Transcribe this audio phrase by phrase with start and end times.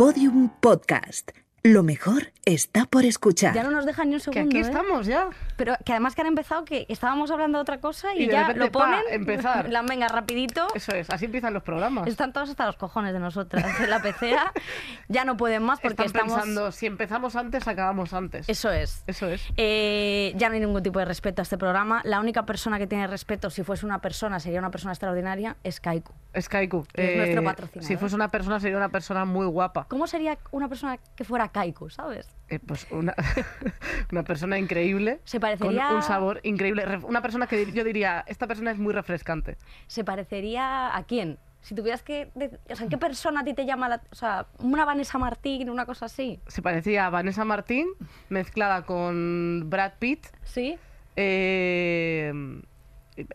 [0.00, 1.36] Podium Podcast.
[1.62, 3.54] Lo mejor está por escuchar.
[3.54, 4.48] Ya no nos dejan ni un Que segundo.
[4.48, 4.60] aquí ¿eh?
[4.60, 5.28] estamos ya.
[5.56, 8.32] Pero que además que han empezado que estábamos hablando de otra cosa y, Y de
[8.32, 9.00] ya repente, lo pa, ponen.
[9.10, 9.60] empezar.
[9.66, 10.66] en plan, venga, rapidito.
[10.74, 12.06] Eso es, así empiezan los programas.
[12.08, 13.78] Están todos hasta los cojones de nosotras.
[13.80, 14.52] En la pecera
[15.08, 16.32] ya no pueden más porque Están estamos.
[16.34, 18.48] pensando, si empezamos antes, acabamos antes.
[18.48, 19.04] Eso es.
[19.06, 19.42] Eso es.
[19.58, 22.00] Eh, ya no hay ningún tipo de respeto a este programa.
[22.04, 25.78] La única persona que tiene respeto, si fuese una persona, sería una persona extraordinaria, es
[25.78, 26.14] Kaiku.
[26.32, 26.86] Es Kaiku.
[26.94, 27.86] Que es nuestro patrocinador.
[27.86, 29.84] Si fuese una persona, sería una persona muy guapa.
[29.88, 32.28] ¿Cómo sería una persona que fuera Kaiku, sabes?
[32.48, 33.14] Eh, pues una,
[34.12, 35.20] una persona increíble.
[35.24, 36.84] Se parecería- Con un sabor increíble.
[37.04, 39.56] Una persona que yo diría, esta persona es muy refrescante.
[39.86, 41.38] ¿Se parecería a quién?
[41.62, 42.30] Si tuvieras que...
[42.70, 44.02] O sea, ¿qué persona a ti te llama la...
[44.10, 46.40] O sea, una Vanessa Martín, una cosa así?
[46.46, 47.86] Se parecía a Vanessa Martín,
[48.30, 50.26] mezclada con Brad Pitt.
[50.42, 50.78] ¿Sí?
[51.16, 52.32] Eh,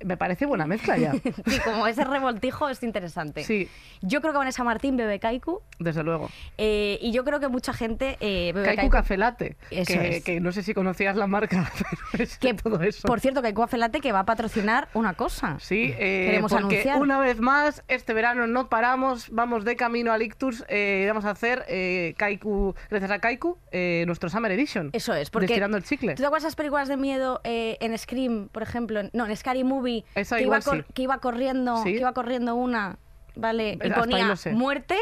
[0.03, 1.13] me parece buena mezcla ya.
[1.45, 3.43] Sí, como ese revoltijo es interesante.
[3.43, 3.69] Sí,
[4.01, 6.29] Yo creo que Vanessa Martín bebe Kaiku desde luego.
[6.57, 8.91] eh, y yo creo que mucha gente eh, bebe Kaiku Kaiku.
[8.91, 10.23] Café Latte, Eso que, es.
[10.23, 11.71] que no sé si conocías la marca,
[12.11, 13.07] pero es Que, todo eso.
[13.07, 15.57] Por cierto, Kaiku Café Latte que va a patrocinar una cosa.
[15.59, 17.01] Sí, eh, Queremos porque anunciar.
[17.01, 21.31] una vez más, este verano no paramos, vamos de camino al Ictus, eh, vamos a
[21.31, 23.57] hacer eh, Kaiku, gracias a Kaiku,
[24.05, 24.89] nuestro Summer Edition.
[24.93, 25.45] Eso es, porque...
[25.45, 26.15] Estirando el chicle.
[26.15, 28.99] ¿Tú te acuerdas de esas películas de miedo en Scream, por ejemplo?
[28.99, 29.74] en- no, en Scary Movie.
[30.15, 30.69] Esa que, iba sí.
[30.93, 31.93] que iba corriendo, Sí.
[31.93, 32.97] que iba corriendo una,
[33.35, 33.77] ¿vale?
[33.81, 34.97] Y Hasta ponía muerte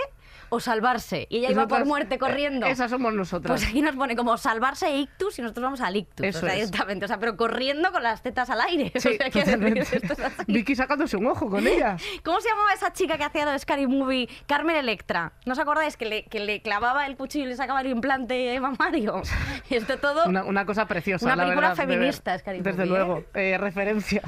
[0.53, 1.25] o salvarse.
[1.29, 2.67] Y ella iba por muerte eh, corriendo.
[2.67, 3.59] Esas somos nosotras.
[3.59, 6.25] Pues aquí nos pone como salvarse e ictus y nosotros vamos al ictus.
[6.27, 6.69] Eso o sea, es.
[6.71, 7.05] directamente.
[7.05, 8.91] O sea, pero corriendo con las tetas al aire.
[9.03, 9.97] Sí, o sea, quiero decir, totalmente.
[9.97, 10.43] esto es así.
[10.47, 11.97] Vicky sacándose un ojo con ella.
[12.23, 14.29] ¿Cómo se llamaba esa chica que hacía de Scary Movie?
[14.45, 15.33] Carmen Electra.
[15.45, 18.57] ¿No os acordáis que le, que le clavaba el cuchillo y le sacaba el implante
[18.59, 19.21] mamario?
[19.69, 20.25] Esto todo...
[20.25, 21.25] Una, una cosa preciosa.
[21.25, 24.21] Una la película verdad, de feminista, Scary Desde Movie, luego, eh, referencia.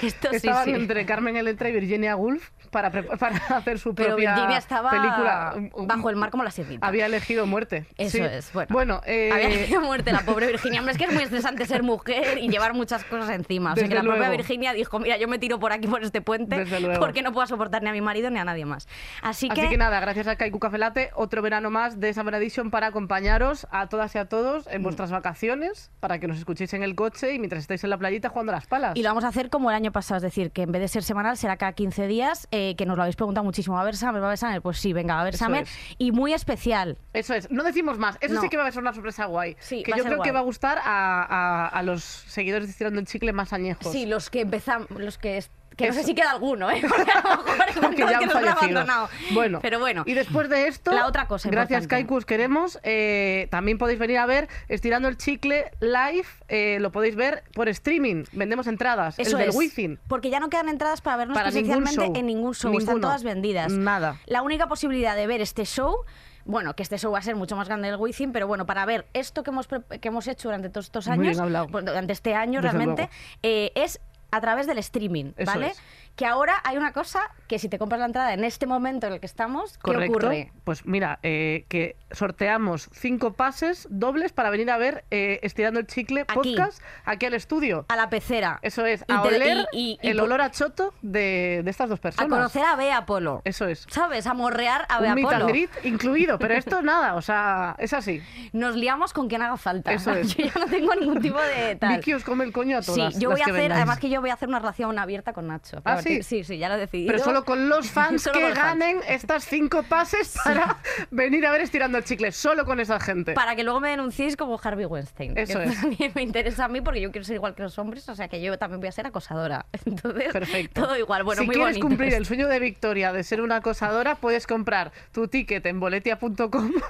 [0.00, 0.70] Esto sí, Estaban sí.
[0.70, 5.54] entre Carmen Electra y Virginia Woolf para, para hacer su Pero propia Virginia estaba película.
[5.76, 6.86] Bajo el mar como la sirvienta.
[6.86, 7.86] Había elegido muerte.
[7.96, 8.22] Eso Sí.
[8.24, 9.00] es, bueno.
[9.06, 10.80] eh, Había elegido muerte la pobre Virginia.
[10.80, 13.72] Hombre, es que es muy estresante ser mujer y llevar muchas cosas encima.
[13.72, 14.36] O sea, Desde que la propia luego.
[14.36, 16.64] Virginia dijo, mira, yo me tiro por aquí, por este puente,
[16.98, 18.86] porque no puedo soportar ni a mi marido ni a nadie más.
[19.22, 22.70] Así, Así que nada, gracias a Kaiku Café Latte, otro verano más de Summer Edition
[22.70, 24.70] para acompañaros a todas y a todos Mm.
[24.74, 27.98] en vuestras vacaciones, para que nos escuchéis en el coche y mientras estáis en la
[27.98, 28.92] playita jugando a las palas.
[28.96, 30.88] Y lo vamos a hacer como el año pasado, es decir, que en vez de
[30.88, 33.74] ser semanal será cada 15 días, eh, que nos lo habéis preguntado muchísimo.
[33.74, 34.20] ¿Va a haber Summer?
[34.20, 34.62] ¿Va a haber Summer?
[34.62, 35.61] Pues sí, venga, va a haber Summer.
[35.62, 35.70] Es.
[35.98, 36.98] Y muy especial.
[37.12, 38.18] Eso es, no decimos más.
[38.20, 38.40] Eso No.
[38.40, 39.56] sí que va a ser una sorpresa guay.
[39.60, 43.00] Sí, que yo creo que va a gustar a, a- a los seguidores de Estirando
[43.00, 43.90] el Chicle más añejos.
[43.90, 45.42] Sí, los que empezamos, los que...
[45.72, 46.80] es- Que no sé si queda alguno, ¿eh?
[46.88, 49.08] Porque a lo mejor hay Porque ya han abandonado.
[49.32, 50.02] Bueno, Pero bueno.
[50.06, 51.86] Y después de esto, La otra cosa gracias.
[51.86, 52.78] Kaiku, os queremos.
[52.82, 56.26] eh, también podéis venir a ver Estirando el Chicle live.
[56.48, 58.24] eh, lo podéis ver por streaming.
[58.32, 59.18] Vendemos entradas.
[59.18, 59.56] Eso el del es.
[59.56, 59.98] Wizzing.
[60.08, 62.20] Porque ya no quedan entradas para vernos Para ningún presencialmente show.
[62.20, 62.78] en ningún show.
[62.78, 63.72] Están todas vendidas.
[63.72, 64.18] Nada.
[64.26, 65.96] La única posibilidad de ver este show.
[66.44, 68.84] Bueno, que este show va a ser mucho más grande del Wizzing, pero bueno, para
[68.84, 72.76] ver esto que hemos, que hemos hecho durante todos estos años, durante este año Desde
[72.76, 73.10] realmente,
[73.44, 74.00] eh, es
[74.32, 75.68] a través del streaming, ¿vale?
[75.68, 75.80] es.
[76.16, 79.14] Que ahora hay una cosa que si te compras la entrada en este momento en
[79.14, 80.12] el que estamos, ¿qué Correcto.
[80.18, 80.52] ocurre?
[80.64, 85.86] Pues mira, eh, que sorteamos cinco pases dobles para venir a ver eh, Estirando el
[85.86, 86.34] Chicle Aquí.
[86.54, 87.86] podcast aquí al estudio.
[87.88, 88.58] A la pecera.
[88.62, 91.70] Eso es, Y a te- oler y- y- y el olor a choto de, de
[91.70, 92.28] estas dos A personas.
[92.30, 93.40] conocer a Bea Polo.
[93.44, 93.86] Eso es.
[93.90, 94.26] ¿Sabes?
[94.26, 95.58] A morrear a Bea Un meet and Polo.
[95.84, 98.22] incluido, pero esto nada, o sea, es así.
[98.52, 99.92] Nos liamos con quien haga falta.
[99.92, 100.34] Eso es.
[100.36, 101.96] Yo ya no tengo ningún tipo de tal.
[101.96, 103.18] Vicky os come el coño a Sí, todas.
[103.18, 103.72] yo las voy a hacer, vengáis.
[103.78, 105.80] además que yo voy a hacer una relación abierta con Nacho.
[105.84, 106.22] ¿Ah, Sí?
[106.22, 107.12] Sí, sí, ya lo he decidido.
[107.12, 108.54] Pero solo con los fans que los fans.
[108.54, 110.78] ganen estas cinco pases para
[111.10, 112.32] venir a ver estirando el chicle.
[112.32, 113.34] Solo con esa gente.
[113.34, 115.36] Para que luego me denunciéis como Harvey Weinstein.
[115.36, 115.80] Eso que es.
[115.80, 118.28] también me interesa a mí porque yo quiero ser igual que los hombres, o sea
[118.28, 119.66] que yo también voy a ser acosadora.
[119.84, 120.82] Entonces, Perfecto.
[120.82, 121.22] todo igual.
[121.24, 124.46] Bueno, si muy quieres bonito cumplir el sueño de Victoria de ser una acosadora, puedes
[124.46, 126.72] comprar tu ticket en boletia.com.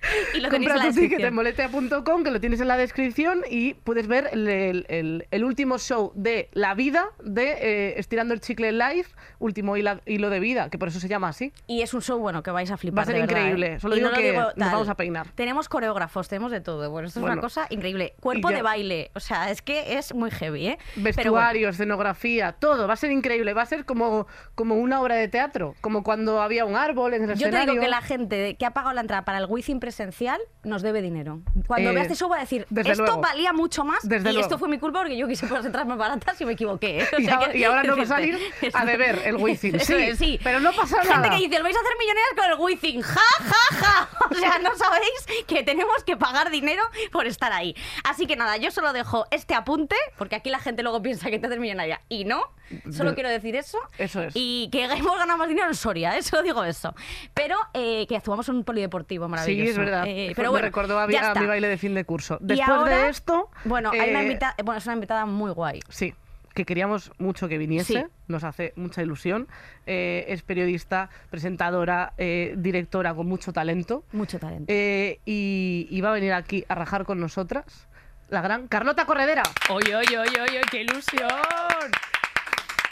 [0.34, 4.06] Y lo Compra tu ticket en boletia.com, que lo tienes en la descripción, y puedes
[4.06, 8.72] ver el, el- el- el último show de la vida de eh, Estirando el Chicle
[8.72, 9.06] Live,
[9.38, 11.52] último hila- hilo de vida, que por eso se llama así.
[11.66, 12.98] Y es un show, bueno, que vais a flipar.
[12.98, 13.72] Va a ser de verdad, increíble.
[13.74, 13.80] ¿eh?
[13.80, 15.28] Solo Y digo no que digo nos vamos a peinar.
[15.34, 16.90] Tenemos coreógrafos, tenemos de todo.
[16.90, 17.34] Bueno, esto es Bueno.
[17.34, 18.14] una cosa increíble.
[18.20, 19.10] Cuerpo de baile.
[19.14, 20.78] O sea, es que es muy heavy, ¿eh?
[20.94, 21.16] Pero bueno.
[21.16, 22.86] Vestuario, escenografía, todo.
[22.86, 23.52] Va a ser increíble.
[23.54, 27.22] Va a ser como, como una obra de teatro, como cuando había un árbol en
[27.24, 27.72] el Yo te escenario.
[27.72, 31.00] digo que la gente que ha pagado la entrada para el Wizzing presencial nos debe
[31.00, 31.40] dinero.
[31.66, 33.20] Cuando Eh, vea este show va a decir, desde esto luego.
[33.22, 34.40] valía mucho más Desde y luego.
[34.46, 37.00] esto fue mi culpa porque yo quise poner las entradas más baratas y me equivoqué.
[37.00, 37.08] ¿eh?
[37.16, 38.38] O Y ahora- que- y ahora no va a salir
[38.74, 39.76] a deber el Wizzing.
[39.76, 40.38] Eso Sí, es, sí.
[40.44, 41.30] pero no pasa Gente nada.
[41.30, 43.00] que dice, os vais a hacer millonarias con el Wizzing.
[43.02, 44.08] ¡Ja, ja, ja!
[44.30, 46.82] O sea, no sabéis que tenemos que pagar dinero
[47.12, 47.74] por estar ahí.
[48.04, 51.38] Así que nada, yo solo dejo este apunte, porque aquí la gente luego piensa que
[51.38, 52.02] te haces millonaria.
[52.10, 52.42] Y no.
[52.90, 53.78] Solo De- quiero decir eso.
[53.98, 54.32] Eso es.
[54.36, 56.22] Y que hemos ganado más dinero en Soria, ¿eh?
[56.22, 56.94] solo digo eso.
[57.34, 59.64] Pero eh, que actuamos en un polideportivo maravilloso.
[59.64, 60.04] Sí, es verdad.
[60.06, 62.38] Eh, Fue- pero me bueno, recordó a, mi- a mi baile de fin de curso.
[62.40, 63.50] Y Después ahora, de esto.
[63.64, 65.80] Bueno, hay una eh, invita- bueno, es una invitada muy guay.
[65.88, 66.14] Sí,
[66.54, 68.04] que queríamos mucho que viniese, Sí.
[68.26, 69.46] nos hace mucha ilusión.
[69.86, 74.02] Eh, es periodista, presentadora, eh, directora con mucho talento.
[74.12, 74.64] Mucho talento.
[74.68, 77.86] Eh, y, y va a venir aquí a rajar con nosotras
[78.28, 79.42] la gran Carlota Corredera.
[79.70, 81.30] Oye, oye, oye, oye, qué ilusión.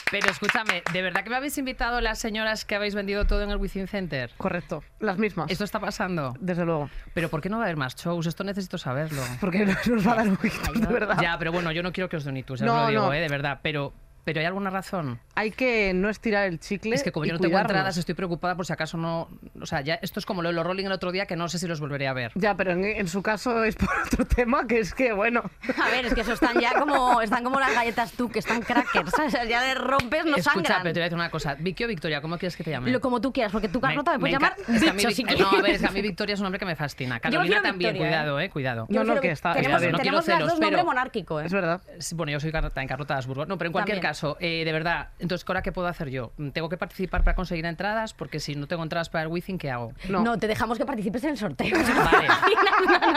[0.08, 3.50] Pero escúchame, ¿de verdad que me habéis invitado las señoras que habéis vendido todo en
[3.50, 4.30] el Within Center?
[4.36, 5.50] Correcto, las mismas.
[5.50, 6.32] ¿Esto está pasando?
[6.38, 6.88] Desde luego.
[7.12, 8.26] Pero ¿por qué no va a haber más shows?
[8.26, 9.20] Esto necesito saberlo.
[9.40, 10.36] Porque nos va a dar un
[10.80, 11.18] de verdad.
[11.20, 13.02] Ya, pero bueno, yo no quiero que os den itus, ya No, os lo digo,
[13.06, 13.12] no.
[13.14, 13.58] eh, de verdad.
[13.62, 13.92] Pero,
[14.26, 15.20] pero ¿hay alguna razón?
[15.36, 16.96] Hay que no estirar el chicle.
[16.96, 17.70] Es que como y yo no tengo cuidarnos.
[17.70, 19.28] entradas, estoy preocupada por si acaso no...
[19.60, 21.48] O sea, ya esto es como lo de los Rolling el otro día, que no
[21.48, 22.32] sé si los volveré a ver.
[22.34, 25.42] Ya, pero en, en su caso es por otro tema, que es que, bueno,
[25.80, 28.62] A ver, es que eso están ya como están como las galletas tú, que están
[28.62, 29.12] crackers.
[29.18, 30.82] O sea, ya le rompes, no Escucha, sangran.
[30.82, 31.54] pero te voy a decir una cosa.
[31.54, 32.90] Vicky o Victoria, ¿cómo quieres que te llame?
[32.90, 35.08] Lo como tú quieras, porque tú, Carlota, me, puedes llamar es que a mí bicho
[35.08, 36.74] Vic- si No, a ver, es que a mí Victoria es un nombre que me
[36.74, 37.20] fascina.
[37.20, 38.86] Carolina también, Victoria, cuidado, eh, cuidado.
[38.88, 39.92] No, no, quiero que está- tenemos, está bien.
[39.92, 41.46] No quiero tenemos las celos, dos nombre pero- monárquico, ¿eh?
[41.46, 41.80] es verdad.
[42.14, 43.46] Bueno, yo soy Carlota en Carlota de Habsburgo.
[43.46, 44.10] No, pero en cualquier También.
[44.16, 46.32] Caso, eh, de verdad, entonces, Cora, ¿qué puedo hacer yo?
[46.54, 48.14] ¿Tengo que participar para conseguir entradas?
[48.14, 49.92] Porque si no tengo entradas para el Wizzing, ¿qué hago?
[50.08, 50.22] No.
[50.22, 50.38] No.
[50.38, 51.76] te dejamos que participes en el sorteo.
[51.76, 52.28] Vale.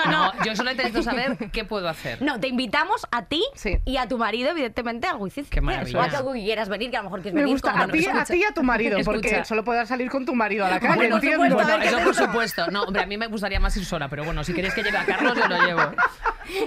[0.10, 2.22] No, yo solo necesito saber qué puedo hacer.
[2.22, 3.78] No, te invitamos a ti Sí.
[3.86, 5.46] y a tu marido, evidentemente, al Wizard.
[5.46, 6.00] Qué maravilla.
[6.00, 7.56] O a que quieras venir, que a lo mejor quieres Me venir.
[7.56, 7.94] gusta como a no.
[7.94, 9.45] ti, a ti y a tu marido, porque Escucha.
[9.45, 11.45] solo podrás salir con tu marido a la calle, Bueno, por entiendo.
[11.50, 12.18] supuesto, Bueno, eso por hacemos.
[12.31, 12.72] supuesto.
[12.72, 14.98] No, hombre, a mí me gustaría más ir sola, pero bueno, si queréis que lleve
[14.98, 15.81] a Carlos, yo lo llevo.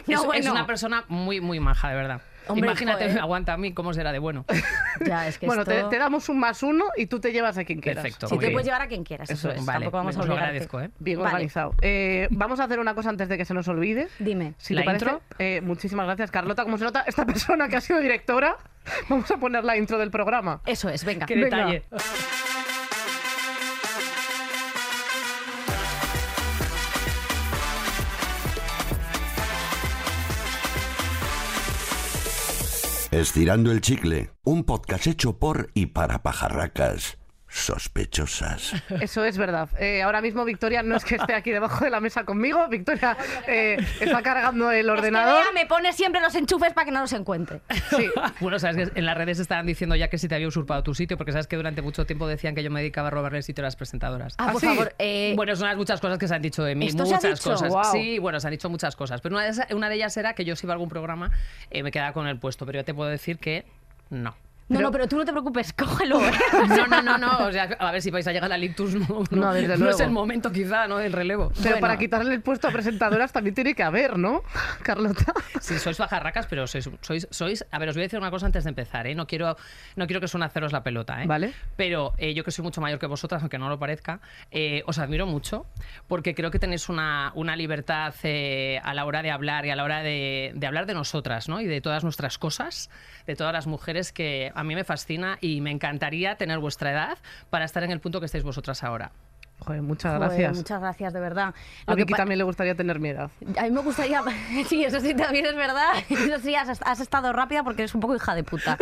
[0.07, 0.53] No, es, es bueno.
[0.53, 2.21] una persona muy, muy maja, de verdad.
[2.49, 4.45] Hombre, Imagínate, aguanta a mí, ¿cómo será de bueno?
[5.07, 5.73] Ya, es que Bueno, esto...
[5.75, 8.03] te, te damos un más uno y tú te llevas a quien quieras.
[8.03, 8.29] Perfecto.
[8.29, 8.41] Sí, Ok.
[8.41, 9.31] te puedes llevar a quien quieras.
[9.31, 9.65] Eso Eso, es.
[9.67, 10.45] Vale, Tampoco vamos a obligarte.
[10.45, 10.91] agradezco, ¿eh?
[10.99, 11.31] Bien Vale.
[11.31, 11.75] organizado.
[11.83, 14.09] Eh, vamos a hacer una cosa antes de que se nos olvide.
[14.19, 14.55] Dime.
[14.59, 15.23] Si ¿La te parece, intro?
[15.39, 16.65] eh, muchísimas gracias, Carlota.
[16.65, 18.57] Como se nota, esta persona que ha sido directora,
[19.09, 20.61] vamos a poner la intro del programa.
[20.67, 21.27] Eso es, venga.
[21.27, 21.57] Qué Venga.
[21.67, 21.83] detalle.
[33.13, 37.19] Estirando el chicle, un podcast hecho por y para pajarracas
[37.53, 38.73] sospechosas.
[39.01, 39.69] Eso es verdad.
[39.79, 42.67] Eh, ahora mismo Victoria no es que esté aquí debajo de la mesa conmigo.
[42.69, 43.17] Victoria
[43.47, 45.43] eh, está cargando el Es que ordenador.
[45.45, 47.61] Bea me pone siempre los enchufes para que no los encuentre.
[47.91, 48.09] Sí.
[48.41, 50.95] Bueno, sabes que en las redes estaban diciendo ya que si te había usurpado tu
[50.95, 53.45] sitio, porque sabes que durante mucho tiempo decían que yo me dedicaba a robarle el
[53.45, 54.35] sitio a las presentadoras.
[54.39, 54.67] Ah, ¿Ah, por sí?
[54.67, 54.95] favor.
[54.99, 56.87] eh, Bueno, son unas muchas cosas que se han dicho de mí.
[56.87, 57.51] ¿Esto se ha muchas dicho?
[57.51, 57.93] cosas.
[57.93, 59.21] Sí, bueno, se han dicho muchas cosas.
[59.21, 61.31] Pero una de, esas- una de ellas era que yo si iba a algún programa
[61.71, 62.67] eh, me quedaba con el puesto.
[62.67, 63.65] Pero yo te puedo decir que
[64.11, 64.35] no.
[64.73, 66.21] No, no, pero tú no te preocupes, cógelo.
[66.25, 66.33] ¿eh?
[66.69, 67.47] No, no, no, no.
[67.47, 68.95] O sea, a ver si vais a llegar a Lictus.
[68.95, 70.03] No, no, No, desde no es luego.
[70.03, 70.99] el momento quizá, ¿no?
[70.99, 71.51] Del relevo.
[71.57, 71.81] Pero Bueno.
[71.81, 74.43] para quitarle el puesto a presentadoras también tiene que haber, ¿no,
[74.83, 75.33] Carlota?
[75.61, 77.65] Sí, sois bajarracas, pero sois, sois, sois...
[77.71, 79.15] A ver, os voy a decir una cosa antes de empezar, ¿eh?
[79.15, 79.57] No quiero,
[79.97, 81.27] no quiero que suene a haceros la pelota, ¿eh?
[81.27, 81.53] Vale.
[81.77, 84.21] Pero eh, yo que soy mucho mayor que vosotras, aunque no lo parezca,
[84.51, 85.67] eh, os admiro mucho
[86.09, 89.77] porque creo que tenéis una, una libertad eh, a la hora de hablar y a
[89.77, 91.61] la hora de, de hablar de nosotras, ¿no?
[91.61, 92.91] Y de todas nuestras cosas,
[93.27, 97.19] de todas las mujeres que a mí me fascina y me encantaría tener vuestra edad
[97.51, 99.11] para estar en el punto que estáis vosotras ahora.
[99.59, 100.57] Joder, muchas Joder, gracias.
[100.57, 101.55] muchas gracias, de verdad.
[101.87, 103.31] A Lo que Vicky también le gustaría tener mi edad.
[103.57, 104.21] A mí me gustaría.
[104.69, 105.93] Sí, eso sí también es verdad.
[106.11, 108.77] Eso sí, has, has estado rápida porque eres un poco hija de puta.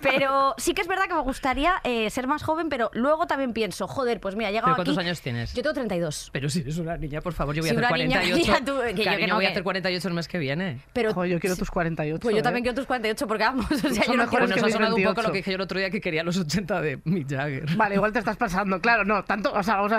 [0.00, 3.52] Pero sí que es verdad que me gustaría eh, ser más joven, pero luego también
[3.52, 5.52] pienso, joder, pues mira, he llegado ¿Pero cuántos aquí- años tienes?
[5.54, 6.30] Yo tengo 32.
[6.32, 8.52] Pero si eres una niña, por favor, yo voy Sí, a hacer una niña, 48.
[8.52, 10.80] ya tú, que yo Cariño, que no, voy a hacer 48 el mes que viene.
[10.92, 12.20] Pero, Joder, yo quiero tus 48.
[12.20, 12.42] pues yo ¿eh?
[12.42, 14.44] también quiero tus 48 porque vamos, o sea, yo no quiero...
[14.46, 15.22] Eso ha sonado un poco 28.
[15.22, 17.76] lo que dije yo el otro día que quería los 80 de Mick Jagger.
[17.76, 18.80] Vale, igual te estás pasando.
[18.80, 19.52] Claro, no, tanto.
[19.52, 19.98] O sea, vamos a.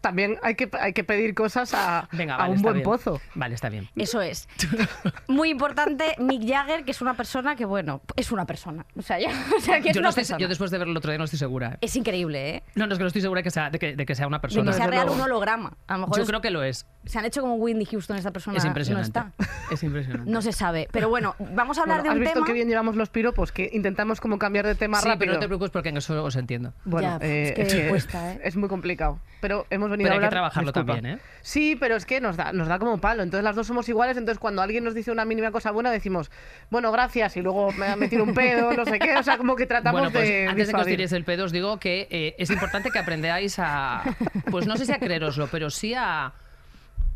[0.00, 2.84] también hay que, hay que pedir cosas a, Venga, a vale, un buen bien.
[2.84, 3.20] pozo.
[3.34, 3.88] Vale, está bien.
[3.96, 4.48] Eso es.
[5.28, 8.86] Muy importante, Mick Jagger, que es una persona que, bueno, es una persona.
[8.96, 10.38] O sea, yo, o sea, que es Yo, no una estoy- persona.
[10.38, 11.72] yo después de verlo el otro día no estoy segura.
[11.74, 11.78] ¿eh?
[11.80, 12.62] Es increíble, ¿eh?
[12.74, 14.38] No, no es que no estoy segura que sea, de, que, de que sea una
[14.38, 14.70] De persona.
[14.70, 15.76] que sea real un holograma.
[15.86, 16.86] A lo mejor Yo es- creo que lo es.
[17.04, 19.06] se han hecho como Whitney Houston, esta persona Es no impresionante.
[19.08, 19.32] está.
[19.70, 20.30] Es impresionante.
[20.30, 20.88] No se sabe.
[20.92, 22.46] Pero bueno, vamos a hablar Bueno, ¿Has de un visto tema.
[22.46, 23.52] que bien llevamos los piropos?
[23.52, 25.18] Que intentamos como cambiar de tema sí, rápido.
[25.20, 26.72] pero no te preocupes porque en eso os entiendo.
[26.86, 28.40] Bueno, Ya, eh, es que cuesta, ¿eh?
[28.44, 29.20] es muy complicado.
[29.42, 30.30] Pero hemos venido Pero a hay que hablar.
[30.30, 31.18] trabajarlo también, ¿eh?
[31.42, 33.22] Sí, pero es que nos da, nos da como palo.
[33.22, 34.16] Entonces las dos somos iguales.
[34.16, 36.30] Entonces cuando alguien nos dice una mínima cosa buena, decimos,
[36.70, 37.36] bueno, gracias.
[37.36, 39.16] Y luego me ha metido un pedo, no sé qué.
[39.16, 40.46] O sea, como que tratamos Bueno, pues de.
[40.48, 43.58] antes de que os tiréis el pedo, os digo que eh, es importante que aprendáis
[43.58, 44.02] a.
[44.50, 46.32] Pues no sé si a creeroslo, pero sí a.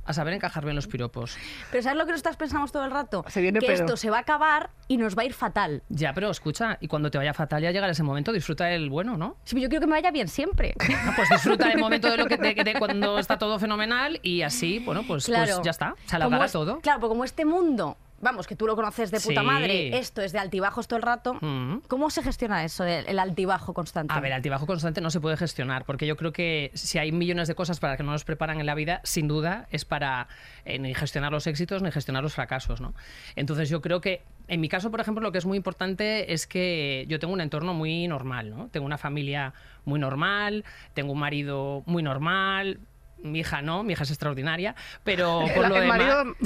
[0.04, 1.36] A saber encajar bien los piropos.
[1.70, 3.24] Pero ¿sabes lo que nosotros pensamos todo el rato?
[3.28, 3.84] Se viene que pedo.
[3.84, 5.82] esto se va a acabar y nos va a ir fatal.
[5.88, 9.16] Ya, pero escucha, y cuando te vaya fatal ya llegará ese momento, disfruta el bueno,
[9.16, 9.36] ¿no?
[9.44, 10.74] Sí, pero yo quiero que me vaya bien siempre.
[11.06, 14.42] No, pues disfruta el momento de lo que de, de cuando está todo fenomenal y
[14.42, 16.80] así, bueno, pues, pues ya está, se alargará es- todo.
[16.80, 19.46] Claro, porque como este mundo vamos, que tú lo conoces de puta Sí.
[19.46, 21.34] madre, esto es de altibajos todo el rato.
[21.40, 21.80] Mm.
[21.88, 24.14] ¿Cómo se gestiona eso, el, el altibajo constante?
[24.14, 27.12] A ver, el altibajo constante no se puede gestionar, porque yo creo que si hay
[27.12, 30.28] millones de cosas para que no nos preparan en la vida, sin duda es para
[30.64, 32.94] eh, ni gestionar los éxitos ni gestionar los fracasos, ¿no?
[33.36, 36.46] Entonces yo creo que, en mi caso, por ejemplo, lo que es muy importante es
[36.46, 38.68] que yo tengo un entorno muy normal, ¿no?
[38.68, 39.52] Tengo una familia
[39.84, 40.64] muy normal,
[40.94, 42.78] tengo un marido muy normal,
[43.22, 44.74] mi hija no, mi hija es extraordinaria,
[45.04, 45.98] pero por El, lo el demás...
[45.98, 46.36] marido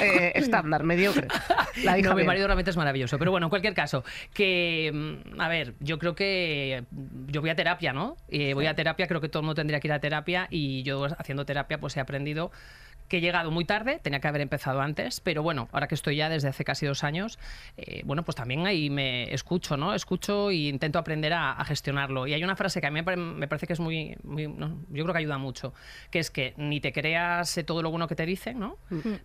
[0.00, 1.28] eh, estándar, mediocre.
[1.84, 3.18] La hija no, mi marido realmente es maravilloso.
[3.18, 7.50] Pero bueno, en cualquier caso, que, mm, a ver, yo creo que mm, yo voy
[7.50, 8.16] a terapia, ¿no?
[8.28, 10.82] Eh, voy a terapia, creo que todo el mundo tendría que ir a terapia y
[10.82, 12.50] yo haciendo terapia pues he aprendido
[13.08, 16.16] que he llegado muy tarde, tenía que haber empezado antes, pero bueno, ahora que estoy
[16.16, 17.38] ya desde hace casi dos años,
[17.76, 19.94] eh, bueno, pues también ahí me escucho, ¿no?
[19.94, 22.26] Escucho e intento aprender a, a gestionarlo.
[22.26, 24.48] Y hay una frase que a mí me pare- me parece que es muy, muy-
[24.48, 25.74] no, yo creo que ayuda mucho,
[26.10, 28.78] que es que ni te creas todo lo bueno que te dicen, ¿no?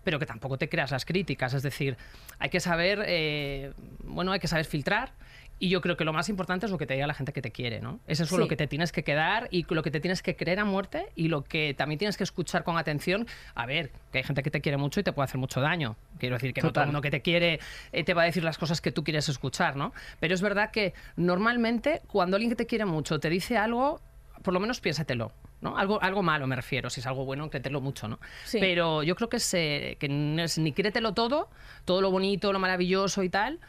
[0.03, 1.95] Pero que tampoco te creas las críticas, es decir,
[2.39, 5.13] hay que saber, eh, bueno, hay que saber filtrar.
[5.59, 7.41] Y yo creo que lo más importante es lo que te diga la gente que
[7.41, 7.99] te quiere, ¿no?
[8.05, 8.41] Es eso Sí.
[8.41, 11.07] lo que te tienes que quedar y lo que te tienes que creer a muerte
[11.15, 13.25] y lo que también tienes que escuchar con atención.
[13.55, 15.95] A ver, que hay gente que te quiere mucho y te puede hacer mucho daño.
[16.19, 16.83] Quiero decir que no todo Total.
[16.83, 17.59] el mundo que te quiere
[17.91, 19.93] eh, te va a decir las cosas que tú quieres escuchar, ¿no?
[20.19, 20.93] Pero es verdad que
[21.31, 23.99] normalmente cuando alguien que te quiere mucho te dice algo,
[24.43, 25.31] por lo menos piénsatelo.
[25.59, 25.75] ¿no?
[25.75, 28.19] Algo, algo malo me refiero, si es algo bueno, créetelo mucho, ¿no?
[28.45, 28.59] Sí.
[28.59, 31.49] Pero yo creo que, se, que no es ni créetelo todo,
[31.83, 33.59] todo lo bonito, lo maravilloso y tal,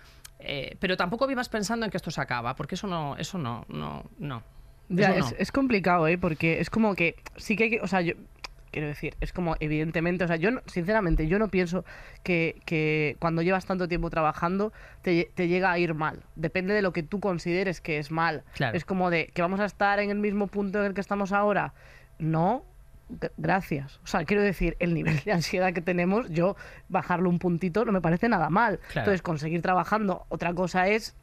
[0.40, 3.64] eh, pero tampoco vivas pensando en que esto se acaba, porque eso no, eso no,
[3.68, 4.42] no, no.
[4.88, 6.16] Ya, es, complicado, ¿eh?
[6.16, 8.14] Porque es como que sí que hay que, o sea, yo
[8.70, 11.84] quiero decir, es como evidentemente, o sea, yo no- sinceramente, yo no pienso
[12.22, 16.22] que, que cuando llevas tanto tiempo trabajando te, te llega a ir mal.
[16.36, 18.44] Depende de lo que tú consideres que es mal.
[18.54, 18.76] Claro.
[18.76, 21.32] Es como de que vamos a estar en el mismo punto en el que estamos
[21.32, 21.74] ahora.
[22.18, 22.64] No,
[23.36, 24.00] gracias.
[24.04, 26.56] O sea, quiero decir, el nivel de ansiedad que tenemos, yo
[26.88, 28.78] bajarlo un puntito no me parece nada mal.
[28.78, 29.00] Claro.
[29.00, 31.14] Entonces, conseguir trabajando, otra cosa es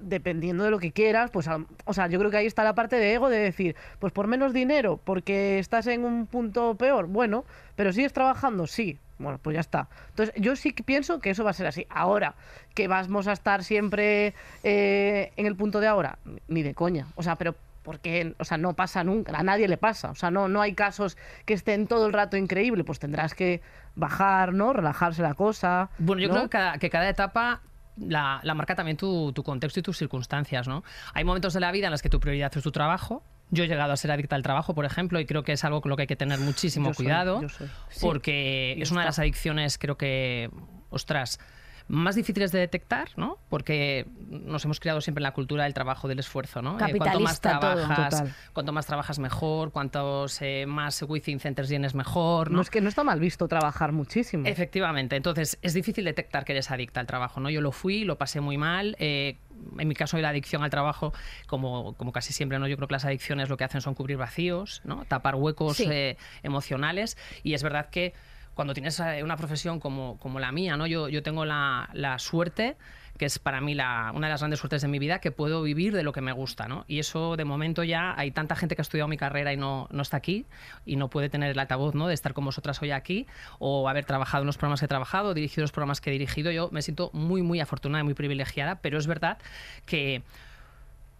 [0.00, 1.48] dependiendo de lo que quieras, pues,
[1.84, 4.26] o sea, yo creo que ahí está la parte de ego de decir, pues por
[4.26, 9.54] menos dinero, porque estás en un punto peor, bueno, pero sigues trabajando, sí, bueno, pues
[9.54, 9.88] ya está.
[10.10, 11.86] Entonces, yo sí que pienso que eso va a ser así.
[11.88, 12.34] Ahora,
[12.74, 17.22] que vamos a estar siempre eh, en el punto de ahora, ni de coña, o
[17.22, 20.48] sea, pero porque, o sea, no pasa nunca, a nadie le pasa, o sea, no,
[20.48, 23.60] no hay casos que estén todo el rato increíble, pues tendrás que
[23.94, 24.72] bajar, ¿no?
[24.72, 25.90] Relajarse la cosa.
[25.98, 26.34] Bueno, yo ¿no?
[26.34, 27.60] creo que cada, que cada etapa
[27.96, 30.82] la, la marca también tu, tu contexto y tus circunstancias, ¿no?
[31.12, 33.22] Hay momentos de la vida en los que tu prioridad es tu trabajo.
[33.50, 35.82] Yo he llegado a ser adicta al trabajo, por ejemplo, y creo que es algo
[35.82, 37.68] con lo que hay que tener muchísimo Yo cuidado, soy.
[38.00, 40.50] porque es una de las adicciones, creo que,
[40.88, 41.38] ostras,
[41.86, 43.38] más difíciles de detectar, ¿no?
[43.50, 46.76] Porque nos hemos criado siempre en la cultura del trabajo, del esfuerzo, ¿no?
[46.78, 47.58] Eh, cuanto más todo.
[47.60, 48.24] trabajas,
[48.54, 52.88] cuanto más trabajas mejor, cuantos eh, más within centers tienes mejor, No es que no
[52.88, 54.46] está mal visto trabajar muchísimo.
[54.46, 57.50] Efectivamente, entonces es difícil detectar que eres adicta al trabajo, ¿no?
[57.50, 58.96] Yo lo fui, lo pasé muy mal.
[58.98, 59.36] eh,
[59.78, 61.12] en mi caso, la adicción al trabajo,
[61.46, 62.66] como, como casi siempre, ¿no?
[62.66, 65.04] Yo creo que las adicciones lo que hacen son cubrir vacíos, ¿no?
[65.06, 65.86] Tapar huecos Sí.
[65.90, 67.16] eh, emocionales.
[67.42, 68.14] Y es verdad que
[68.54, 70.86] cuando tienes eh, una profesión como, como la mía, ¿no?
[70.86, 72.76] Yo, yo tengo la, la suerte
[73.18, 75.62] que es para mí la, una de las grandes suertes de mi vida, que puedo
[75.62, 76.84] vivir de lo que me gusta, ¿no?
[76.88, 79.86] Y eso, de momento, ya hay tanta gente que ha estudiado mi carrera y no,
[79.92, 80.46] no está aquí,
[80.84, 82.08] y no puede tener el altavoz, ¿no?
[82.08, 83.26] De estar con vosotras hoy aquí,
[83.58, 86.50] o haber trabajado en los programas que he trabajado, dirigido los programas que he dirigido.
[86.50, 89.38] Yo me siento muy, muy afortunada y muy privilegiada, pero es verdad
[89.86, 90.22] que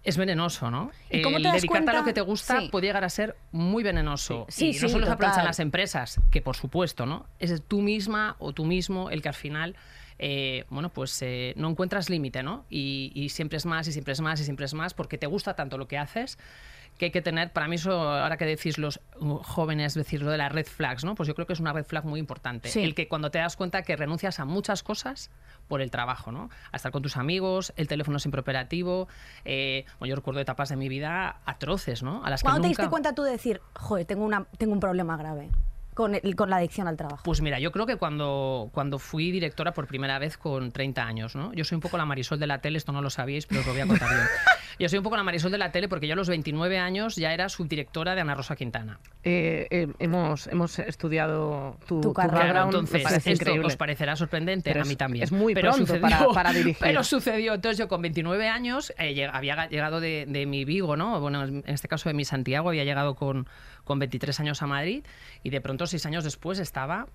[0.05, 0.91] es venenoso, ¿no?
[1.11, 1.93] ¿Y cómo el te das dedicarte a cuenta?
[2.01, 2.69] lo que te gusta Sí.
[2.71, 4.47] puede llegar a ser muy venenoso.
[4.49, 7.27] Sí, y sí, no solo se aprovechan las empresas, que por supuesto, ¿no?
[7.39, 9.77] Es tú misma o tú mismo el que al final,
[10.19, 12.65] eh, bueno, pues eh, no encuentras límite, ¿no?
[12.69, 15.27] Y, y siempre es más y siempre es más y siempre es más porque te
[15.27, 16.39] gusta tanto lo que haces
[16.99, 20.31] que hay que tener, para mí eso, ahora que decís los uh, jóvenes, decir lo
[20.31, 21.15] de las red flags, ¿no?
[21.15, 22.69] Pues yo creo que es una red flag muy importante.
[22.69, 22.83] Sí.
[22.83, 25.31] El que cuando te das cuenta que renuncias a muchas cosas
[25.69, 26.51] por el trabajo, ¿no?
[26.73, 29.09] A estar con tus amigos, el teléfono siempre operativo.
[29.45, 32.25] eh, bueno, yo recuerdo etapas de mi vida atroces, ¿no?
[32.25, 32.83] A las que ¿Cuándo te nunca...
[32.83, 35.51] diste cuenta tú de decir, joder, tengo, una, tengo un problema grave
[35.95, 37.23] con, el- con la adicción al trabajo?
[37.25, 41.35] Pues mira, yo creo que cuando, cuando fui directora por primera vez con 30 años,
[41.37, 41.53] ¿no?
[41.55, 43.67] Yo soy un poco la Marisol de la tele, esto no lo sabíais, pero os
[43.67, 44.17] lo voy a contar yo.
[44.77, 47.15] Yo soy un poco la Marisol de la tele porque yo a los 29 años
[47.15, 48.99] ya era subdirectora de Ana Rosa Quintana.
[49.23, 52.35] Eh, eh, hemos, hemos estudiado tu, Tu tu carrera.
[52.35, 53.67] Claro, background, me entonces, parece esto increíble.
[53.69, 55.23] os parecerá sorprendente, Pero a mí es- también.
[55.23, 56.77] es muy pero pronto sucedió, para- para dirigir.
[56.81, 57.55] Pero sucedió.
[57.55, 61.21] Entonces yo con 29 años eh, lleg- había llegado de, de mi Vigo, ¿no?
[61.21, 63.47] Bueno, en este caso de mi Santiago, había llegado con,
[63.85, 65.05] con 23 años a Madrid
[65.43, 67.07] y de pronto seis años después estaba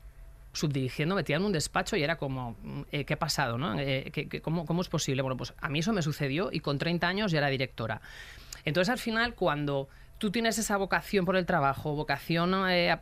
[0.54, 3.58] subdirigiendo, metida en un despacho y era como, mm, eh, ¿qué ha pasado?
[3.58, 3.80] ¿no?
[3.80, 5.22] Eh, ¿qué- cómo, cómo es posible?
[5.22, 8.02] Bueno, pues a mí eso me sucedió y con 30 años ya era directora.
[8.66, 12.96] Entonces al final cuando tú tienes esa vocación por el trabajo, vocación, eh,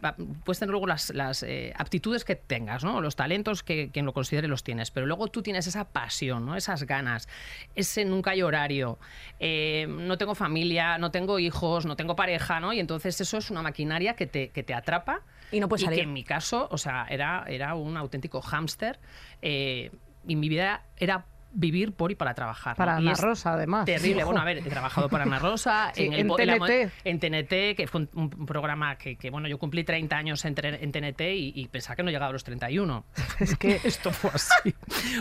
[0.45, 3.01] puedes tener luego las, las, eh, aptitudes que tengas, ¿no?
[3.01, 6.55] los talentos que quien lo considere los tienes, pero luego tú tienes esa pasión, ¿no?
[6.55, 7.27] esas ganas,
[7.75, 8.99] ese nunca hay horario,
[9.39, 12.71] eh, no tengo familia, no tengo hijos, no tengo pareja, ¿no?
[12.71, 15.21] y entonces eso es una maquinaria que te, que te atrapa.
[15.51, 15.99] Y no puedes salir.
[15.99, 18.99] que en mi caso, o sea, era, era un auténtico hámster
[19.41, 19.91] eh,
[20.27, 22.73] y mi vida era vivir por y para trabajar.
[22.73, 22.77] ¿no?
[22.77, 23.85] Para Y Ana es Rosa, además.
[23.85, 24.23] Terrible.
[24.23, 26.91] Bueno, a ver, he trabajado para Ana Rosa, Sí, en la mo- TNT.
[27.03, 30.55] en TNT, que fue un, un programa que, que, bueno, yo cumplí 30 años en,
[30.63, 33.05] en TNT y, y pensaba que no llegaba a los 31.
[33.39, 34.73] Es que Esto fue así.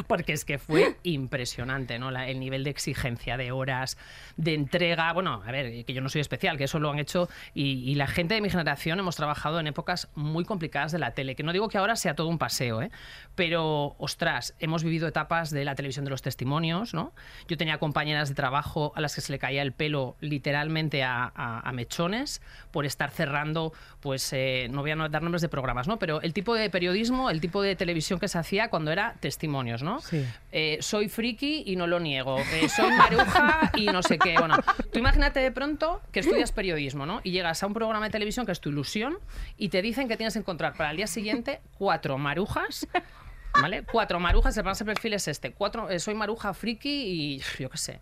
[0.07, 2.11] Porque es que fue impresionante, ¿no?
[2.11, 3.97] La- el nivel de exigencia, de horas,
[4.37, 5.13] de entrega.
[5.13, 7.29] Bueno, a ver, que yo no soy especial, que eso lo han hecho.
[7.55, 11.13] Y, y la gente de mi generación hemos trabajado en épocas muy complicadas de la
[11.13, 11.35] tele.
[11.37, 12.91] Que no digo que ahora sea todo un paseo, ¿eh?
[13.35, 17.13] Pero, ostras, hemos vivido etapas de la televisión de los testimonios, ¿no?
[17.49, 21.33] Yo tenía compañeras de trabajo a las que se le caía el pelo literalmente a,
[21.35, 25.89] a- a mechones por estar cerrando, pues eh, no voy a dar nombres de programas,
[25.89, 25.99] ¿no?
[25.99, 29.83] Pero el tipo de periodismo, el tipo de televisión que se hacía cuando era testimonios,
[29.83, 30.01] ¿no?
[30.01, 30.25] Sí.
[30.53, 32.39] Eh, soy friki y no lo niego.
[32.39, 34.35] Eh, soy maruja y no sé qué.
[34.39, 34.57] Bueno,
[34.93, 37.21] tú imagínate de pronto que estudias periodismo, ¿no?
[37.25, 39.19] Y llegas a un programa de televisión que es tu ilusión
[39.57, 42.87] y te dicen que tienes que encontrar para el día siguiente cuatro marujas.
[43.63, 43.83] ¿Vale?
[43.85, 45.53] Cuatro marujas, el más perfil es este.
[45.53, 48.01] Cuatro, eh, soy maruja friki y yo qué sé.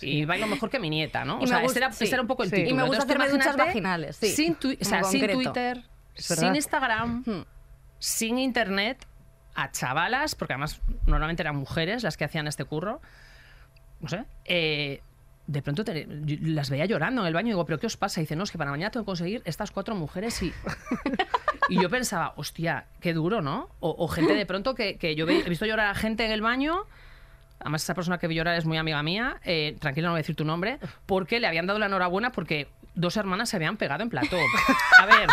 [0.00, 1.40] Y bailo mejor que mi nieta, ¿no?
[1.40, 2.04] Y o sea, gusta- ese era, sí.
[2.04, 2.56] ese era un poco el Sí.
[2.56, 2.70] título.
[2.70, 5.26] Y me gusta Entonces, hacerme duchas vaginales, sí, Sin, o sea, sin.
[5.26, 5.82] Twitter,
[6.14, 7.44] sin Instagram, Hmm.
[7.98, 9.04] sin internet,
[9.54, 13.00] a chavalas, porque además normalmente eran mujeres las que hacían este curro,
[14.00, 15.02] no sé, eh,
[15.48, 16.06] de pronto te-
[16.42, 18.20] las veía llorando en el baño y digo, ¿pero qué os pasa?
[18.20, 20.52] Y dice, no, es que para mañana tengo que conseguir estas cuatro mujeres y...
[21.70, 23.68] Y yo pensaba, hostia, qué duro, ¿no?
[23.80, 26.30] O, o gente de pronto que, que yo ve- he visto llorar a gente en
[26.32, 26.84] el baño.
[27.60, 29.36] Además, esa persona que vi llorar es muy amiga mía.
[29.44, 30.78] eh, tranquila, no voy a decir tu nombre.
[31.04, 34.38] Porque le habían dado la enhorabuena porque dos hermanas se habían pegado en plató.
[34.98, 35.28] A ver.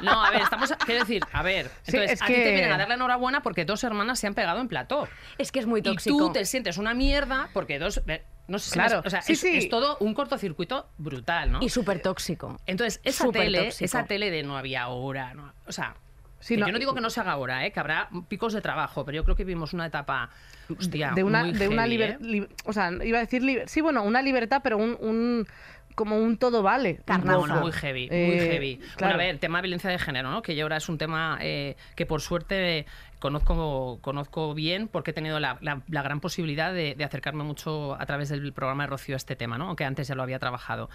[0.00, 0.72] No, a ver, estamos.
[0.86, 1.66] Quiero decir, a ver.
[1.82, 4.20] Sí, Entonces, es a ti te que- vienen a dar la enhorabuena porque dos hermanas
[4.20, 5.08] se han pegado en plató.
[5.38, 6.18] Es que es muy Y tóxico.
[6.18, 8.00] tú te sientes una mierda porque dos.
[8.48, 9.56] No sé si me- Claro, o sea, sí, es, sí.
[9.56, 11.62] es todo un cortocircuito brutal, ¿no?
[11.62, 12.56] Y súper tóxico.
[12.66, 13.84] Entonces, esa tele, tóxico.
[13.84, 15.94] esa tele de no había hora, no- o sea,
[16.40, 17.70] Sí, no- yo no digo que no se haga ahora, ¿eh?
[17.70, 20.28] que habrá picos de trabajo, pero yo creo que vivimos una etapa,
[20.76, 21.86] hostia, de una, muy de una.
[21.86, 22.48] ¿eh?
[22.64, 23.42] o sea, iba a decir.
[23.44, 24.96] liber- sí, bueno, una libertad, pero un.
[25.00, 25.46] un-
[25.94, 27.00] como un todo vale.
[27.04, 27.60] Carnaza.
[27.60, 28.80] muy heavy, muy Eh, heavy.
[28.98, 30.40] Bueno, a ver, tema de violencia de género, ¿no?
[30.40, 32.86] Que ya ahora es un tema eh, que por suerte
[33.22, 37.94] conozco, conozco bien porque he tenido la, la- la gran posibilidad de, de acercarme mucho
[37.98, 39.68] a través del programa de Rocío a este tema, ¿no?
[39.68, 40.90] Aunque antes ya lo había trabajado.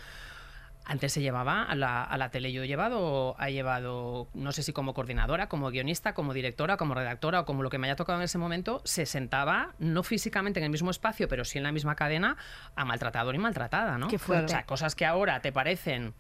[0.89, 2.53] Antes se llevaba a la, a la tele.
[2.53, 6.93] Yo he llevado, he llevado, no sé si como coordinadora, como guionista, como directora, como
[6.93, 10.61] redactora o como lo que me haya tocado en ese momento, se sentaba, no físicamente
[10.61, 12.37] en el mismo espacio, pero sí en la misma cadena,
[12.77, 14.07] a maltratador y maltratada, ¿no?
[14.07, 14.45] Qué fuerte.
[14.45, 16.13] O sea, cosas que ahora te parecen,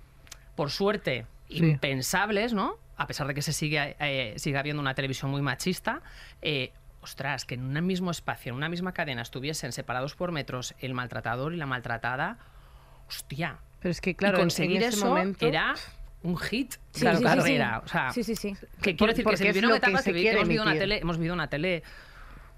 [0.55, 1.59] por suerte, Sí.
[1.59, 2.75] impensables, ¿no?
[2.97, 6.01] A pesar de que se sigue, eh, sigue habiendo una televisión muy machista.
[6.41, 10.75] eh, ostras, que en un mismo espacio, en una misma cadena, estuviesen separados por metros
[10.79, 12.37] el maltratador y la maltratada,
[13.07, 13.59] hostia.
[13.79, 15.75] Pero es que, claro, y conseguir en ese eso momento, era
[16.23, 17.79] un hit Sí, de sí, sí, carrera.
[17.79, 17.85] sí.
[17.85, 18.53] O sea, Sí, sí, sí.
[18.81, 20.97] que quiero decir que se vivieron que etapas se que, quiere hemos vivido una tele,
[20.99, 21.83] hemos vivido una tele.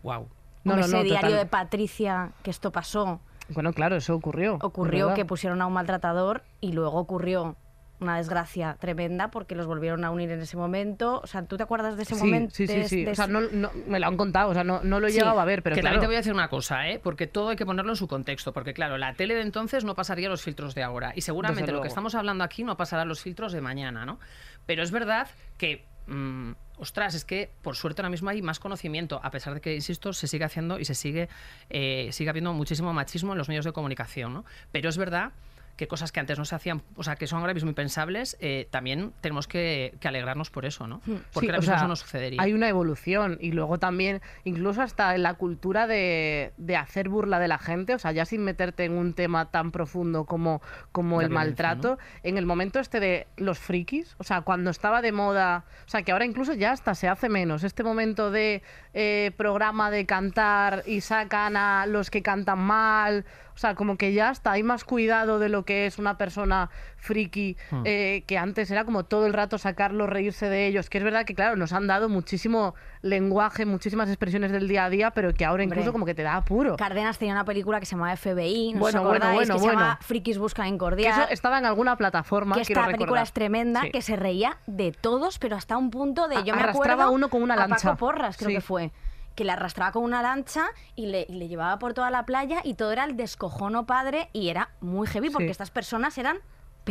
[0.02, 0.30] Wow.
[0.64, 1.38] No, no, no, ese diario total.
[1.38, 4.58] de Patricia, que esto pasó, Bueno, claro, eso ocurrió.
[4.62, 7.56] ocurrió que pusieron a un maltratador y luego ocurrió
[8.00, 11.20] una desgracia tremenda porque los volvieron a unir en ese momento.
[11.24, 12.56] O sea, ¿tú te acuerdas de ese Sí, momento?
[12.56, 13.04] sí, sí, sí.
[13.06, 15.12] de O sea, no, no- me lo han contado, o sea, no, no lo he
[15.12, 15.96] Sí, llegado a ver, pero que claro.
[15.96, 17.00] también te voy a decir una cosa, ¿eh?
[17.04, 19.96] porque todo hay que ponerlo en su contexto, porque claro, la tele de entonces no
[19.96, 23.22] pasaría los filtros de ahora y seguramente lo que estamos hablando aquí no pasará los
[23.22, 24.20] filtros de mañana, ¿no?
[24.66, 29.20] Pero es verdad que, mm, ostras, es que por suerte ahora mismo hay más conocimiento,
[29.22, 31.28] a pesar de que, insisto, se sigue haciendo y se sigue,
[31.70, 34.46] eh, sigue habiendo muchísimo machismo en los medios de comunicación, ¿no?
[34.72, 35.32] Pero es verdad
[35.80, 38.68] que cosas que antes no se hacían, o sea, que son ahora mismo impensables, eh,
[38.70, 41.00] también tenemos que, que alegrarnos por eso, ¿no?
[41.00, 41.40] Porque Hmm.
[41.40, 42.42] Sí, ahora mismo sea, eso no sucedería.
[42.42, 47.40] Hay una evolución y luego también, incluso hasta en la cultura de, de hacer burla
[47.40, 50.62] de la gente, o sea, ya sin meterte en un tema tan profundo como,
[50.92, 55.02] como La el maltrato, en el momento este de los frikis, o sea, cuando estaba
[55.02, 58.64] de moda, o sea, que ahora incluso ya hasta se hace menos, este momento de
[58.94, 63.24] eh, programa de cantar y sacan a los que cantan mal,
[63.60, 66.70] o sea, como que ya hasta hay más cuidado de lo que es una persona
[66.96, 67.82] friki, Hmm.
[67.84, 71.26] eh, que antes era como todo el rato sacarlos, reírse de ellos, que es verdad
[71.26, 75.44] que, claro, nos han dado muchísimo lenguaje, muchísimas expresiones del día a día, pero que
[75.44, 75.78] ahora Hombre.
[75.80, 76.78] incluso como que te da apuro.
[76.78, 79.36] Cárdenas tenía una película que se llamaba FBI, ¿no Bueno, os bueno, acordáis?
[79.40, 79.80] bueno, que se bueno.
[79.82, 81.20] llama Frikis Buscan Que Incordiar.
[81.24, 83.92] eso estaba en alguna plataforma, que esta película es tremenda, Sí.
[83.92, 87.04] que se reía de todos, pero hasta un punto de, A- yo me arrastraba acuerdo,
[87.04, 87.90] a uno con una a lancha.
[87.90, 88.56] Paco Porras creo Sí.
[88.56, 88.92] que fue,
[89.40, 90.66] que le arrastraba con una lancha
[90.98, 94.28] y le, y le llevaba por toda la playa y todo era el descojono padre
[94.34, 95.52] y era muy heavy porque Sí.
[95.52, 96.40] estas personas eran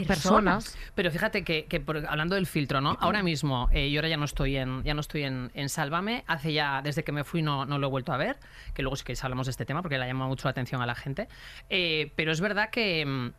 [0.07, 0.77] personas.
[0.95, 2.97] Pero fíjate que, que por- hablando del filtro, ¿no?
[3.01, 6.25] Ahora mismo, eh, yo ahora ya no estoy en, ya no estoy en, en Sálvame.
[6.27, 8.39] Hace ya, desde que me fui, no, no lo he vuelto a ver.
[8.75, 10.81] Que luego sí que hablamos de este tema porque le ha llamado mucho la atención
[10.81, 11.29] a la gente.
[11.69, 13.33] Eh, pero es verdad que mm,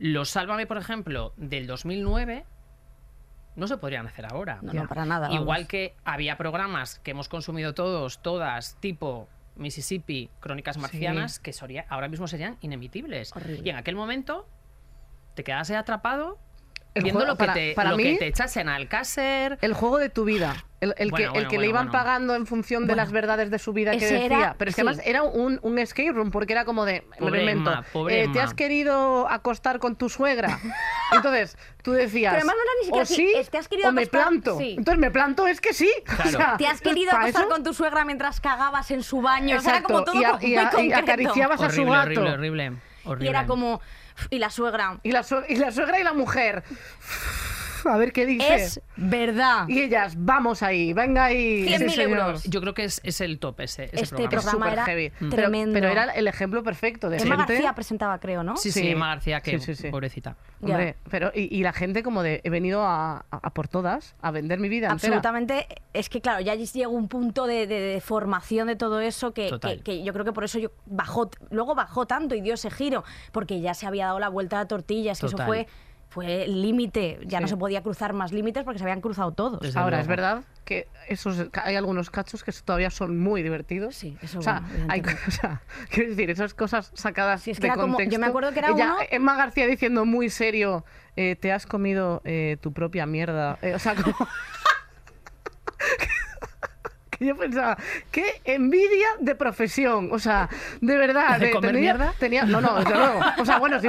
[0.00, 2.44] los Sálvame, por ejemplo, del 2009
[3.56, 4.58] no se podrían hacer ahora.
[4.62, 5.28] No, no, para nada.
[5.28, 5.42] vamos.
[5.42, 11.84] Igual que había programas que hemos consumido todos, todas, tipo Mississippi, Crónicas Marcianas, que soría-
[11.88, 13.34] ahora mismo serían inemitibles.
[13.36, 13.62] Horrible.
[13.64, 14.46] Y en aquel momento
[15.34, 16.38] te quedas ahí atrapado
[16.94, 19.58] El viendo juego- lo, que, para- te, para lo mí- que te echas en Alcácer.
[19.62, 20.54] El juego de tu vida.
[20.82, 21.92] El, el Bueno, que, el bueno, que le iban bueno.
[21.92, 24.24] pagando en función de Bueno, las verdades de su vida que decía.
[24.24, 24.86] era- Pero es que sí.
[24.88, 27.04] además era un, un escape room, porque era como de.
[27.12, 30.58] me Pobre invento, pobre eh, ¿Te has querido acostar con tu suegra?
[31.12, 32.32] Entonces, tú decías.
[32.34, 34.06] Pero además no era ni siquiera o así, sí, es, ¿te has querido o me
[34.06, 34.58] planto.
[34.58, 34.74] Sí.
[34.76, 35.90] Entonces, me planto es que sí.
[36.00, 36.30] O Claro.
[36.30, 37.50] sea, ¿Te has querido ¿para acostar eso?
[37.52, 39.56] con tu suegra mientras cagabas en su baño?
[39.58, 42.02] O sea, era como todo y, a- como y a- y acariciabas a su gato.
[42.02, 42.72] horrible, horrible,
[43.04, 43.24] horrible.
[43.26, 43.80] Y era como...
[44.30, 44.98] Y la suegra...
[45.02, 46.62] Y la, sue- y la suegra y la mujer.
[47.84, 48.54] A ver qué dice.
[48.54, 49.68] Es verdad.
[49.68, 51.66] Y ellas, vamos ahí, venga ahí.
[51.66, 52.44] 100.000 Sí, euros.
[52.44, 54.72] Yo creo que es, es el top ese, ese Este programa.
[54.72, 55.10] Era heavy.
[55.18, 55.72] Pero- tremendo.
[55.74, 57.54] Pero, era el ejemplo perfecto de Emma gente.
[57.54, 58.56] García presentaba, creo, ¿no?
[58.56, 58.88] Sí, sí, Sí.
[58.88, 59.90] Emma García, que Sí, sí, sí.
[59.90, 60.36] pobrecita.
[60.60, 64.14] Hombre, pero y, y la gente como de he venido a, a- a por todas,
[64.22, 65.16] a vender mi vida entera.
[65.16, 65.66] Absolutamente.
[65.92, 69.50] Es que, claro, ya llegó un punto de, de- de formación de todo eso que,
[69.60, 72.70] que- que yo creo que por eso yo bajó, luego bajó tanto y dio ese
[72.70, 75.66] giro, porque ya se había dado la vuelta a la tortilla, es que eso fue,
[76.12, 79.60] fue el límite, ya no se podía cruzar más límites porque se habían cruzado todos.
[79.60, 80.02] Desde Ahora, luego.
[80.02, 83.96] es verdad que esos hay algunos cachos que todavía son muy divertidos.
[83.96, 87.58] Sí, eso O sea, bueno, hay, o sea, quiero decir, esas cosas sacadas Sí, es
[87.58, 90.28] que de era como- yo me acuerdo que era Ella, uno- Emma García diciendo muy
[90.28, 90.84] serio,
[91.16, 93.58] eh, te has comido eh, tu propia mierda.
[93.62, 94.14] Eh, o sea, como...
[97.26, 97.76] yo pensaba,
[98.10, 100.08] qué envidia de profesión.
[100.12, 100.48] O sea,
[100.80, 101.38] de verdad.
[101.38, 102.14] ¿De comer tenía- mierda?
[102.18, 103.20] tenía- no, no, desde luego.
[103.38, 103.88] O sea, bueno, si.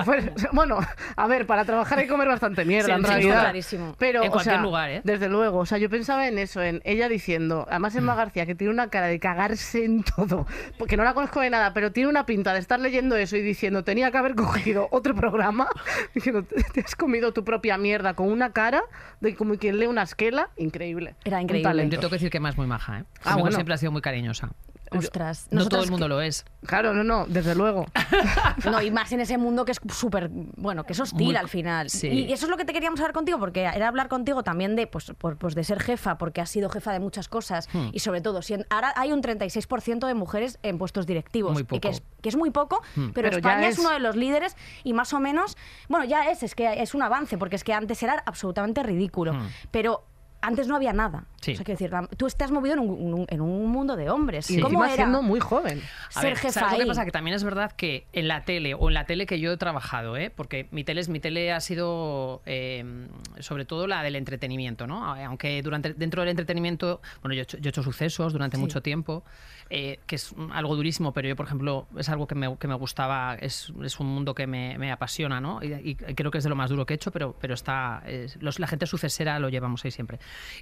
[0.52, 0.80] Bueno,
[1.15, 3.41] a ver, para trabajar hay que comer bastante mierda, Sí, en realidad.
[3.41, 3.96] clarísimo.
[3.98, 5.02] Pero, En o cualquier sea, lugar, ¿eh?
[5.04, 5.60] Desde luego.
[5.60, 8.89] O sea, yo pensaba en eso, en ella diciendo, además Emma García, que tiene una
[8.89, 10.46] cara de cagarse en todo,
[10.78, 13.41] porque no la conozco de nada, pero tiene una pinta de estar leyendo eso y
[13.41, 15.67] diciendo, tenía que haber cogido otro programa,
[16.13, 16.43] diciendo,
[16.74, 18.82] te has comido tu propia mierda con una cara
[19.22, 21.15] de como quien lee una esquela, increíble.
[21.24, 21.84] Era increíble.
[21.89, 23.04] Yo tengo que decir que es muy maja, ¿eh?
[23.25, 23.55] Ah, Conmigo bueno.
[23.55, 24.49] siempre ha sido muy cariñosa.
[24.95, 25.47] Ostras.
[25.49, 26.45] No todo el mundo lo es.
[26.67, 27.86] Claro, no, no, desde luego.
[28.69, 31.49] No, y más en ese mundo que es súper, bueno, que es hostil Muy- al
[31.49, 31.89] final.
[31.89, 32.07] sí.
[32.09, 34.86] Y eso es lo que te queríamos hablar contigo, porque era hablar contigo también de,
[34.88, 37.67] pues, por- pues de ser jefa, porque has sido jefa de muchas cosas.
[37.73, 37.89] Hmm.
[37.91, 41.53] Y sobre todo, si en- ahora hay un 36% de mujeres en puestos directivos.
[41.53, 41.81] Muy y poco.
[41.81, 43.73] Que, es, que es muy poco, pero, Pero España es...
[43.73, 45.57] es- uno de los líderes y más o menos,
[45.89, 49.33] bueno, ya es, es que es un avance, porque es que antes era absolutamente ridículo.
[49.33, 49.47] Hmm.
[49.71, 50.05] Pero
[50.43, 51.25] antes no había nada.
[51.41, 51.53] Sí.
[51.53, 54.10] O sea, quiero decir, la- tú te has movido en un, en un mundo de
[54.10, 54.49] hombres.
[54.51, 55.82] Y ¿Cómo encima era siendo muy joven.
[56.15, 56.88] A ser ver, jefa ¿sabes lo que ahí?
[56.89, 57.06] pasa?
[57.06, 59.58] Que también es verdad que en la tele, o en la tele que yo he
[59.58, 60.29] trabajado, ¿eh?
[60.29, 63.08] porque mi tele, es- mi tele ha sido eh,
[63.39, 65.06] sobre todo la del entretenimiento, ¿no?
[65.15, 68.82] Aunque durante, dentro del entretenimiento, bueno, yo he hecho, yo he hecho sucesos durante mucho
[68.82, 69.23] tiempo,
[69.69, 72.75] eh, que es algo durísimo, pero yo, por ejemplo, es algo que me, que me
[72.75, 75.63] gustaba, es, es un mundo que me, me apasiona, ¿no?
[75.63, 78.03] Y, y creo que es de lo más duro que he hecho, pero, pero está,
[78.06, 80.19] es- los- la gente sucesera lo llevamos ahí siempre.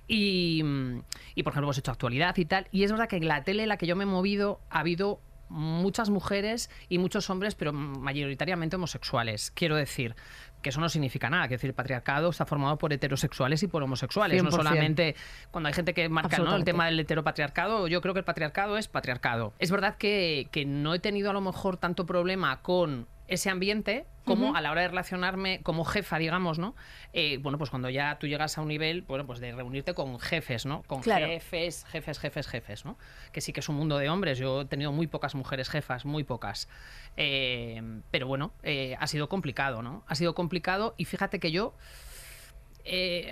[0.07, 1.01] Y, mm,
[1.35, 3.63] y, por ejemplo, hemos hecho actualidad y tal, y es verdad que en la tele
[3.63, 7.73] en la que yo me he movido ha habido muchas mujeres y muchos hombres, pero
[7.73, 9.51] mayoritariamente homosexuales.
[9.51, 10.15] Quiero decir
[10.61, 11.43] que eso no significa nada.
[11.43, 14.41] Quiero decir, el patriarcado está formado por heterosexuales y por homosexuales.
[14.43, 14.53] No 100%.
[14.53, 15.15] solamente
[15.51, 16.55] cuando hay gente que marca ¿no?
[16.55, 19.53] el tema del heteropatriarcado, yo creo que el patriarcado es patriarcado.
[19.59, 24.05] Es verdad que, que no he tenido a lo mejor tanto problema con ese ambiente
[24.25, 26.75] como a la hora de relacionarme como jefa, digamos, ¿no?
[27.13, 30.19] Eh, bueno, pues cuando ya tú llegas a un nivel, bueno, pues de reunirte con
[30.19, 30.83] jefes, ¿no?
[30.83, 31.25] Con Claro.
[31.27, 32.97] jefes, jefes, jefes, jefes, ¿no?
[33.31, 34.37] Que sí que es un mundo de hombres.
[34.37, 36.69] Yo he tenido muy pocas mujeres jefas, muy pocas.
[37.17, 40.03] Eh, pero bueno, eh, ha sido complicado, ¿no?
[40.07, 41.73] Ha sido complicado y fíjate que yo,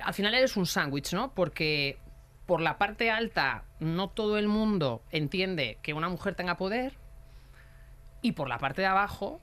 [0.04, 1.34] al final eres un sándwich, ¿no?
[1.34, 1.98] Porque
[2.46, 6.98] por la parte alta no todo el mundo entiende que una mujer tenga poder
[8.22, 9.40] y por la parte de abajo,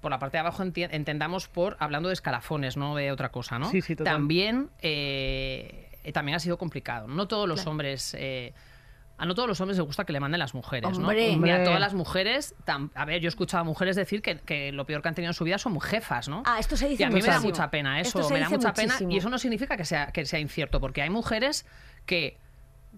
[0.00, 3.58] por la parte de abajo enti- entendamos por hablando de escalafones, no de otra cosa,
[3.58, 3.70] ¿no?
[3.70, 4.14] Sí, sí, total.
[4.14, 7.08] También, eh, también ha sido complicado.
[7.08, 8.14] No todos los hombres...
[8.18, 8.52] eh,
[9.18, 11.08] a no todos los hombres les gusta que le manden las mujeres, ¿no?
[11.08, 11.28] Hombre.
[11.38, 11.64] Mira, Hombre.
[11.64, 12.54] todas las mujeres...
[12.66, 15.14] tam- a ver, yo he escuchado a mujeres decir que, que lo peor que han
[15.14, 16.42] tenido en su vida son jefas, ¿no?
[16.44, 18.40] Ah, esto se dice Y a mí me da mucha pena eso, Esto se me
[18.40, 18.94] da dice mucha pena.
[19.08, 21.64] Y eso no significa que sea, que sea incierto, porque hay mujeres
[22.04, 22.38] que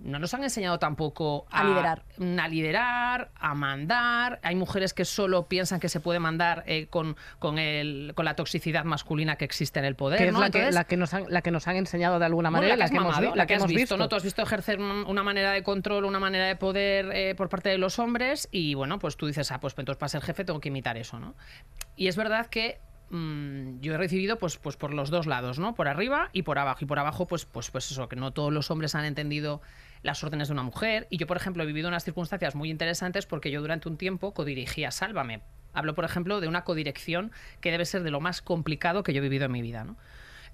[0.02, 2.02] no nos han enseñado tampoco A liderar.
[2.38, 4.38] a liderar, a mandar.
[4.42, 8.34] Hay mujeres que solo piensan que se puede mandar eh, con, con, el, con la
[8.36, 10.18] toxicidad masculina que existe en el poder.
[10.18, 10.40] Que es ¿no?
[10.40, 12.62] la, que, Entonces, la, que nos han, la que nos han enseñado de alguna bueno,
[12.62, 14.08] manera, la que, hemos, mamado, vi- la que has hemos visto, ¿no?
[14.08, 17.48] Tú has visto ejercer un- una manera de control, una manera de poder eh, por
[17.48, 20.44] parte de los hombres y bueno, pues tú dices, ah, pues entonces para ser jefe
[20.44, 21.34] tengo que imitar eso, ¿no?
[21.96, 22.78] Y es verdad que
[23.10, 25.74] mm, yo he recibido pues, pues por los dos lados, ¿no?
[25.74, 26.78] Por arriba y por abajo.
[26.82, 29.60] Y por abajo, pues, pues, pues eso, que no todos los hombres han entendido
[30.02, 31.06] las órdenes de una mujer.
[31.10, 34.34] Y yo, por ejemplo, he vivido unas circunstancias muy interesantes porque yo durante un tiempo
[34.34, 35.42] codirigía Sálvame.
[35.72, 37.30] Hablo, por ejemplo, de una codirección
[37.60, 39.96] que debe ser de lo más complicado que yo he vivido en mi vida, ¿no?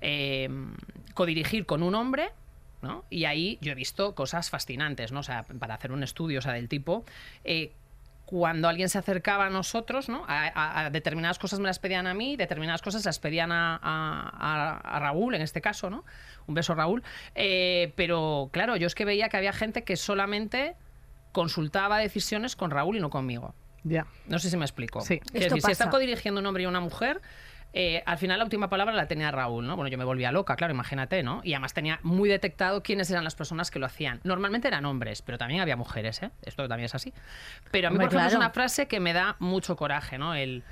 [0.00, 0.48] Eh,
[1.14, 2.32] codirigir con un hombre
[2.84, 3.04] ¿no?
[3.10, 5.20] Y ahí yo he visto cosas fascinantes, ¿no?
[5.20, 7.04] O sea, para hacer un estudio, sea, del tipo,
[7.42, 7.72] eh,
[8.36, 10.24] cuando alguien se acercaba a nosotros, ¿no?
[10.26, 13.76] A, a- a determinadas cosas me las pedían a mí, determinadas cosas las pedían a,
[13.76, 16.04] a- a- a Raúl, en este caso, ¿no?
[16.48, 17.04] Un beso, Raúl.
[17.36, 20.74] Eh, pero claro, yo es que veía que había gente que solamente
[21.30, 23.54] consultaba decisiones con Raúl y no conmigo.
[23.84, 24.06] Ya.
[24.26, 25.00] No sé si me explico.
[25.02, 25.14] Sí.
[25.14, 25.90] Esto decir, si está pasa.
[25.90, 27.20] codirigiendo un hombre y una mujer,
[27.76, 29.74] eh, al final la última palabra la tenía Raúl, ¿no?
[29.74, 31.40] Bueno, yo me volvía loca, claro, imagínate, ¿no?
[31.42, 34.20] Y además tenía muy detectado quiénes eran las personas que lo hacían.
[34.22, 36.30] Normalmente eran hombres, pero también había mujeres, ¿eh?
[36.42, 37.12] Esto también es así.
[37.72, 40.34] Pero a mí, Hombre, por ejemplo, es una frase que me da mucho coraje, ¿no?
[40.36, 40.62] El,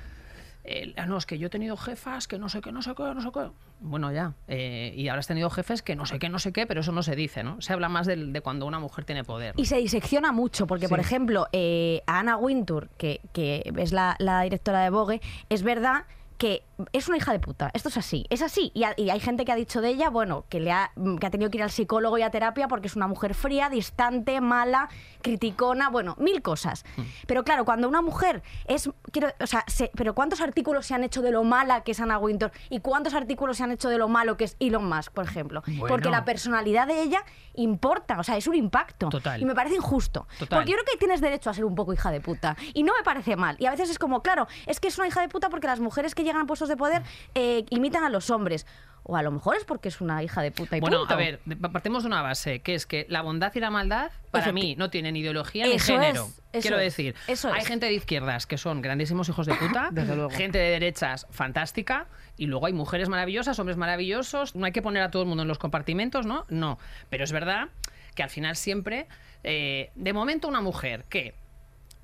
[0.63, 2.95] el, "Ah, no, es que yo he tenido jefas que no sé qué, no sé
[2.95, 3.49] qué, no sé qué.
[3.81, 4.31] Bueno, ya.
[4.47, 6.93] eh, y ahora has tenido jefes que no sé qué, no sé qué, pero eso
[6.93, 7.59] no se dice, ¿no?
[7.59, 9.55] Se habla más de, cuando una mujer tiene poder.
[9.57, 9.61] ¿no?
[9.61, 14.15] Y se disecciona mucho, porque, por ejemplo, eh, a Ana Wintour, que, que es la,
[14.19, 16.05] la directora de Vogue, es verdad
[16.37, 17.69] que es una hija de puta.
[17.73, 18.25] Esto es así.
[18.29, 18.71] Es así.
[18.73, 21.27] Y, ha- y hay gente que ha dicho de ella, bueno, que, le ha, que
[21.27, 24.41] ha tenido que ir al psicólogo y a terapia porque es una mujer fría, distante,
[24.41, 24.89] mala,
[25.21, 26.85] criticona, bueno, mil cosas.
[27.27, 28.89] Pero claro, cuando una mujer es.
[29.11, 31.99] Quiero, o sea, se- pero ¿cuántos artículos se han hecho de lo mala que es
[31.99, 32.51] Ana Wintour?
[32.69, 35.61] ¿Y cuántos artículos se han hecho de lo malo que es Elon Musk, por ejemplo?
[35.65, 35.87] Bueno.
[35.87, 37.23] Porque la personalidad de ella
[37.55, 39.09] importa, o sea, es un impacto.
[39.09, 39.41] Total.
[39.41, 40.27] Y me parece injusto.
[40.39, 40.59] Total.
[40.59, 42.57] Porque yo creo que tienes derecho a ser un poco hija de puta.
[42.73, 43.55] Y no me parece mal.
[43.59, 45.79] Y a veces es como, claro, es que es una hija de puta porque las
[45.79, 47.01] mujeres que llegan a puestos de poder
[47.35, 48.65] eh, imitan a los hombres.
[49.05, 51.13] O a lo mejor es porque es una hija de puta y Bueno, punto.
[51.13, 51.41] a ver,
[51.73, 54.75] partimos de una base, que es que la bondad y la maldad, para Efecti- mí,
[54.77, 56.29] no tienen ideología ni género.
[56.53, 57.67] es, Quiero es, decir, eso hay es.
[57.67, 59.89] gente de izquierdas que son grandísimos hijos de puta,
[60.31, 64.55] gente de derechas fantástica, y luego hay mujeres maravillosas, hombres maravillosos.
[64.55, 66.45] No hay que poner a todo el mundo en los compartimentos, ¿no?
[66.47, 66.79] No.
[67.09, 67.67] Pero es verdad
[68.15, 69.07] que al final siempre,
[69.43, 71.35] eh, de momento, una mujer que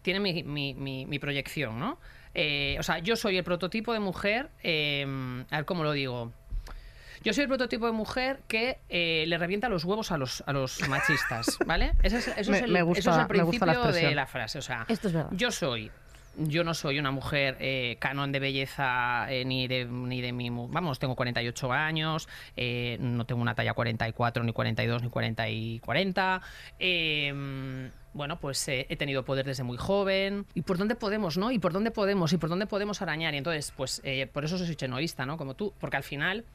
[0.02, 1.98] tiene mi, mi- mi- mi proyección, ¿no?
[2.36, 5.06] Eh, o sea, yo soy el prototipo de mujer, eh,
[5.50, 6.32] a ver cómo lo digo.
[7.24, 10.54] Yo soy el prototipo de mujer que eh, le revienta los huevos a los, a
[10.54, 11.92] los machistas, ¿vale?
[12.02, 14.16] Es, eso Me- es el, me gusta- eso es el me gusta la principio de
[14.16, 14.58] la frase.
[14.58, 15.30] O sea, Esto es verdad.
[15.34, 15.92] yo soy.
[16.40, 20.50] Yo no soy una mujer eh, canon de belleza eh, ni de ni de mi
[20.50, 25.80] vamos tengo 48 años eh, no tengo una talla 44 ni 42 ni 40 y
[25.80, 26.42] 40
[26.80, 31.52] eh, bueno pues eh, he tenido poder desde muy joven y por dónde podemos no
[31.52, 34.58] y por dónde podemos y por dónde podemos arañar y entonces pues eh, por eso
[34.58, 36.46] soy chenoísta no como tú porque al final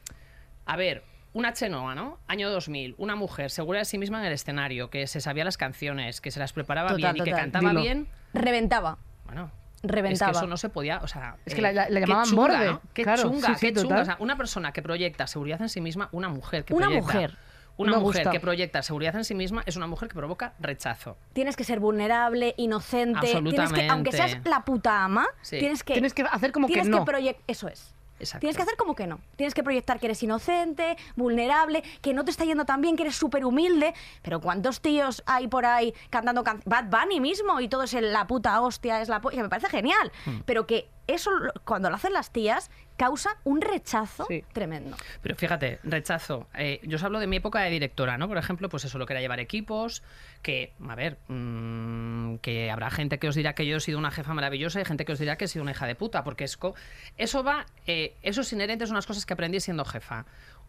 [0.65, 2.17] a ver, una chenoa, ¿no?
[2.27, 5.57] Año 2000, una mujer segura de sí misma en el escenario, que se sabía las
[5.57, 7.81] canciones, que se las preparaba Total, bien y que cantaba Dilo.
[7.81, 8.07] bien.
[8.33, 8.97] Reventaba.
[9.25, 9.51] Bueno,
[9.87, 10.31] Reventaba.
[10.31, 12.05] es que eso no se podía, o sea, Es que eh, la- la- la qué
[12.05, 12.65] llamaban chunga, borde.
[12.67, 12.81] ¿no?
[12.93, 13.81] Qué Claro, chunga, sí, sí, qué chunga.
[13.83, 14.01] total.
[14.01, 17.13] O sea, una persona que proyecta seguridad en sí misma, una mujer que Una proyecta
[17.13, 17.37] mujer.
[17.77, 18.31] una Me mujer gusta.
[18.31, 21.17] que proyecta seguridad en sí misma es una mujer que provoca rechazo.
[21.33, 23.19] Tienes que ser vulnerable, inocente.
[23.27, 24.49] Tienes que, aunque seas Absolutamente.
[24.49, 25.59] la puta ama, Sí.
[25.59, 25.93] tienes que.
[25.93, 27.05] Tienes que hacer como que tienes no.
[27.05, 27.94] proyec- Eso es.
[28.19, 28.39] Exacto.
[28.41, 29.19] Tienes que hacer como que no.
[29.35, 33.03] Tienes que proyectar que eres inocente, vulnerable, que no te está yendo tan bien, que
[33.03, 33.93] eres súper humilde.
[34.21, 38.13] Pero ¿cuántos tíos hay por ahí cantando can- Bad Bunny mismo y todo es el-
[38.13, 40.11] la puta hostia, es la po- que me parece genial.
[40.25, 40.39] Hmm.
[40.45, 41.29] Pero que eso,
[41.65, 44.43] cuando lo hacen las tías, causa un rechazo Sí.
[44.53, 44.95] tremendo.
[45.21, 46.47] Pero fíjate, rechazo.
[46.55, 48.27] Eh, yo os hablo de mi época de directora, ¿no?
[48.27, 50.03] Por ejemplo, pues eso, lo que era llevar equipos,
[50.41, 54.11] que, a ver, mm, que habrá gente que os dirá que yo he sido una
[54.11, 56.43] jefa maravillosa y gente que os dirá que he sido una hija de puta, porque
[56.43, 56.75] es co-
[57.17, 60.25] eso va, eh, eso es inherente, son unas cosas que aprendí siendo jefa.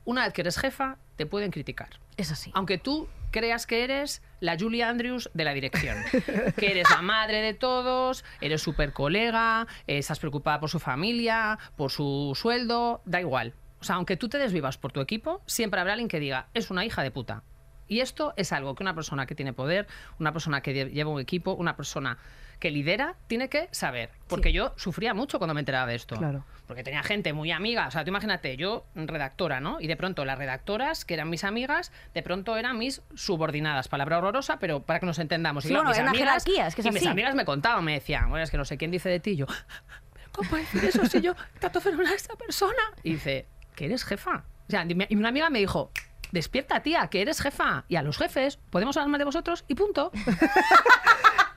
[0.07, 1.91] Una vez que eres jefa, te pueden criticar.
[2.17, 2.51] Es así.
[2.55, 5.99] Aunque tú creas que eres la Julie Andrews de la dirección,
[6.57, 11.59] que eres la madre de todos, eres súper colega, eh, estás preocupada por su familia,
[11.77, 13.53] por su sueldo, da igual.
[13.81, 16.71] O sea, aunque tú te desvivas por tu equipo, siempre habrá alguien que diga, es
[16.71, 17.43] una hija de puta.
[17.89, 19.87] Y esto es algo que una persona que tiene poder,
[20.19, 22.17] una persona que lle- lleva un equipo, una persona
[22.59, 24.11] que lidera, tiene que saber.
[24.29, 26.17] Porque yo sufría mucho cuando me enteraba de esto.
[26.17, 26.45] Claro.
[26.67, 27.87] Porque tenía gente muy amiga.
[27.87, 29.81] O sea, tú imagínate, yo redactora, ¿no?
[29.81, 33.89] Y de pronto las redactoras, que eran mis amigas, de pronto eran mis subordinadas.
[33.89, 35.65] Palabra horrorosa, pero para que nos entendamos.
[35.65, 37.09] Sí, claro, mis amigas- jerarquía, es que es y mis así.
[37.09, 39.31] amigas me contaban, me decían, bueno, es que no sé quién dice de ti.
[39.33, 42.83] Y yo, ¿pero cómo puede decir eso si yo trato fenomenal a esta persona?
[43.05, 44.45] Y dice, que eres jefa.
[44.67, 45.93] O sea, y una amiga me dijo,
[46.33, 47.85] despierta, tía, que eres jefa.
[47.87, 50.11] Y a los jefes podemos hablar más de vosotros y punto.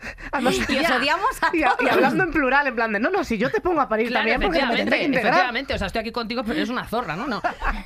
[0.31, 0.97] Además, Y os ya.
[0.97, 3.81] odiamos a Y, hablando en plural, en plan de, no, no, si yo te pongo
[3.81, 5.33] a parir Claro, también porque me tendré que efectivamente, integrar.
[5.33, 5.73] efectivamente.
[5.73, 7.27] O sea, estoy aquí contigo, pero eres una zorra, ¿no?
[7.27, 7.41] no.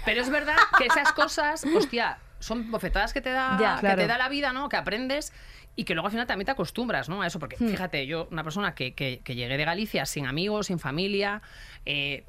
[0.06, 3.76] Pero es verdad que esas cosas, hostia, son bofetadas que te da, Ya.
[3.76, 4.02] que Claro.
[4.02, 4.70] te da la vida, ¿no?
[4.70, 5.34] Que aprendes
[5.76, 7.24] y que luego al final también te acostumbras ¿no?
[7.24, 10.68] a eso, porque fíjate, yo, una persona que, que- que llegué de Galicia sin amigos,
[10.68, 11.42] sin familia,
[11.86, 12.24] eh,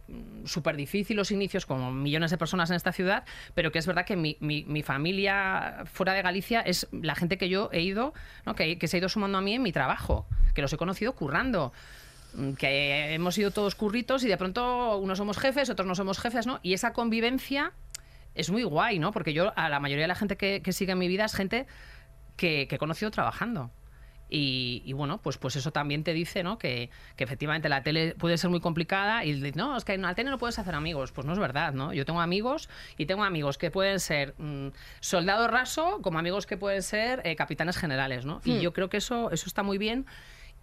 [0.45, 4.05] súper difícil los inicios, como millones de personas en esta ciudad, pero que es verdad
[4.05, 8.15] que mi, mi- mi familia fuera de Galicia es la gente que yo he ido,
[8.57, 11.73] que, se ha ido sumando a mí en mi trabajo, que los he conocido currando
[12.35, 16.19] mm, que hemos sido todos curritos y de pronto unos somos jefes, otros no somos
[16.19, 16.59] jefes, ¿no?
[16.63, 17.73] Y esa convivencia
[18.35, 19.13] es muy guay, ¿no?
[19.13, 21.67] Porque yo, a la mayoría de la gente que, sigue en mi vida es gente
[22.37, 23.71] que he conocido trabajando.
[24.31, 26.59] Y, y bueno, pues, pues eso también te dice, ¿no?
[26.59, 30.15] Que, que efectivamente la tele puede ser muy complicada y no, es que en la
[30.15, 31.13] tele no puedes hacer amigos.
[31.13, 31.93] Pues no es verdad, ¿no?
[31.93, 34.69] Yo tengo amigos y tengo amigos que pueden ser mm,
[35.01, 38.41] soldado raso como amigos que pueden ser eh, capitanes generales, ¿no?
[38.45, 40.07] Y yo creo que eso, eso está muy bien.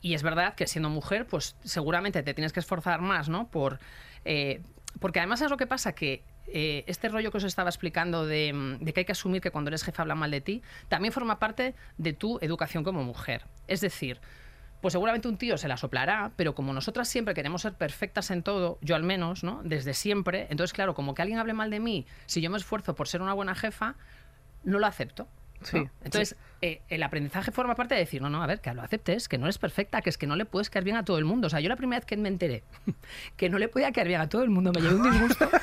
[0.02, 3.48] Y es verdad que siendo mujer, pues seguramente te tienes que esforzar más, ¿no?
[3.50, 3.80] Por,
[4.26, 4.62] eh,
[5.00, 8.54] porque además es lo que pasa, que eh, este rollo que os estaba explicando de,
[8.54, 11.12] mm, de que hay que asumir que cuando eres jefe hablan mal de ti, también
[11.12, 13.46] forma parte de tu educación como mujer.
[13.68, 14.20] Es decir,
[14.82, 18.42] pues seguramente un tío se la soplará, pero como nosotras siempre queremos ser perfectas en
[18.42, 19.62] todo, yo al menos, ¿no?
[19.64, 22.96] Desde siempre, entonces claro, como que alguien hable mal de mí, si yo me esfuerzo
[22.96, 23.96] por ser una buena jefa,
[24.64, 25.28] no lo acepto.
[25.60, 25.68] ¿no?
[25.68, 28.82] Sí, Entonces, eh, el aprendizaje forma parte de decir, no, no, a ver, que lo
[28.82, 31.20] aceptes, que no eres perfecta, que es que no le puedes caer bien a todo
[31.20, 31.46] el mundo.
[31.46, 32.64] O sea, yo la primera vez que me enteré
[33.38, 35.48] que no le podía caer bien a todo el mundo, me llevé un disgusto.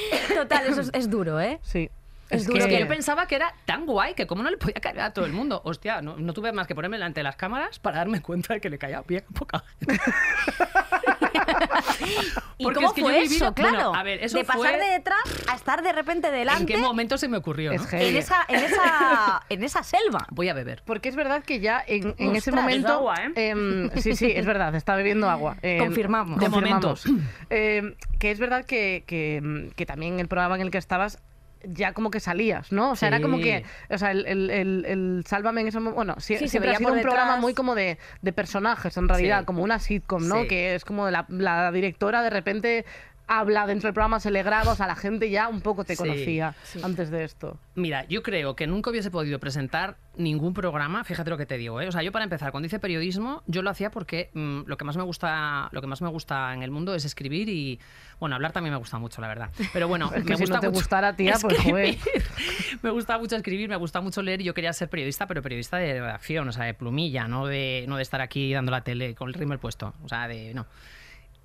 [0.34, 1.58] Total, eso es, es duro, ¿eh?
[1.62, 1.90] Sí.
[2.30, 4.50] Es Es duro Es que que yo pensaba que era tan guay que como no
[4.50, 5.60] le podía caer a todo el mundo.
[5.64, 8.60] Hostia, no, no tuve más que ponerme delante de las cámaras para darme cuenta de
[8.60, 10.00] que le caía bien a poca gente.
[12.58, 13.52] ¿Y Porque cómo es que yo fue he vivido- eso?
[13.56, 13.94] bueno, Claro.
[13.94, 15.18] a ver, eso de pasar fue- de detrás
[15.48, 17.72] a estar de repente delante ¿En qué momento se me ocurrió?
[17.72, 17.88] Es no?
[17.88, 18.06] heavy.
[18.08, 20.26] en esa, en esa, en esa selva.
[20.30, 20.82] Voy a beber.
[20.84, 22.88] Porque es verdad que ya en, en ese Ostras, momento.
[22.88, 23.32] es agua, ¿eh?
[23.50, 25.56] em, sí, sí, es verdad, está bebiendo agua.
[25.62, 26.38] Em, Confirmamos.
[26.38, 27.04] De confirmamos.
[27.50, 31.18] Em, que es verdad que, que, que también el programa en el que estabas
[31.64, 32.90] ya como que salías, ¿no?
[32.92, 35.96] O sea, era como que, o sea, el, el, el- el Sálvame en ese momento,
[35.96, 39.08] bueno, sie- Sí, se siempre ha sido un programa muy como de, de personajes, en
[39.08, 39.44] realidad, Sí.
[39.46, 40.46] como una sitcom, ¿no?
[40.48, 42.84] Que es como la, la directora de repente
[43.26, 45.94] habla dentro del programa, se le graba, o sea, la gente ya un poco te
[45.96, 46.80] Sí, conocía sí.
[46.82, 47.58] antes de esto.
[47.74, 51.80] Mira, yo creo que nunca hubiese podido presentar ningún programa, fíjate lo que te digo,
[51.80, 51.88] ¿eh?
[51.88, 54.84] O sea, yo para empezar, cuando hice periodismo, yo lo hacía porque mm, lo que
[54.84, 57.80] más me gusta, lo que más me gusta en el mundo es escribir y
[58.20, 59.50] bueno, hablar también me gusta mucho, la verdad.
[59.72, 61.98] Pero bueno, Es que me si gusta no te mucho gustara, tía, pues, escribir.
[62.82, 65.78] me gusta mucho escribir, me gusta mucho leer y yo quería ser periodista, pero periodista
[65.78, 69.14] de redacción, o sea, de plumilla, no de no de estar aquí dando la tele
[69.14, 70.66] con el rímel puesto, o sea, de no.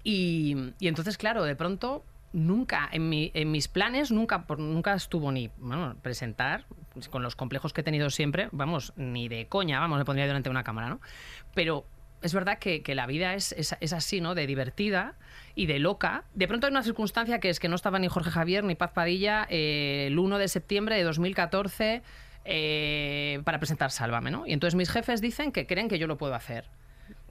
[0.09, 5.33] Y, entonces, claro, de pronto, nunca, en, mi- en mis planes, nunca, por- nunca estuvo
[5.33, 6.65] ni bueno, presentar,
[7.09, 10.47] con los complejos que he tenido siempre, vamos, ni de coña, vamos, me pondría delante
[10.47, 11.01] de una cámara, ¿no?
[11.53, 11.85] Pero
[12.21, 13.53] es verdad que, la vida es
[13.93, 14.33] así, ¿no?
[14.33, 15.15] De divertida
[15.55, 16.23] y de loca.
[16.33, 18.91] De pronto hay una circunstancia que es que no estaba ni Jorge Javier ni Paz
[18.93, 22.01] Padilla eh, el 1 de septiembre de 2014
[22.45, 24.47] eh, para presentar Sálvame, ¿no?
[24.47, 26.69] Y entonces mis jefes dicen que creen que yo lo puedo hacer.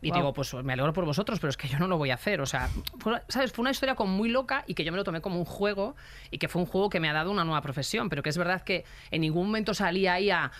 [0.08, 2.14] Y digo, pues me alegro por vosotros, pero es que yo no lo voy a
[2.14, 2.40] hacer.
[2.40, 3.52] O sea, fue, ¿sabes?
[3.52, 5.96] Fue una historia como muy loca y que yo me lo tomé como un juego
[6.30, 8.38] y que fue un juego que me ha dado una nueva profesión, pero que es
[8.38, 10.50] verdad que en ningún momento salí ahí a,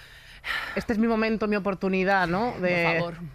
[0.75, 2.53] Este es mi momento, mi oportunidad, ¿no?
[2.61, 3.01] De...
[3.03, 3.27] por favor,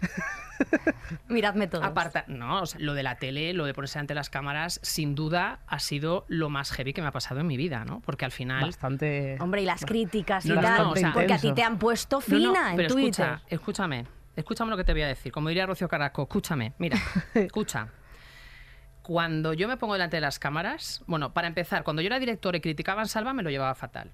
[1.28, 1.84] Miradme todos.
[1.84, 2.24] aparta.
[2.28, 5.60] No, o sea, lo de la tele, lo de ponerse ante las cámaras, sin duda
[5.66, 8.00] ha sido lo más heavy que me ha pasado en mi vida, ¿no?
[8.00, 8.62] Porque al final...
[8.66, 9.36] Bastante.
[9.40, 10.78] Hombre, y las críticas y No, no, tal.
[10.84, 13.08] no, o sea, porque a ti te han puesto No, no, fina en pero Twitter.
[13.26, 15.32] escucha, escúchame, escúchame lo que te voy a decir.
[15.32, 16.98] Como diría Rocío Carrasco, escúchame, mira,
[17.34, 17.88] escucha.
[19.02, 22.54] Cuando yo me pongo delante de las cámaras, bueno, para empezar, cuando yo era director
[22.54, 24.12] y criticaban Salva, me lo llevaba fatal.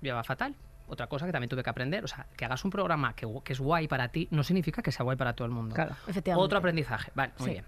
[0.00, 0.56] Lo llevaba fatal.
[0.88, 3.52] Otra cosa que también tuve que aprender, o sea, que hagas un programa que, que
[3.52, 5.74] es guay para ti, no significa que sea guay para todo el mundo.
[5.74, 5.94] Claro.
[6.08, 6.44] Efectivamente.
[6.44, 7.52] Otro aprendizaje, vale, muy Sí.
[7.52, 7.64] bien.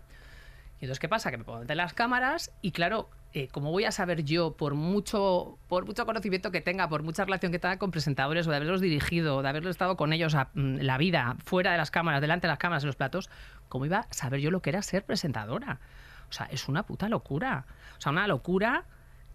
[0.78, 1.30] Y entonces, ¿qué pasa?
[1.30, 4.74] Que me delante de las cámaras y claro, eh, como voy a saber yo, por
[4.74, 8.56] mucho, por mucho conocimiento que tenga, por mucha relación que tenga con presentadores o de
[8.56, 12.46] haberlos dirigido, de haberlo estado con ellos mm, la vida, fuera de las cámaras, delante
[12.46, 13.30] de las cámaras, en los platos,
[13.68, 15.80] ¿cómo iba a saber yo lo que era ser presentadora?
[16.28, 17.66] O sea, es una puta locura.
[17.98, 18.84] O sea, una locura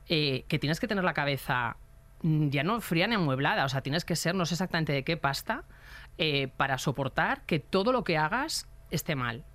[0.07, 1.77] eh, que tienes que tener la cabeza
[2.21, 3.65] mm, ya no fría ni amueblada.
[3.65, 5.63] O sea, tienes que ser, no sé exactamente de qué pasta,
[6.17, 9.45] eh, para soportar que todo lo que hagas esté mal.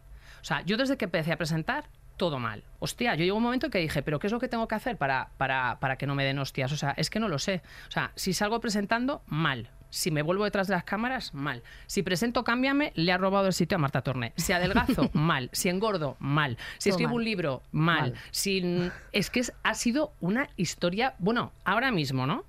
[0.46, 2.62] O sea, yo desde que empecé a presentar, todo mal.
[2.78, 4.76] Hostia, yo llegó un momento en que dije, ¿pero qué es lo que tengo que
[4.76, 6.70] hacer para, para, para que no me den hostias?
[6.70, 7.62] O sea, es que no lo sé.
[7.88, 9.70] O sea, si salgo presentando, mal.
[9.90, 11.64] Si me vuelvo detrás de las cámaras, mal.
[11.88, 14.34] Si presento Cámbiame, le ha robado el sitio a Marta Torné.
[14.36, 15.50] Si adelgazo, mal.
[15.52, 16.58] Si engordo, mal.
[16.78, 17.16] Si Todo escribo mal.
[17.16, 18.00] un libro, mal.
[18.12, 18.14] Mal.
[18.30, 22.44] Si, es que es- ha sido una historia, bueno, ahora mismo, ¿no?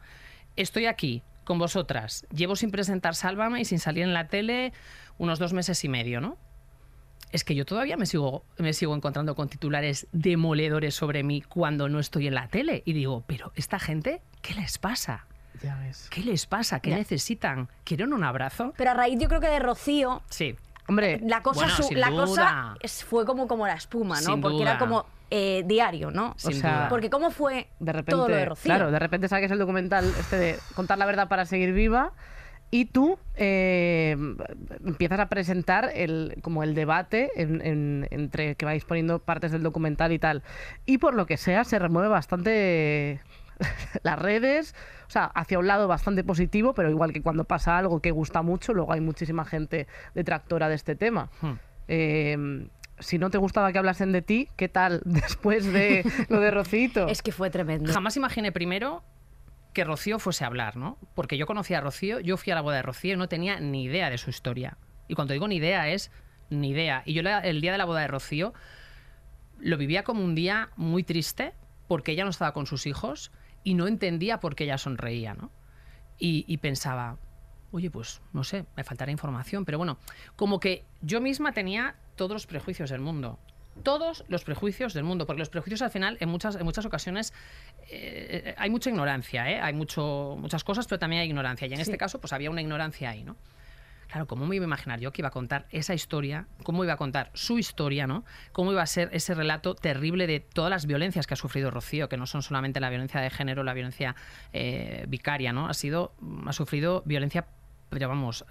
[0.56, 2.28] Estoy aquí con vosotras.
[2.32, 4.72] Llevo sin presentar Sálvame y sin salir en la tele
[5.18, 6.38] unos dos meses y medio, ¿no?
[7.32, 11.90] Es que yo todavía me sigo, me sigo encontrando con titulares demoledores sobre mí cuando
[11.90, 12.84] no estoy en la tele.
[12.86, 15.26] Y digo, pero esta gente, ¿qué les pasa?
[15.62, 16.08] Ya ves.
[16.10, 16.80] ¿Qué les pasa?
[16.80, 16.98] ¿Qué Ya.
[16.98, 17.68] necesitan?
[17.84, 18.74] ¿Quieren un abrazo?
[18.78, 20.56] Pero a raíz yo creo que de Rocío, Sí.
[20.90, 22.26] Hombre, la cosa, Bueno, su- la duda.
[22.26, 24.32] cosa es- fue como, como la espuma, ¿no?
[24.34, 24.70] Sin Porque duda.
[24.72, 26.30] era como eh, diario, ¿no?
[26.30, 26.88] o Sin sea, duda.
[26.90, 28.64] Porque cómo fue de repente, todo lo de Rocío.
[28.64, 32.14] claro, de repente saques el documental este de contar la verdad para seguir viva
[32.70, 34.18] y tú eh,
[34.86, 39.64] empiezas a presentar el como el debate en- en- entre que vais poniendo partes del
[39.64, 40.44] documental y tal
[40.86, 43.22] y por lo que sea se remueve bastante
[44.04, 44.76] las redes,
[45.08, 48.42] o sea, hacia un lado bastante positivo, pero igual que cuando pasa algo que gusta
[48.42, 51.30] mucho, luego hay muchísima gente detractora de este tema.
[51.42, 51.54] Hmm.
[51.88, 52.68] Eh,
[53.00, 57.08] si no te gustaba que hablasen de ti, ¿qué tal después de lo de Rocito?
[57.08, 57.92] Es que fue tremendo.
[57.94, 59.04] Jamás imaginé primero
[59.78, 60.98] que Rocío fuese a hablar, ¿no?
[61.14, 63.60] Porque yo conocía a Rocío, yo fui a la boda de Rocío y no tenía
[63.60, 64.76] ni idea de su historia.
[65.08, 66.10] Y cuando digo ni idea es
[66.50, 67.04] ni idea.
[67.06, 68.56] Y yo el día de la boda de Rocío
[69.60, 71.54] lo vivía como un día muy triste
[71.88, 73.32] porque ella no estaba con sus hijos
[73.64, 75.52] y no entendía por qué ella sonreía, ¿no?
[76.18, 77.20] Y, y pensaba,
[77.70, 80.00] oye, pues no sé, me faltará información, pero bueno,
[80.36, 83.38] como que yo misma tenía todos los prejuicios del mundo.
[83.84, 87.34] Todos los prejuicios del mundo, porque los prejuicios al final, en muchas, en muchas ocasiones,
[87.90, 89.60] eh, hay mucha ignorancia, ¿eh?
[89.60, 91.68] hay mucho, muchas cosas, pero también hay ignorancia.
[91.68, 93.36] Y en este caso, pues había una ignorancia ahí, ¿no?
[94.08, 96.48] Claro, ¿cómo me iba a imaginar yo que iba a contar esa historia?
[96.64, 98.24] ¿Cómo iba a contar su historia, ¿no?
[98.54, 102.08] ¿Cómo iba a ser ese relato terrible de todas las violencias que ha sufrido Rocío,
[102.08, 104.16] que no son solamente la violencia de género, la violencia
[104.54, 105.68] eh, vicaria, ¿no?
[105.68, 106.14] Ha sido,
[106.46, 107.48] ha sufrido violencia,
[107.90, 108.46] pero vamos,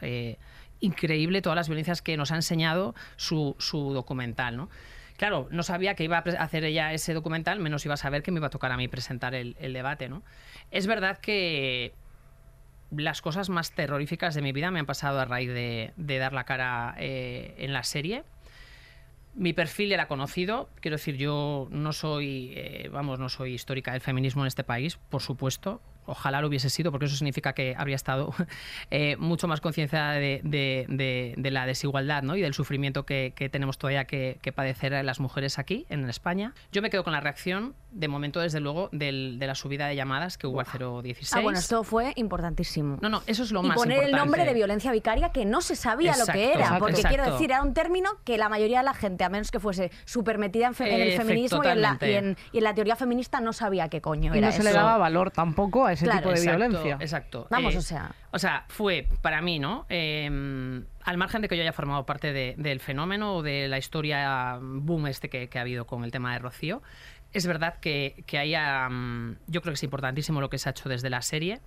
[0.81, 4.69] increíble todas las violencias que nos ha enseñado su, su documental, ¿no?
[5.17, 8.31] Claro, no sabía que iba a hacer ella ese documental, menos iba a saber que
[8.31, 10.23] me iba a tocar a mí presentar el, debate, ¿no?
[10.71, 11.95] Es verdad que
[12.91, 16.33] las cosas más terroríficas de mi vida me han pasado a raíz de, de dar
[16.33, 18.25] la cara eh, en la serie.
[19.35, 24.01] Mi perfil era conocido, quiero decir, yo no soy, eh, vamos, no soy histórica del
[24.01, 25.81] feminismo en este país, por supuesto.
[26.07, 28.33] Ojalá lo hubiese sido, porque eso significa que habría estado
[28.91, 32.37] eh, mucho más conciencia de, de- de- de la desigualdad ¿no?
[32.37, 36.53] y del sufrimiento que, que tenemos todavía que, que padecer las mujeres aquí, en España.
[36.73, 39.97] Yo me quedo con la reacción, de momento, desde luego, del- de la subida de
[39.97, 41.35] llamadas que hubo al 016.
[41.35, 42.99] Ah, bueno, esto fue importantísimo.
[43.01, 44.11] No, no, eso es lo y más poner importante.
[44.21, 46.61] el nombre de violencia vicaria que no se sabía lo que Exacto, era.
[46.61, 47.17] exacto, porque exacto.
[47.17, 49.91] quiero decir, era un término que la mayoría de la gente, a menos que fuese
[50.05, 52.75] súper metida en, fe- en el feminismo y en, la, y, en, y en la
[52.75, 54.79] teoría feminista, no sabía qué coño y era no se le eso.
[54.79, 56.97] daba valor tampoco a ese Claro, tipo de Exacto, violencia.
[57.01, 57.47] Exacto.
[57.51, 58.15] Vamos, Eh, o sea.
[58.31, 59.85] O sea, fue para mí, ¿no?
[59.89, 60.27] Eh,
[61.05, 64.59] al margen de que yo haya formado parte de- del fenómeno o de la historia
[64.61, 66.83] boom este que, que ha habido con el tema de Rocío,
[67.33, 68.89] es verdad que, que haya.
[68.89, 71.61] mm, yo creo que es importantísimo lo que se ha hecho desde la serie.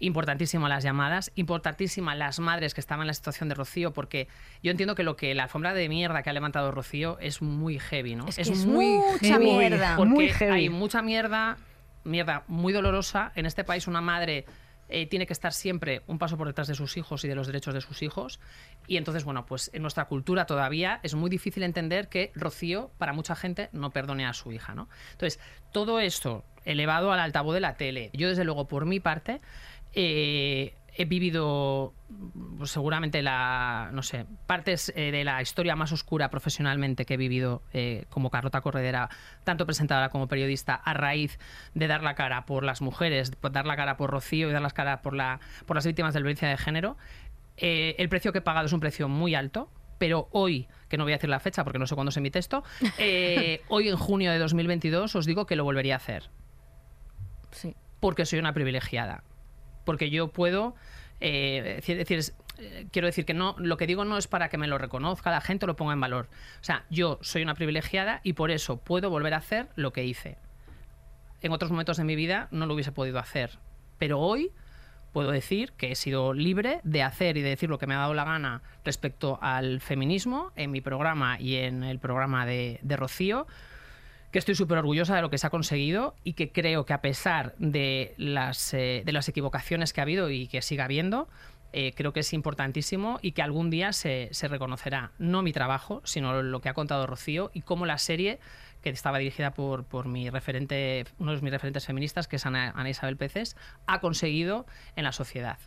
[0.00, 4.28] Importantísimo las llamadas, importantísima las madres que estaban en la situación de Rocío, porque
[4.62, 7.80] yo entiendo que lo que la alfombra de mierda que ha levantado Rocío es muy
[7.80, 8.28] heavy, ¿no?
[8.28, 9.96] Es que es mucha muy- mierda.
[9.96, 10.52] porque Muy heavy.
[10.52, 11.58] hay mucha mierda,
[12.08, 13.32] mierda muy dolorosa.
[13.34, 14.44] En este país una madre
[14.88, 17.46] eh, tiene que estar siempre un paso por detrás de sus hijos y de los
[17.46, 18.40] derechos de sus hijos.
[18.86, 23.12] Y entonces, bueno, pues en nuestra cultura todavía es muy difícil entender que Rocío, para
[23.12, 24.88] mucha gente, no perdone a su hija, ¿no?
[25.12, 25.40] Entonces,
[25.72, 29.40] todo esto elevado al altavoz de la tele, yo desde luego, por mi parte,
[29.92, 31.94] eh, he vivido
[32.58, 37.16] pues, seguramente la no sé partes eh, de la historia más oscura profesionalmente que he
[37.16, 39.08] vivido eh, como Carlota Corredera
[39.44, 41.38] tanto presentadora como periodista a raíz
[41.74, 44.70] de dar la cara por las mujeres dar la cara por Rocío y dar la
[44.70, 46.96] cara por la por las víctimas de violencia de género
[47.56, 51.04] Eh, el precio que he pagado es un precio muy alto pero hoy, que no
[51.04, 52.62] voy a decir la fecha porque no sé cuándo se emite esto,
[53.68, 56.30] hoy en junio de 2022 os digo que lo volvería a hacer
[57.50, 57.74] Sí.
[58.00, 59.24] porque soy una privilegiada.
[59.88, 60.74] Porque yo puedo.
[61.20, 64.58] eh, decir, es- eh, quiero decir que no, lo que digo no es para que
[64.58, 66.28] me lo reconozca la gente o lo ponga en valor.
[66.60, 70.04] O sea, yo soy una privilegiada y por eso puedo volver a hacer lo que
[70.04, 70.36] hice.
[71.40, 73.58] En otros momentos de mi vida no lo hubiese podido hacer.
[73.98, 74.50] Pero hoy
[75.12, 77.98] puedo decir que he sido libre de hacer y de decir lo que me ha
[77.98, 82.96] dado la gana respecto al feminismo en mi programa y en el programa de, de
[82.96, 83.46] Rocío
[84.30, 87.00] que estoy súper orgullosa de lo que se ha conseguido y que creo que a
[87.00, 91.28] pesar de las, eh, de las equivocaciones que ha habido y que siga habiendo,
[91.72, 96.00] eh, creo que es importantísimo y que algún día se, se reconocerá no mi trabajo,
[96.04, 98.38] sino lo que ha contado Rocío y cómo la serie,
[98.82, 102.72] que estaba dirigida por, por mi referente, uno de mis referentes feministas, que es Ana,
[102.74, 103.56] Ana Isabel Peces,
[103.86, 104.66] ha conseguido
[104.96, 105.58] en la sociedad.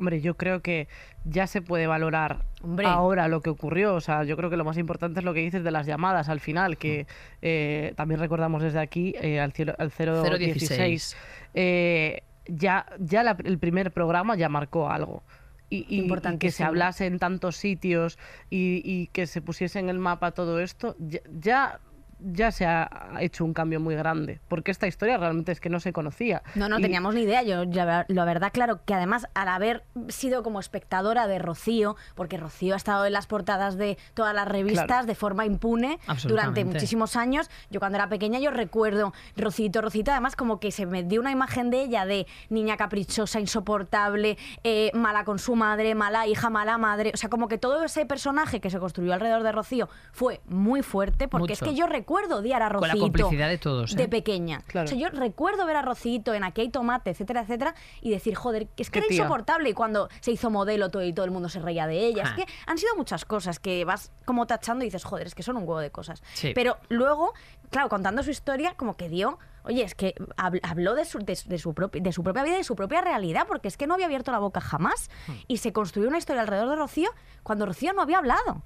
[0.00, 0.88] Hombre, yo creo que
[1.24, 2.86] ya se puede valorar Hombre.
[2.86, 3.94] ahora lo que ocurrió.
[3.94, 6.28] O sea, yo creo que lo más importante es lo que dices de las llamadas
[6.30, 7.06] al final, que
[7.42, 11.16] eh, también recordamos desde aquí eh, al, cielo- al 016.
[11.54, 15.22] Eh, ya ya la- el primer programa ya marcó algo.
[15.68, 19.88] Y, y- y que se hablase en tantos sitios y, y que se pusiese en
[19.88, 21.78] el mapa todo esto, ya, ya
[22.22, 22.88] ya se ha
[23.20, 26.42] hecho un cambio muy grande, porque esta historia realmente es que no se conocía.
[26.54, 27.42] No, no Y- teníamos ni idea.
[27.42, 32.36] Yo, la, la verdad, claro, que además, al haber sido como espectadora de Rocío, porque
[32.36, 35.06] Rocío ha estado en las portadas de todas las revistas Claro.
[35.06, 37.50] de forma impune durante muchísimos años.
[37.70, 41.30] Yo cuando era pequeña, yo recuerdo Rocito, Rocito, además como que se me dio una
[41.30, 46.76] imagen de ella de niña caprichosa, insoportable, eh, mala con su madre, mala hija, mala
[46.78, 47.12] madre.
[47.14, 50.82] O sea, como que todo ese personaje que se construyó alrededor de Rocío fue muy
[50.82, 53.00] fuerte, porque es que yo recuerdo odiar a Con la Rocito.
[53.04, 54.08] complicidad de todos, De ¿eh?
[54.08, 54.60] pequeña.
[54.66, 54.86] Claro.
[54.86, 58.34] O sea, yo recuerdo ver a Rocito en Aquí hay tomate, etcétera, etcétera, y decir,
[58.34, 59.16] joder, es que Qué era tía.
[59.18, 59.70] insoportable.
[59.70, 62.22] Y cuando se hizo modelo todo y todo el mundo se reía de ella.
[62.24, 65.42] Es que han sido muchas cosas que vas como tachando y dices, joder, es que
[65.42, 66.22] son un huevo de cosas.
[66.34, 66.52] Sí.
[66.54, 67.32] Pero luego,
[67.70, 69.38] claro, contando su historia, como que dio.
[69.62, 72.54] Oye, es que habl- habló de su, de, su- de su de su propia vida
[72.54, 75.10] y de su propia realidad, porque es que no había abierto la boca jamás.
[75.26, 75.32] Hmm.
[75.48, 77.10] Y se construyó una historia alrededor de Rocío
[77.42, 78.62] cuando Rocío no había hablado.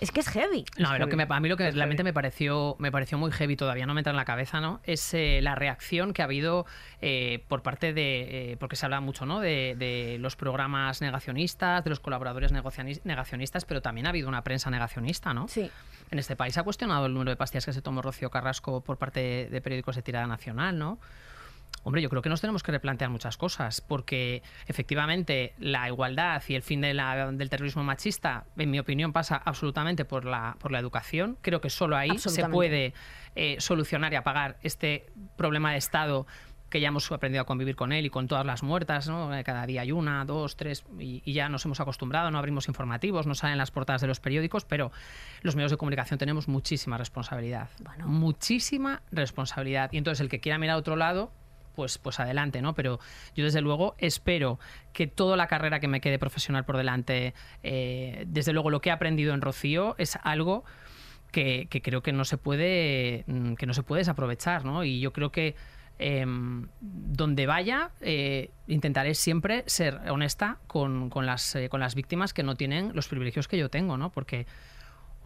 [0.00, 0.64] Es que es heavy.
[0.78, 2.08] No, Es lo que me- a mí lo que es realmente heavy.
[2.10, 4.80] me pareció, me pareció muy heavy, todavía no me entra en la cabeza, ¿no?
[4.84, 6.66] Es eh, la reacción que ha habido
[7.00, 8.52] eh, por parte de.
[8.52, 9.40] eh, porque se habla mucho, ¿no?
[9.40, 12.52] De, de los programas negacionistas, de los colaboradores
[13.04, 15.48] negacionistas, pero también ha habido una prensa negacionista, ¿no?
[15.48, 15.70] Sí.
[16.10, 18.80] En este país se ha cuestionado el número de pastillas que se tomó Rocío Carrasco
[18.82, 20.98] por parte de, de periódicos de tirada nacional, ¿no?
[21.86, 26.56] Hombre, yo creo que nos tenemos que replantear muchas cosas, porque efectivamente la igualdad y
[26.56, 30.72] el fin de la- del terrorismo machista, en mi opinión, pasa absolutamente por la, por
[30.72, 31.38] la educación.
[31.42, 32.92] Creo que solo ahí se puede
[33.36, 35.06] eh, solucionar y apagar este
[35.36, 36.26] problema de Estado
[36.70, 39.32] que ya hemos aprendido a convivir con él y con todas las muertas, ¿no?
[39.32, 42.66] Eh, Cada día hay una, dos, tres, y, y ya nos hemos acostumbrado, no abrimos
[42.66, 44.90] informativos, no salen las portadas de los periódicos, pero
[45.42, 47.68] los medios de comunicación tenemos muchísima responsabilidad.
[47.84, 48.08] Bueno.
[48.08, 49.92] Muchísima responsabilidad.
[49.92, 51.30] Y entonces el que quiera mirar a otro lado,
[51.76, 52.74] pues, pues adelante, ¿no?
[52.74, 52.98] Pero
[53.36, 54.58] yo desde luego espero
[54.92, 58.88] que toda la carrera que me quede profesional por delante, eh, desde luego lo que
[58.88, 60.64] he aprendido en Rocío es algo
[61.30, 64.84] que, creo que no se puede mm, que no se puede desaprovechar, ¿no?
[64.84, 65.54] Y yo creo que
[65.98, 72.32] em, donde vaya eh, intentaré siempre ser honesta con, con las, eh, con las víctimas
[72.32, 74.10] que no tienen los privilegios que yo tengo, ¿no?
[74.10, 74.46] Porque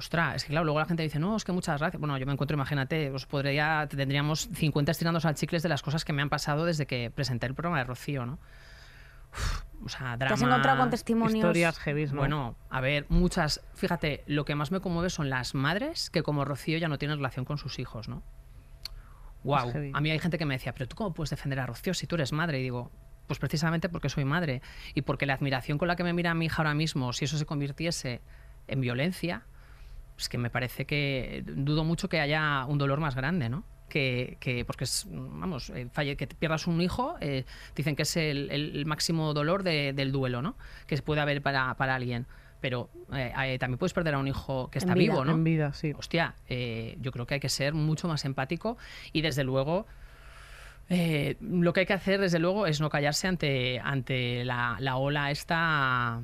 [0.00, 2.00] Ostras, es que claro, luego la gente dice, no, es que muchas gracias.
[2.00, 6.06] Bueno, yo me encuentro, imagínate, os podría, tendríamos 50 estirándonos al chicles de las cosas
[6.06, 8.38] que me han pasado desde que presenté el programa de Rocío, ¿no?
[9.30, 10.34] Uf, o sea, ¿Te drama.
[10.34, 11.34] has encontrado con testimonios?
[11.34, 12.14] Historias heavy, ¿no?
[12.14, 13.60] Bueno, a ver, muchas.
[13.74, 17.18] Fíjate, lo que más me conmueve son las madres que, como Rocío, ya no tienen
[17.18, 18.22] relación con sus hijos, ¿no?
[19.44, 19.92] Wow.
[19.92, 22.06] A mí hay gente que me decía, pero tú cómo puedes defender a Rocío si
[22.06, 22.58] tú eres madre?
[22.60, 22.90] Y digo,
[23.26, 24.62] pues precisamente porque soy madre
[24.94, 27.36] y porque la admiración con la que me mira mi hija ahora mismo, si eso
[27.36, 28.22] se convirtiese
[28.66, 29.44] en violencia,
[30.20, 33.64] es que me parece que dudo mucho que haya un dolor más grande, ¿no?
[33.88, 37.44] Que, que- porque es, vamos, eh, falle- que pierdas un hijo, eh,
[37.74, 38.48] dicen que es el,
[38.86, 40.56] máximo dolor de- del duelo, ¿no?
[40.86, 42.26] Que puede haber para, para alguien.
[42.60, 45.32] Pero eh, eh, también puedes perder a un hijo que En está vida, vivo, ¿no?
[45.32, 45.92] En vida, sí.
[45.96, 46.34] Hostia,
[47.00, 48.76] yo creo que hay que ser mucho más empático
[49.12, 49.86] y desde luego
[51.40, 55.30] lo que hay que hacer desde luego es no callarse ante, ante la, la ola
[55.30, 56.20] esta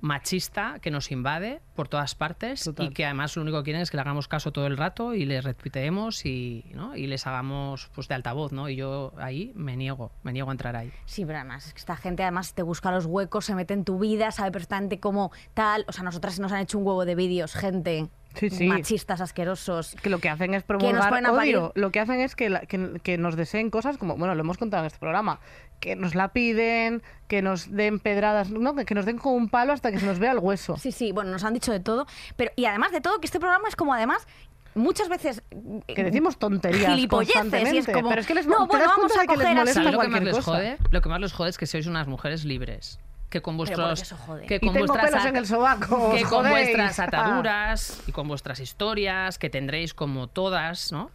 [0.00, 2.86] machista que nos invade por todas partes Total.
[2.86, 5.14] y que además lo único que quieren es que le hagamos caso todo el rato
[5.14, 6.96] y les retuiteemos y, ¿no?
[6.96, 8.68] y les hagamos pues de altavoz, ¿no?
[8.68, 10.92] Y yo ahí me niego, me niego a entrar ahí.
[11.06, 13.84] Sí, pero además es que esta gente además te busca los huecos, se mete en
[13.84, 15.84] tu vida, sabe perfectamente cómo tal.
[15.88, 18.08] O sea, nosotras nos han hecho un huevo de vídeos, gente.
[18.34, 18.66] Sí, sí.
[18.68, 19.96] Machistas, asquerosos.
[20.00, 21.56] que lo que hacen es Que nos promulgar parir.
[21.56, 21.72] odio.
[21.74, 24.58] Lo que hacen es que, la- que, que nos deseen cosas como, bueno, lo hemos
[24.58, 25.40] contado en este programa,
[25.80, 29.72] que nos la piden, que nos den pedradas, no, que, nos den con un palo
[29.72, 30.76] hasta que se nos vea el hueso.
[30.76, 32.06] Sí, sí, bueno, nos han dicho de todo.
[32.36, 34.26] Pero, y además de todo, que este programa es como además.
[34.74, 35.42] Muchas veces.
[35.86, 39.22] Que decimos tonterías Gilipolleces, y es como, pero es que les no, bueno, vamos a
[39.22, 39.72] de que les coger así.
[39.72, 40.78] ¿Sabes lo que más les jode?
[40.90, 43.00] Lo que más les jode es que sois unas mujeres libres.
[43.28, 44.02] Que con ¿por qué vuestros.
[44.02, 44.46] eso jode?
[44.46, 47.04] Que con vuestras pelos en el sobaco, Que con vuestras Ah.
[47.04, 51.10] ataduras y con vuestras historias que tendréis como todas, ¿no?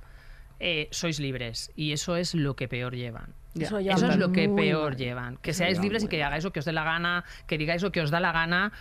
[0.59, 1.71] Eh, sois libres.
[1.75, 3.33] Y eso es lo que peor llevan.
[3.53, 3.67] Ya.
[3.67, 4.97] Eso es lo que peor mal.
[4.97, 5.37] llevan.
[5.37, 7.91] Que seáis libres y que hagáis lo que os dé la gana, que digáis lo
[7.91, 8.71] que os da la gana.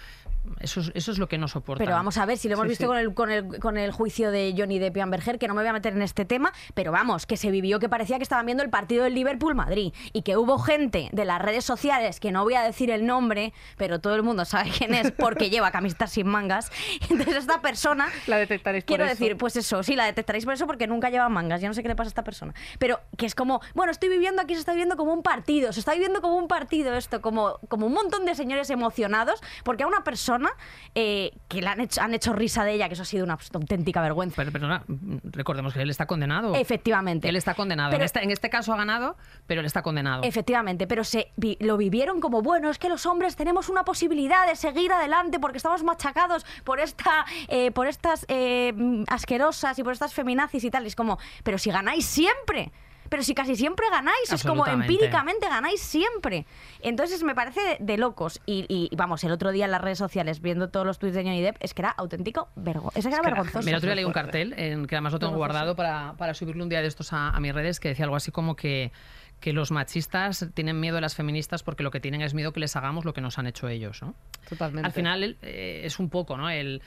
[0.60, 1.84] Eso es, eso es lo que no soportan.
[1.84, 2.88] Pero vamos a ver, si lo hemos Sí, visto sí.
[2.88, 5.54] Con, el, con, el, con el juicio de Johnny Depp y Amber Heard, que no
[5.54, 8.22] me voy a meter en este tema, pero vamos, que se vivió que parecía que
[8.24, 12.32] estaban viendo el partido del Liverpool-Madrid y que hubo gente de las redes sociales, que
[12.32, 15.70] no voy a decir el nombre, pero todo el mundo sabe quién es porque lleva
[15.70, 16.70] camisetas sin mangas.
[17.10, 18.08] Entonces esta persona...
[18.26, 19.10] La detectaréis por Quiero eso.
[19.14, 21.60] decir, pues eso, sí, la detectaréis por eso porque nunca lleva mangas.
[21.60, 22.52] Ya no sé qué le pasa a esta persona.
[22.78, 25.80] Pero que es como, bueno, estoy viviendo aquí, se está viviendo como un partido, se
[25.80, 29.86] está viviendo como un partido esto, como, como un montón de señores emocionados, porque a
[29.86, 30.50] una persona persona
[30.94, 33.38] eh, que le han hecho, han hecho risa de ella, que eso ha sido una
[33.54, 34.36] auténtica vergüenza.
[34.36, 34.82] Pero, perdona,
[35.24, 36.54] recordemos que él está condenado.
[36.54, 37.28] Efectivamente.
[37.28, 37.90] Él está condenado.
[37.90, 39.16] Pero- en, este, en este caso ha ganado,
[39.46, 40.22] pero él está condenado.
[40.24, 44.46] Efectivamente, pero se vi- lo vivieron como bueno, es que los hombres tenemos una posibilidad
[44.46, 48.72] de seguir adelante porque estamos machacados por esta, eh, por estas eh,
[49.08, 50.84] asquerosas y por estas feminazis y tal.
[50.84, 52.72] Y es como, pero si ganáis siempre.
[53.12, 56.46] Pero si casi siempre ganáis, es como empíricamente ganáis siempre.
[56.80, 58.40] Entonces me parece de, de locos.
[58.46, 61.22] Y, y, vamos, el otro día en las redes sociales, viendo todos los tweets de
[61.22, 62.98] Johnny Depp, es que era auténtico vergüenza.
[62.98, 63.66] Es que era Es que vergonzoso.
[63.66, 66.62] Mira, otro día leí un cartel, en, que además lo tengo guardado para, para subirlo
[66.62, 68.92] un día de estos a, a mis redes, que decía algo así como que,
[69.40, 72.60] que los machistas tienen miedo de las feministas porque lo que tienen es miedo que
[72.60, 74.14] les hagamos lo que nos han hecho ellos, ¿no?
[74.48, 74.86] Totalmente.
[74.86, 76.48] Al final eh, es un poco, ¿no?
[76.48, 76.80] El,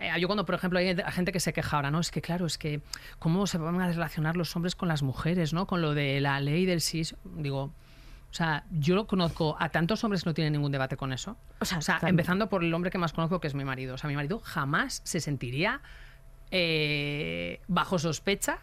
[0.00, 2.00] eh, yo cuando, por ejemplo, hay gente que se queja ahora, ¿no?
[2.00, 2.80] Es que, claro, es que
[3.18, 5.66] cómo se van a relacionar los hombres con las mujeres, ¿no?
[5.66, 7.14] Con lo de la ley del cis.
[7.24, 7.64] Digo,
[8.30, 11.36] o sea, yo conozco a tantos hombres que no tienen ningún debate con eso.
[11.60, 13.94] O sea, O sea, empezando por el hombre que más conozco, que es mi marido.
[13.94, 15.80] O sea, mi marido jamás se sentiría
[16.50, 18.58] eh, bajo sospecha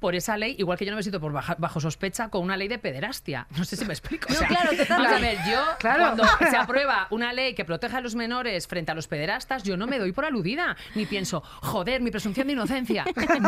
[0.00, 2.56] por esa ley, igual que yo no me siento por baja- bajo sospecha con una
[2.56, 3.46] ley de pederastia.
[3.56, 4.26] No sé si me explico.
[4.28, 5.14] O No, sea, claro, totalmente.
[5.14, 6.00] a ver, yo Claro.
[6.02, 9.76] cuando se aprueba una ley que proteja a los menores frente a los pederastas, yo
[9.76, 13.04] no me doy por aludida, ni pienso, joder, mi presunción de inocencia.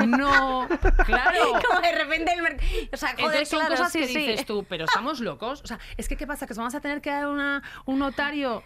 [0.06, 0.66] No,
[1.04, 1.40] claro.
[1.68, 2.68] Como de repente el mercado.
[2.92, 4.18] O sea, joder, Entonces son claro, cosas sí, que sí.
[4.18, 5.60] dices tú, pero estamos locos.
[5.62, 6.46] O sea, es que ¿qué pasa?
[6.46, 8.62] Que os vamos a tener que dar una, un notario.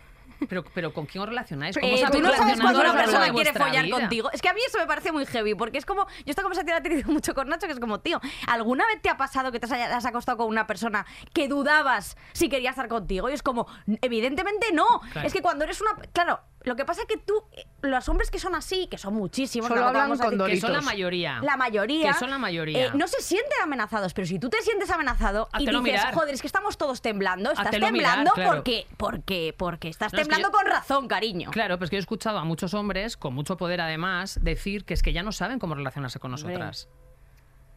[0.48, 1.76] Pero, pero ¿con quién os relacionáis?
[1.78, 3.96] ¿Cómo Eh, tú no sabes cuando una persona quiere follar vida?
[4.00, 4.30] contigo.
[4.32, 6.72] Es que a mí eso me parece muy heavy, porque es como, yo esta conversación
[6.74, 9.52] la he tenido mucho con Nacho, que es como, tío, ¿alguna vez te ha pasado
[9.52, 13.30] que te has, acostado con una persona que dudabas si quería estar contigo?
[13.30, 13.66] Y es como,
[14.00, 14.86] evidentemente no.
[15.12, 15.26] Claro.
[15.26, 15.90] Es que cuando eres una...
[16.12, 19.14] Claro, lo que pasa es que tú, eh, los hombres que son así, que son
[19.14, 21.40] muchísimos, Solo no hablan vamos a decir con que Que son la mayoría.
[21.42, 22.86] la mayoría, Que son la mayoría.
[22.86, 26.14] eh, no se sienten amenazados, pero si tú te sientes amenazado y dices, mirar.
[26.14, 28.50] joder, es que estamos todos temblando, estás Háztelo mirar, temblando claro.
[28.54, 31.50] porque, porque, porque estás No, es que temblando yo- con razón, cariño.
[31.50, 34.94] Claro, pues que yo he escuchado a muchos hombres, con mucho poder además, decir que
[34.94, 36.52] es que ya no saben cómo relacionarse con Hombre.
[36.52, 36.88] nosotras.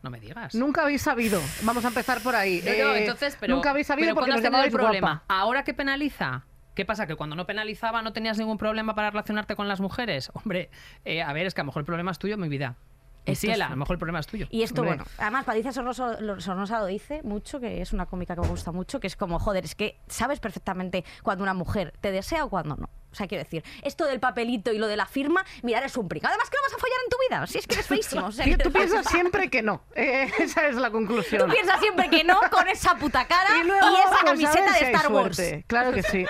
[0.03, 0.53] No me digas.
[0.53, 1.41] Nunca habéis sabido.
[1.63, 2.61] Vamos a empezar por ahí.
[2.63, 5.07] No, no, Eh, entonces, pero, nunca habéis sabido pero porque ¿cuándo nos el llamabais problema?
[5.25, 5.25] guapa.
[5.33, 6.45] ¿Ahora qué penaliza?
[6.75, 7.07] ¿Qué pasa?
[7.07, 10.29] ¿Que cuando no penalizaba no tenías ningún problema para relacionarte con las mujeres?
[10.33, 10.69] Hombre,
[11.05, 12.75] eh, a ver, es que a lo mejor el problema es tuyo, mi vida.
[13.33, 14.45] Sí, a lo mejor el problema es tuyo.
[14.51, 14.97] Y esto, Hombre.
[14.97, 18.99] bueno, además Patricia Sornosa lo dice mucho, que es una cómica que me gusta mucho,
[18.99, 22.75] que es como, joder, es que sabes perfectamente cuando una mujer te desea o cuando
[22.75, 22.89] no.
[23.15, 26.09] O sea, quiero decir, esto del papelito y lo de la firma, mira, eres un
[26.09, 26.27] prico.
[26.27, 27.47] Además, que no vas a follar en tu vida?
[27.47, 28.25] Si es que eres feísimo.
[28.25, 29.83] O sea, Tú piensas siempre que no.
[29.95, 31.47] Eh, esa es la conclusión.
[31.47, 34.79] Tú piensas siempre que no con esa puta cara y, luego, esa pues, camiseta de
[34.79, 35.35] si Star Wars.
[35.37, 35.63] suerte.
[35.67, 36.25] Claro que sí.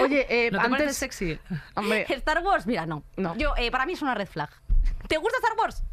[0.00, 0.96] Oye, eh, ¿No te parece antes...
[0.96, 1.38] sexy?
[1.76, 3.04] Hombre, Star Wars, mira, no.
[3.16, 3.36] No.
[3.36, 4.50] Yo, eh, para mí es una red flag.
[5.06, 5.84] ¿Te gusta Star Wars?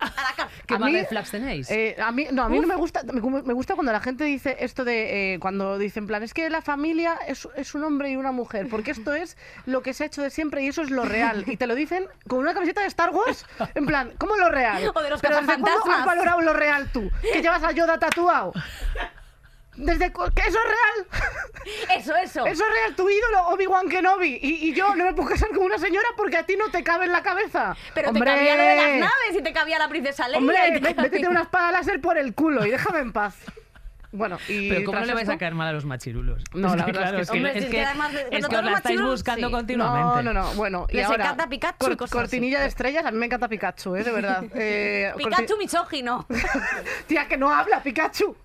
[0.00, 0.50] A la cara.
[0.66, 1.70] ¿Qué a más mí- red flags tenéis?
[1.70, 4.24] Eh, a mí, no, a mí no me gusta, me, me gusta cuando la gente
[4.24, 7.84] dice esto de, eh, cuando dicen, en plan, es que la familia es, es un
[7.84, 9.36] hombre y una mujer, porque esto es
[9.66, 11.44] lo que se ha hecho de siempre y eso es lo real.
[11.46, 14.82] Y te lo dicen con una camiseta de Star Wars, en plan, ¿cómo lo real?
[14.94, 17.10] O de los Pero ¿desde cuándo has valorado lo real tú?
[17.32, 18.52] Que llevas a Yoda tatuado.
[19.76, 21.06] ¿Desde que eso es real?
[21.98, 22.46] Eso, eso.
[22.46, 24.38] Eso es real, tu ídolo, Obi-Wan Kenobi.
[24.42, 26.84] Y, y yo no me puedo casar con una señora porque a ti no te
[26.84, 27.74] cabe en la cabeza.
[27.94, 28.30] Pero ¡Hombre!
[28.30, 30.38] te cabía lo de las naves y te cabía la princesa Leia.
[30.38, 33.36] Hombre, métete una espada láser por el culo y déjame en paz.
[34.14, 36.42] Bueno, y Pero ¿cómo le vais a caer mal a los machirulos?
[36.54, 38.72] No, la verdad claro, es que- Hombre, es es que, además es que os la
[38.74, 39.52] estáis buscando sí.
[39.52, 40.22] continuamente.
[40.22, 40.54] No, no, no.
[40.54, 42.62] Bueno, y Les ahora, encanta Pikachu y cosas cortinilla así.
[42.62, 44.04] de estrellas, a mí me encanta Pikachu, ¿eh?
[44.04, 44.44] De verdad.
[44.54, 46.24] Eh, Pikachu misógino.
[46.28, 46.44] pues
[47.06, 48.36] Tía, que no habla, Pikachu.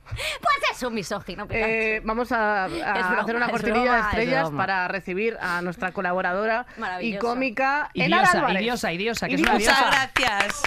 [0.74, 1.65] es un misógino, Pikachu.
[1.70, 5.38] Eh, vamos a, a broma, hacer una es cortinilla broma, de es estrellas para recibir
[5.39, 6.65] a nuestra colaboradora
[7.01, 8.61] y cómica diosa, Álvarez.
[8.61, 9.76] y diosa, y diosa, que es Y una diosa.
[9.86, 10.61] Muchas gracias.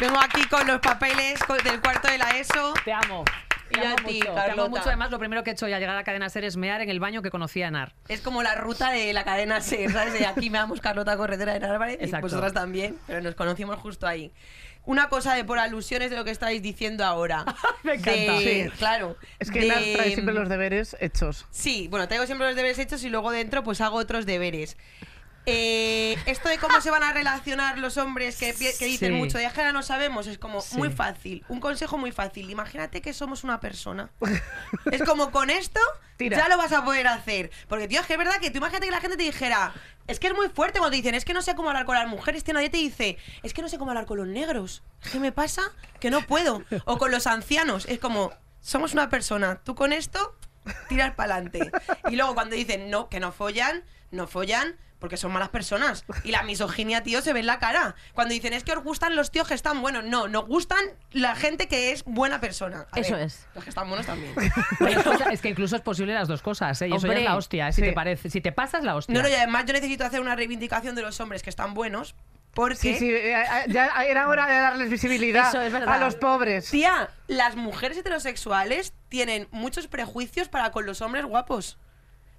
[0.00, 2.74] Vengo aquí con los papeles del cuarto de la ESO.
[2.84, 3.24] Te amo.
[3.72, 4.18] Te Y a ti, mucho.
[4.20, 4.68] Te amo Carlota.
[4.70, 4.82] mucho.
[4.86, 6.80] Además, lo primero que he hecho ya al llegar a la cadena ser es mear
[6.80, 7.94] en el baño que conocía a Enar.
[8.08, 10.12] Es como la ruta de la cadena SER, ¿sabes?
[10.12, 12.26] De aquí me damos Carlota Corredera de Álvarez y Exacto.
[12.26, 14.32] vosotras también, pero nos conocimos justo ahí.
[14.84, 17.44] Una cosa de por alusiones de lo que estáis diciendo ahora.
[17.84, 18.32] Me encanta.
[18.40, 18.70] De- Sí.
[18.78, 19.16] Claro.
[19.38, 21.46] Es que de- Enar trae siempre los deberes hechos.
[21.50, 24.76] Sí, bueno, traigo siempre los deberes hechos y luego dentro pues hago otros deberes.
[25.44, 29.10] Eh, esto de cómo se van a relacionar los hombres que, dicen Sí.
[29.10, 30.76] mucho de ahora no sabemos es como Sí.
[30.76, 31.44] muy fácil.
[31.48, 32.48] Un consejo muy fácil.
[32.50, 34.10] Imagínate que somos una persona.
[34.92, 35.80] es como con esto
[36.16, 36.36] Tira.
[36.38, 37.50] ya lo vas a poder hacer.
[37.68, 39.72] Porque, tío, es que es verdad que tú imagínate que la gente te dijera.
[40.06, 41.94] Es que es muy fuerte cuando te dicen, es que no sé cómo hablar con
[41.96, 42.44] las mujeres.
[42.44, 44.82] Tío, nadie te dice, es que no sé cómo hablar con los negros.
[45.10, 45.62] ¿Qué me pasa?
[46.00, 46.62] Que no puedo.
[46.84, 47.86] O con los ancianos.
[47.86, 49.60] Es como, somos una persona.
[49.64, 50.36] Tú con esto
[50.88, 51.70] tiras para adelante.
[52.10, 53.82] Y luego cuando dicen, no, que no follan,
[54.12, 56.04] no follan Porque son malas personas.
[56.22, 57.96] Y la misoginia, tío, se ve en la cara.
[58.14, 60.04] Cuando dicen, es que os gustan los tíos que están buenos.
[60.04, 60.78] No, nos gustan
[61.10, 62.86] la gente que es buena persona.
[62.92, 63.48] A Eso ver, es.
[63.56, 64.32] Los que están buenos también.
[65.32, 66.86] Es que incluso es posible las dos cosas, ¿eh?
[66.88, 67.72] Y eso ya es Hombre, la hostia, ¿eh?
[67.72, 67.88] si sí.
[67.88, 68.30] te parece.
[68.30, 69.12] Si te pasas la hostia.
[69.12, 72.14] No, no, y además yo necesito hacer una reivindicación de los hombres que están buenos.
[72.54, 76.14] Porque, Sí, sí, eh, eh, ya era hora de darles visibilidad Eso es a los
[76.14, 76.70] pobres.
[76.70, 81.78] tía, las mujeres heterosexuales tienen muchos prejuicios para con los hombres guapos.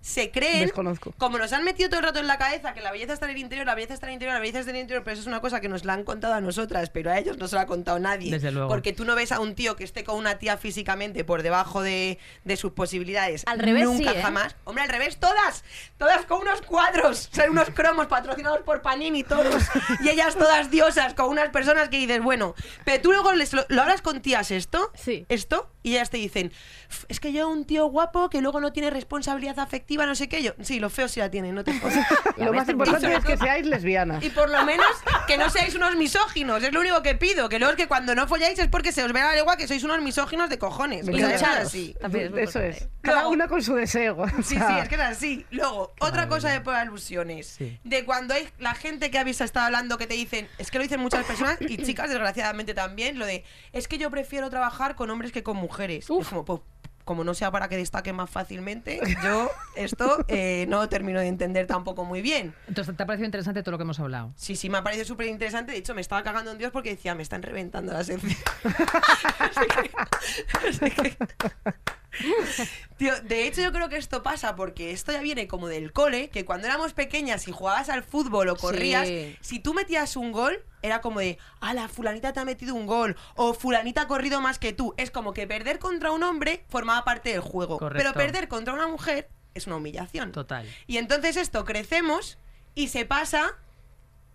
[0.06, 1.14] Se creen, Desconozco.
[1.18, 3.32] como nos han metido todo el rato en la cabeza que la belleza está en
[3.32, 5.14] el interior, la belleza está en el interior, la belleza está en el interior, pero
[5.14, 7.48] eso es una cosa que nos la han contado a nosotras, pero a ellos no
[7.48, 8.30] se lo ha contado nadie.
[8.30, 8.68] Desde luego.
[8.68, 11.82] Porque tú no ves a un tío que esté con una tía físicamente por debajo
[11.82, 13.44] de, de sus posibilidades.
[13.48, 14.22] Al revés, Nunca sí, ¿eh?
[14.22, 14.58] jamás.
[14.66, 15.64] Hombre, al revés, todas.
[15.98, 17.30] Todas con unos cuadros.
[17.32, 19.64] Son unos cromos patrocinados por Panini, todos.
[20.04, 22.56] Y ellas todas diosas, con unas personas que dices, bueno.
[22.84, 24.92] Pero tú luego les, lo, lo hablas con tías esto.
[24.96, 25.26] Sí.
[25.30, 25.70] Esto.
[25.86, 28.90] Y ellas te dicen, "Uf, es que yo un tío guapo que luego no tiene
[28.90, 30.42] responsabilidad afectiva, no sé qué.
[30.44, 31.96] Yo, sí, lo feo sí la tiene, no te jodas.
[32.38, 34.24] Lo más importante es que seáis lesbianas.
[34.24, 34.88] Y por lo menos
[35.28, 37.48] que no seáis unos misóginos, es lo único que pido.
[37.50, 39.56] Que luego es que cuando no folláis es porque se os ve a la legua
[39.58, 41.08] que sois unos misóginos de cojones.
[41.08, 41.96] Y así.
[42.02, 42.88] Es Eso es.
[43.02, 44.18] Cada Luego- una con su deseo.
[44.18, 45.46] o Sí, sea, sí, es que es así.
[45.52, 47.48] Luego, otra cosa de por alusiones.
[47.48, 47.80] Sí.
[47.84, 50.84] De cuando hay la gente que habéis estado hablando que te dicen, es que lo
[50.84, 55.10] dicen muchas personas y chicas, desgraciadamente también, lo de, es que yo prefiero trabajar con
[55.10, 56.06] hombres que con mujeres.
[56.10, 56.62] Es como, pues,
[57.04, 61.68] como no sea para que destaque más fácilmente, yo esto eh, no termino de entender
[61.68, 62.54] tampoco muy bien.
[62.68, 64.34] Entonces, ¿te ha parecido interesante todo lo que hemos hablado?
[64.36, 65.72] Sí, sí, me ha parecido súper interesante.
[65.72, 68.34] De hecho, me estaba cagando en Dios porque decía, me están reventando la sección.
[72.98, 76.30] Tío, de hecho yo creo que esto pasa porque esto ya viene como del cole,
[76.30, 79.36] que cuando éramos pequeñas y jugabas al fútbol o corrías, Sí.
[79.42, 81.38] si tú metías un gol, era como de,
[81.74, 84.94] la fulanita te ha metido un gol, o fulanita ha corrido más que tú.
[84.98, 88.04] Es como que perder contra un hombre formaba parte del juego, Correcto.
[88.04, 90.32] pero perder contra una mujer es una humillación.
[90.32, 90.68] Total.
[90.88, 92.38] Y entonces esto crecemos
[92.76, 93.52] y se pasa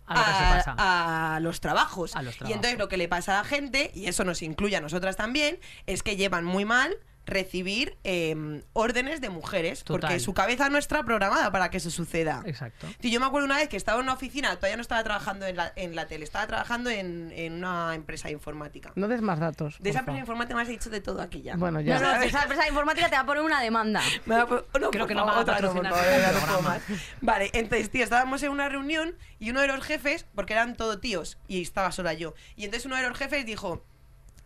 [0.05, 1.35] A lo que se pasa.
[1.35, 2.15] a los trabajos.
[2.15, 2.55] A los Y trabajos.
[2.55, 5.59] entonces lo que le pasa a la gente, y eso nos incluye a nosotras también,
[5.87, 6.97] es que llevan muy mal
[7.29, 10.01] recibir eh, órdenes de mujeres, Total.
[10.01, 12.41] porque su cabeza no está programada para que eso suceda.
[12.45, 12.87] Exacto.
[12.99, 15.45] Tío, yo me acuerdo una vez que estaba en una oficina, todavía no estaba trabajando
[15.45, 18.91] en la, en la tele, estaba trabajando en, en una empresa de informática.
[18.95, 19.77] No des más datos.
[19.79, 20.19] De esa empresa de favor.
[20.19, 21.55] informática me has dicho de todo aquí ya.
[21.55, 21.99] Bueno, ya.
[21.99, 24.01] No, no, esa empresa de informática te va a poner una demanda.
[24.25, 26.21] Me va a po- no, Creo que no van a otra no, por patrocinar favor,
[26.21, 26.69] ya no puedo programa.
[26.89, 26.99] más.
[27.21, 30.99] Vale, entonces, tío, estábamos en una reunión y uno de los jefes, porque eran todo
[30.99, 33.83] tíos y estaba sola yo, y entonces uno de los jefes dijo,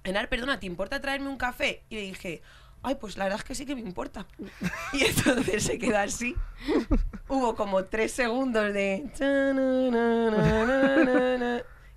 [0.05, 1.83] Enar, perdona, ¿te importa traerme un café?
[1.89, 2.41] Y le dije,
[2.83, 4.25] ay, pues la verdad es que sí que me importa.
[4.93, 6.35] Y entonces se quedó así.
[7.27, 9.09] Hubo como tres segundos de...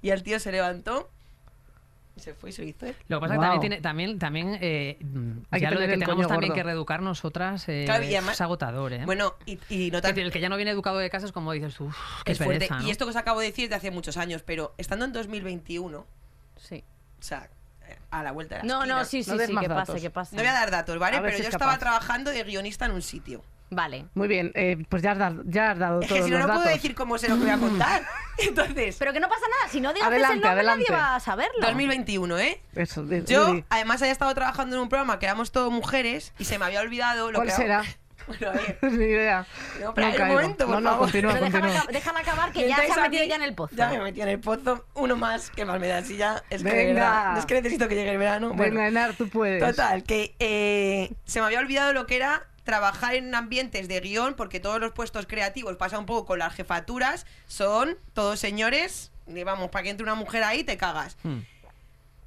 [0.02, 1.10] Y el tío se levantó
[2.16, 2.94] y se fue y se hizo él.
[3.08, 4.96] Lo que pasa es que también, tiene, también, también eh,
[5.50, 6.54] Hay ya que lo de tener que coño también gordo.
[6.54, 9.04] que reeducar nosotras eh, Claro, y además- es agotador, ¿eh?
[9.04, 11.26] Bueno, y, y no Es tan- decir, el que ya no viene educado de casa
[11.26, 12.54] es como dices, uff, qué es fuerte.
[12.60, 12.86] pereza, ¿no?
[12.86, 15.98] Y esto que os acabo de decir de hace muchos años, pero estando en 2021,
[15.98, 16.06] o
[16.58, 16.84] Sí.
[17.20, 17.50] sea, eh,
[18.10, 18.98] a la vuelta de la No, esquina.
[18.98, 20.36] no, sí, sí, des sí, más que pase, que pase.
[20.36, 21.16] No voy a dar datos, ¿vale?
[21.16, 21.80] A ver Pero si yo es estaba capaz.
[21.80, 23.42] trabajando de guionista en un sitio.
[23.68, 24.06] Vale.
[24.14, 26.38] Muy bien, eh, pues ya has dado, ya has dado Es todos que si no,
[26.38, 28.02] los no puedo decir cómo sé lo que voy a contar.
[28.38, 30.84] Entonces, Pero que no pasa nada, si no digas Adelante, ese nombre adelante.
[30.92, 31.60] nadie va a saberlo.
[31.62, 32.60] 2021, ¿eh?
[32.76, 36.32] Eso, di- Yo, di- además, había estado trabajando en un programa que éramos todo mujeres
[36.38, 37.54] y se me había olvidado lo ¿Cuál que...
[37.54, 37.82] será?
[38.26, 38.78] Bueno, a ver.
[38.92, 39.46] Ni idea.
[39.80, 41.04] No, pero No hay un momento, por no, no, favor.
[41.06, 41.70] continúa, Pero continúa.
[41.82, 43.76] acab- déjala acabar que ya se ha metido aquí- ya en el pozo.
[43.76, 44.84] Ya me metí en el pozo.
[44.94, 46.02] Uno más, que más me da.
[46.02, 48.48] Si ya es que verdad, es que necesito que llegue el verano.
[48.54, 49.62] Bueno, Venga, Enar, tú puedes.
[49.62, 54.34] Total, que eh, se me había olvidado lo que era trabajar en ambientes de guion,
[54.34, 59.44] porque todos los puestos creativos pasa un poco con las jefaturas, son todos señores, y
[59.44, 61.16] vamos, para que entre una mujer ahí te cagas.
[61.22, 61.38] Hmm.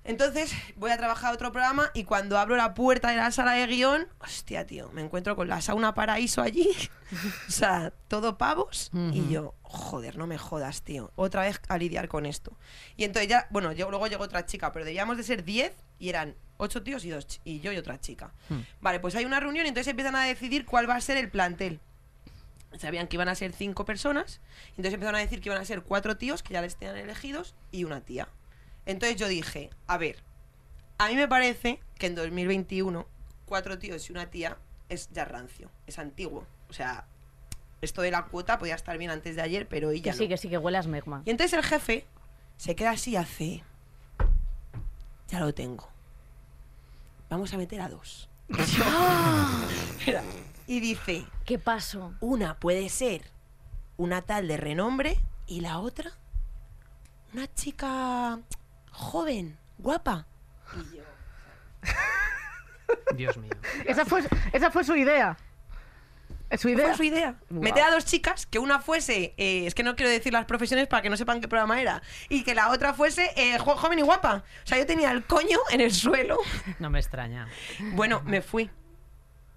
[0.10, 3.68] Entonces voy a trabajar otro programa y cuando abro la puerta de la sala de
[3.68, 6.68] guion, hostia, tío, me encuentro con la sauna paraíso allí.
[7.47, 8.89] o sea, todo pavos.
[9.14, 11.12] Y yo, joder, no me jodas, tío.
[11.16, 12.57] Otra vez a lidiar con esto.
[12.97, 16.10] Y entonces ya, bueno, yo, luego llegó otra chica, pero debíamos de ser 10 y
[16.10, 18.34] eran 8 tíos y, dos, y yo y otra chica.
[18.49, 18.62] Hmm.
[18.82, 21.30] Vale, pues hay una reunión y entonces empiezan a decidir cuál va a ser el
[21.30, 21.82] plantel.
[22.80, 25.84] Sabían que iban a ser cinco personas, entonces empezaron a decir que iban a ser
[25.84, 28.28] cuatro tíos, que ya les tenían elegidos, y una tía.
[28.90, 30.18] Entonces yo dije, a ver,
[30.98, 33.06] a mí me parece que en 2021,
[33.46, 34.58] cuatro tíos y una tía
[34.90, 36.48] es ya rancio, es antiguo.
[36.72, 37.06] O sea,
[37.82, 40.30] esto de la cuota podía estar bien antes de ayer, pero ella Que sí, no.
[40.30, 41.22] que sí, que huele a esmegma.
[41.26, 42.08] Y entonces el jefe
[42.58, 43.64] se queda así y hace.
[45.28, 45.88] Ya lo tengo.
[47.30, 48.28] Vamos a meter a dos.
[50.66, 52.14] Y dice, ¿Qué pasó?
[52.22, 53.24] una puede ser
[53.98, 56.12] una tal de renombre y la otra
[57.34, 58.40] una chica
[58.92, 60.26] joven, guapa.
[60.76, 61.04] Y yo,
[63.16, 63.52] Dios mío.
[63.86, 64.24] Esa fue,
[64.54, 65.38] esa fue su idea.
[66.50, 66.88] Es su idea.
[66.88, 67.36] Fue su idea.
[67.50, 70.88] Meter a dos chicas, que una fuese, eh, es que no quiero decir las profesiones
[70.88, 74.00] para que no sepan qué programa era, y que la otra fuese eh, jo- joven
[74.00, 74.44] y guapa.
[74.64, 76.38] O sea, yo tenía el coño en el suelo.
[76.80, 77.48] No me extraña.
[77.94, 78.64] Bueno, me fui.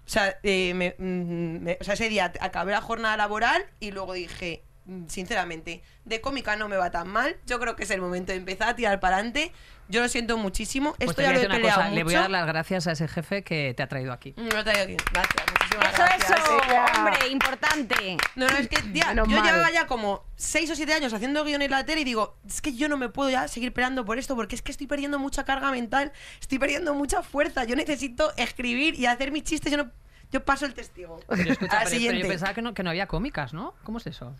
[0.05, 3.89] O sea, eh, me- mm, me- o sea, ese día acabé la jornada laboral y
[3.89, 4.63] luego dije,
[5.07, 7.37] sinceramente, de cómica no me va tan mal.
[7.45, 9.51] Yo creo que es el momento de empezar a tirar para adelante.
[9.89, 10.93] Yo lo siento muchísimo.
[10.97, 11.95] Pues Esto ya lo he decir una peleado cosa, mucho.
[11.97, 14.33] le voy a dar las gracias a ese jefe que te ha traído aquí.
[14.37, 14.97] Mm, lo traigo aquí.
[15.11, 16.39] Gracias, muchísimas Eso, gracias.
[16.39, 16.85] eso, Ella.
[16.97, 18.17] hombre, importante.
[18.35, 19.45] No, no, es que, tía, Menos yo mal.
[19.45, 22.61] llevaba ya como 6 o 7 años haciendo guiones en la tele y digo, es
[22.61, 25.19] que yo no me puedo ya seguir peleando por esto porque es que estoy perdiendo
[25.19, 27.65] mucha carga mental, estoy perdiendo mucha fuerza.
[27.65, 29.71] Yo necesito escribir y hacer mis chistes.
[29.71, 29.91] Yo no.
[30.31, 31.19] Yo paso el testigo.
[31.27, 33.75] Pero, escucha, pero- yo pensaba que no, que no había cómicas, ¿no?
[33.83, 34.33] ¿Cómo es eso?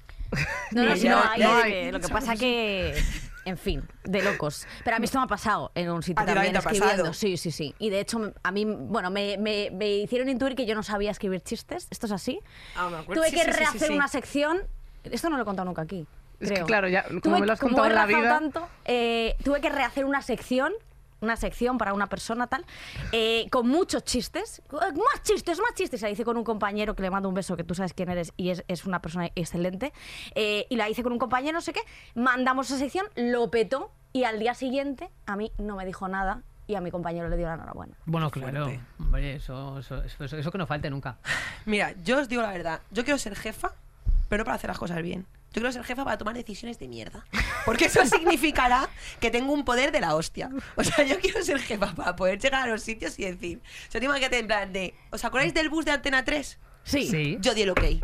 [0.71, 1.91] No, no, sí, no hay, hay.
[1.91, 3.01] lo que pasa que,
[3.45, 4.65] en fin, de locos.
[4.83, 6.87] Pero a mí esto me ha pasado en un sitio también escribiendo.
[6.89, 7.13] pasado.
[7.13, 7.75] Sí, sí, sí.
[7.79, 11.11] Y de hecho, a mí, bueno, me, me- me hicieron intuir que yo no sabía
[11.11, 11.87] escribir chistes.
[11.91, 12.39] ¿Esto es así?
[12.75, 13.21] Ah, me acuerdo.
[13.21, 13.93] Tuve Sí, que sí, sí, sí, rehacer sí.
[13.93, 14.61] una sección.
[15.03, 16.05] Esto no lo he contado nunca aquí.
[16.39, 18.39] Es que claro, ya, como Tuve- me lo has contado he en la rajado vida.
[18.39, 20.73] tanto, eh, tuve que rehacer una sección
[21.23, 22.65] una sección para una persona tal,
[23.11, 26.01] eh, con muchos chistes, más chistes, más chistes.
[26.01, 28.33] La hice con un compañero que le mando un beso, que tú sabes quién eres
[28.37, 29.93] y es, es una persona excelente.
[30.35, 31.81] eh, y la hice con un compañero, no sé qué.
[32.15, 36.43] Mandamos esa sección, lo petó y al día siguiente a mí no me dijo nada
[36.67, 37.95] y a mi compañero le dio la enhorabuena.
[38.05, 38.71] Bueno, claro.
[38.99, 41.17] Hombre, eso, eso, eso, eso- eso que no falte nunca.
[41.65, 42.81] Mira, yo os digo la verdad.
[42.91, 43.73] Yo quiero ser jefa,
[44.29, 45.25] pero para hacer las cosas bien.
[45.53, 47.25] Yo quiero ser jefa para tomar decisiones de mierda.
[47.63, 48.89] Porque eso significará
[49.19, 50.49] que tengo un poder de la hostia.
[50.75, 53.61] O sea, yo quiero ser jefa para poder llegar a los sitios y decir.
[53.87, 54.95] O sea, tengo que en plan de.
[55.11, 56.57] ¿Os acordáis del bus de Antena 3?
[56.83, 57.07] Sí.
[57.07, 57.37] Sí.
[57.39, 57.81] Yo di el ok.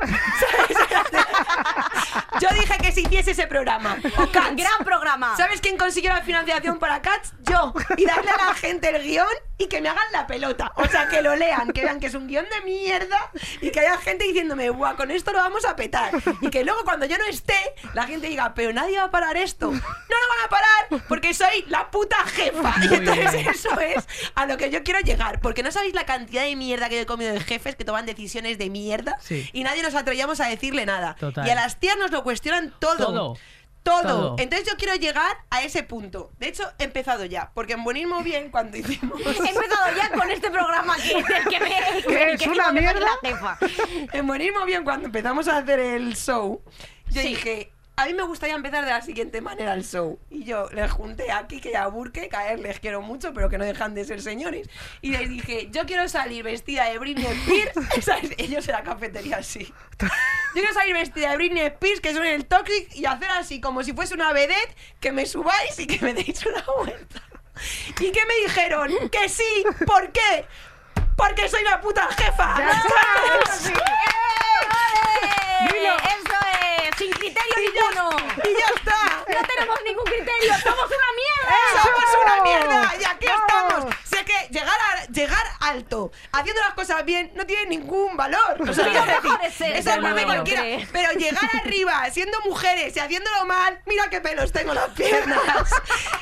[2.41, 3.97] yo dije que se hiciese ese programa.
[4.17, 4.55] O Cats.
[4.55, 5.35] Gran programa.
[5.37, 7.33] ¿Sabes quién consiguió la financiación para Cats?
[7.41, 7.73] Yo.
[7.97, 9.27] Y darle a la gente el guion
[9.57, 10.71] y que me hagan la pelota.
[10.75, 13.81] O sea, que lo lean, que vean que es un guion de mierda y que
[13.81, 16.13] haya gente diciéndome, guau, con esto lo vamos a petar.
[16.41, 17.57] Y que luego cuando yo no esté,
[17.93, 19.71] la gente diga, pero nadie va a parar esto.
[19.71, 22.73] No lo van a parar porque soy la puta jefa.
[22.89, 23.49] Y entonces bien.
[23.49, 25.41] eso es a lo que yo quiero llegar.
[25.41, 28.05] Porque no sabéis la cantidad de mierda que yo he comido de jefes que toman
[28.05, 29.49] decisiones de mierda Sí.
[29.53, 31.15] y nadie nos atrevíamos a decirle nada.
[31.19, 31.45] Total.
[31.45, 32.97] Y a las tías nos lo cuestionan todo.
[32.97, 33.37] Todo.
[33.83, 34.01] Todo.
[34.03, 34.35] Todo.
[34.37, 36.31] Entonces yo quiero llegar a ese punto.
[36.37, 37.49] De hecho, he empezado ya.
[37.55, 39.19] Porque en Buenismo Bien, cuando hicimos...
[39.25, 41.69] He empezado ya con este programa que, del que me
[42.07, 42.99] ¿Qué es que una que mierda?
[43.23, 43.57] la
[44.13, 46.61] en Buenismo Bien, cuando empezamos a hacer el show,
[47.09, 47.29] yo Sí.
[47.29, 47.71] dije...
[47.99, 50.17] A mí me gustaría empezar de la siguiente manera el show.
[50.29, 53.33] Y yo les junté a Kike y a Burke, que a él les quiero mucho,
[53.33, 54.69] pero que no dejan de ser señores.
[55.01, 57.73] Y les dije, yo quiero salir vestida de Britney Spears.
[58.05, 58.31] ¿Sabes?
[58.37, 59.65] Ellos en la cafetería así.
[59.99, 60.07] Yo
[60.53, 63.91] quiero salir vestida de Britney Spears, que suene el Toxic, y hacer así, como si
[63.91, 67.21] fuese una vedette, que me subáis y que me deis una vuelta.
[67.99, 69.09] ¿Y qué me dijeron?
[69.09, 69.65] Que sí.
[69.85, 70.45] ¿Por qué?
[71.17, 72.55] Porque soy la puta jefa.
[72.61, 72.69] ¡Eh!
[75.73, 75.97] Dilo.
[75.97, 76.48] Eso es,
[76.99, 78.17] sin criterio Y ya- ninguno.
[78.43, 79.25] Y ya está.
[79.27, 81.81] No tenemos ningún criterio, somos una mierda.
[81.81, 82.93] ¡Somos una mierda!
[82.99, 83.95] ¡Y aquí estamos!
[84.03, 88.57] Sé que llegar, a, llegar alto, haciendo las cosas bien, no tiene ningún valor.
[88.69, 89.91] O sea, Sí, decir, es ser, eso
[90.25, 90.87] cualquiera.
[90.91, 95.39] Pero llegar arriba, siendo mujeres y haciéndolo mal, mira qué pelos tengo en las piernas.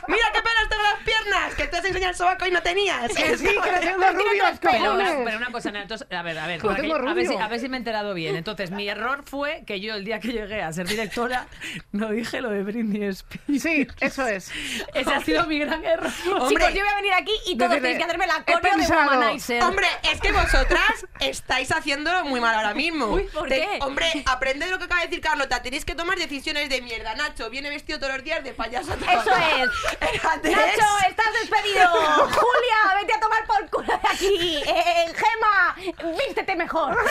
[0.07, 2.61] Mira qué pelos tengo en las piernas, que te has enseñado el sobaco y no
[2.61, 3.13] tenías.
[3.13, 5.15] Que sí, que tengo rubios, Pero una, cojones.
[5.25, 7.39] pero una cosa, entonces, a ver, a ver, que- a, ver si, rubio.
[7.41, 8.35] a ver si me he enterado bien.
[8.35, 11.47] Entonces, mi error fue que yo el día que llegué a ser directora
[11.91, 13.61] no dije lo de Britney Spears.
[13.61, 14.51] Sí, eso es.
[14.93, 16.11] Ese ha sido mi gran error.
[16.47, 19.63] Chicos, yo voy a venir aquí y todos tenéis que hacerme la coreo de Womanizer.
[19.63, 23.07] Hombre, es que vosotras estáis haciéndolo muy mal ahora mismo.
[23.07, 23.79] Uy, ¿por Te- qué?
[23.81, 25.61] Hombre, aprende lo que acaba de decir Carlota.
[25.61, 27.15] Tenéis que tomar decisiones de mierda.
[27.15, 28.93] Nacho viene vestido todos los días de payaso.
[28.93, 29.96] Eso es.
[30.43, 31.89] Nacho, estás despedido.
[31.91, 34.57] Julia, vete a tomar por culo de aquí.
[34.65, 35.75] Eh, Gema,
[36.17, 36.97] vístete mejor.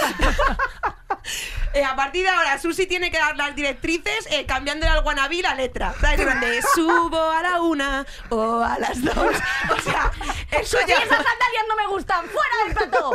[1.74, 5.42] Eh, a partir de ahora, Susi tiene que dar las directrices eh, cambiándole al wannabe
[5.42, 5.92] la letra.
[6.00, 6.20] ¿Sabes?
[6.20, 9.16] En plan de subo a la una o a las dos.
[9.18, 10.10] O sea,
[10.52, 10.94] eso ya.
[10.94, 13.10] esas sandalias no me gustan, fuera del plato.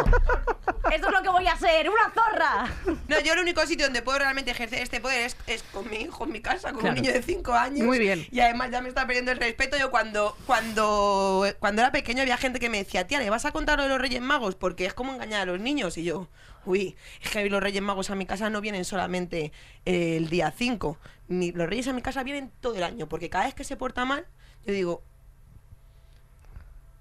[0.92, 2.68] Eso es lo que voy a ser, una zorra.
[3.08, 5.98] No, yo el único sitio donde puedo realmente ejercer este poder es, es con mi
[6.02, 6.96] hijo en mi casa, con Claro.
[6.96, 7.86] un niño de 5 años.
[7.88, 8.28] Muy bien.
[8.30, 9.61] Y además ya me está perdiendo el respeto.
[9.80, 13.52] Yo cuando, cuando, cuando era pequeño había gente que me decía, tía, ¿le vas a
[13.52, 14.56] contar lo de los Reyes Magos?
[14.56, 15.98] Porque es como engañar a los niños.
[15.98, 16.28] Y yo,
[16.66, 19.52] uy, es que los Reyes Magos a mi casa no vienen solamente
[19.86, 20.98] eh, el día 5.
[21.28, 23.08] Mi- los Reyes a mi casa vienen todo el año.
[23.08, 24.26] Porque cada vez que se porta mal,
[24.66, 25.04] yo digo,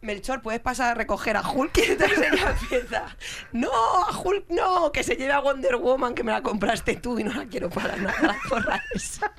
[0.02, 1.76] Melchor, ¿puedes pasar a recoger a Hulk?
[1.78, 3.16] Y entonces ella empieza,
[3.52, 7.18] no, a Hulk no, que se lleve a Wonder Woman, que me la compraste tú
[7.18, 8.36] y no la quiero para nada,
[8.66, 9.32] la esa.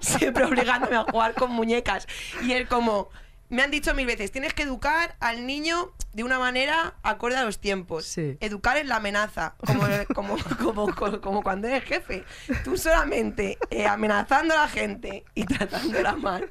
[0.00, 2.06] Siempre obligándome a jugar con muñecas.
[2.42, 3.08] Y él como,
[3.50, 7.44] Me han dicho mil veces, tienes que educar al niño de una manera acorde a
[7.44, 8.04] los tiempos.
[8.04, 8.36] Sí.
[8.40, 9.82] Educar es la amenaza, como,
[10.14, 12.24] como, como, como- como cuando eres jefe.
[12.64, 16.50] Tú solamente eh, amenazando a la gente y tratándola mal.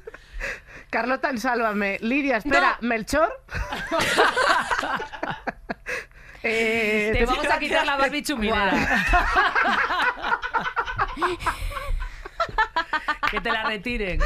[0.90, 1.98] Carlota, en Sálvame.
[2.00, 3.32] Lidia, espera, Melchor.
[6.44, 8.70] Eh, Te te- vamos a quitar la Barbie chuminera.
[13.30, 14.20] que te la retiren.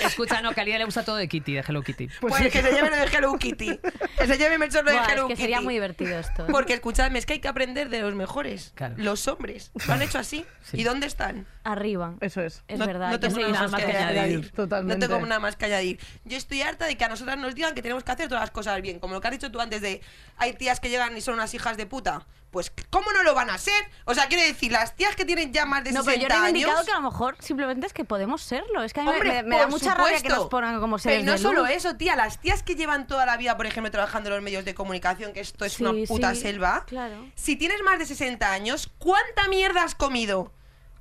[0.00, 2.08] Escucha, no, que a Lidia le gusta todo de Kitty, de Hello Kitty.
[2.20, 3.78] Pues, que se lleve lo de Hello Kitty.
[4.18, 5.64] Que se lleve Melchor lo de Buah, es Hello que sería Kitty.
[5.64, 6.44] muy divertido esto.
[6.44, 6.48] ¿eh?
[6.50, 8.72] Porque escuchadme, es que hay que aprender de los mejores.
[8.74, 8.94] Claro.
[8.98, 9.70] Los hombres.
[9.86, 10.44] Lo han hecho así.
[10.62, 10.78] Sí.
[10.80, 11.46] ¿Y dónde están?
[11.64, 12.14] Arriba.
[12.20, 12.62] Eso es.
[12.68, 13.10] Es no, verdad.
[13.10, 14.50] No tengo nada más que añadir.
[14.52, 15.06] Totalmente.
[15.08, 16.00] No tengo nada más que añadir.
[16.24, 18.50] Yo estoy harta de que a nosotras nos digan que tenemos que hacer todas las
[18.50, 18.98] cosas bien.
[19.00, 20.00] Como lo que has dicho tú antes de
[20.36, 22.26] hay tías que llegan y son unas hijas de puta.
[22.50, 23.74] Pues, ¿cómo no lo van a ser?
[24.06, 26.34] O sea, quiero decir, las tías que tienen ya más de No, pero yo 60
[26.34, 26.86] he reivindicado años...
[26.86, 28.82] que a lo mejor simplemente es que podemos serlo.
[28.82, 30.40] Es que a mí me- Hombre, me, me da por mucha rabia que supuesto.
[30.42, 31.70] nos pongan como Pero seres no de solo luz.
[31.70, 34.64] eso, tía, las tías que llevan toda la vida, por ejemplo, trabajando en los medios
[34.64, 36.84] de comunicación, que esto es Sí, una puta sí, selva.
[36.86, 37.26] claro.
[37.34, 40.52] Si tienes más de 60 años, ¿cuánta mierda has comido?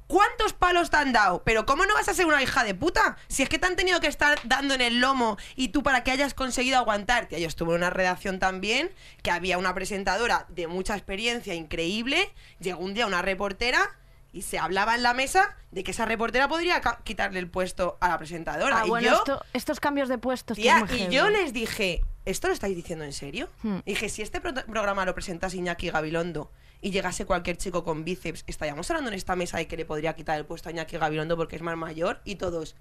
[0.07, 1.43] ¿Cuántos palos te han dado?
[1.43, 3.17] Pero ¿cómo no vas a ser una hija de puta?
[3.27, 6.05] Si es que te han tenido que estar dando en el lomo y tú para
[6.05, 7.25] que hayas conseguido aguantar.
[7.25, 8.89] Tía, yo estuve en una redacción también,
[9.21, 12.31] que había una presentadora de mucha experiencia increíble.
[12.61, 13.97] Llegó un día una reportera
[14.33, 18.09] y se hablaba en la mesa de que esa reportera podría quitarle el puesto a
[18.09, 18.81] la presentadora.
[18.81, 20.55] Ah, y bueno, yo, esto- estos cambios de puestos.
[20.57, 21.15] Tía, y heavy.
[21.15, 23.49] yo les dije, ¿esto lo estáis diciendo en serio?
[23.63, 23.77] Hmm.
[23.85, 26.51] Dije, si este pro- programa lo presentase Iñaki Gabilondo
[26.81, 30.13] y llegase cualquier chico con bíceps, estaríamos hablando en esta mesa de que le podría
[30.15, 32.75] quitar el puesto a Iñaki Gabilondo porque es más mayor y todos.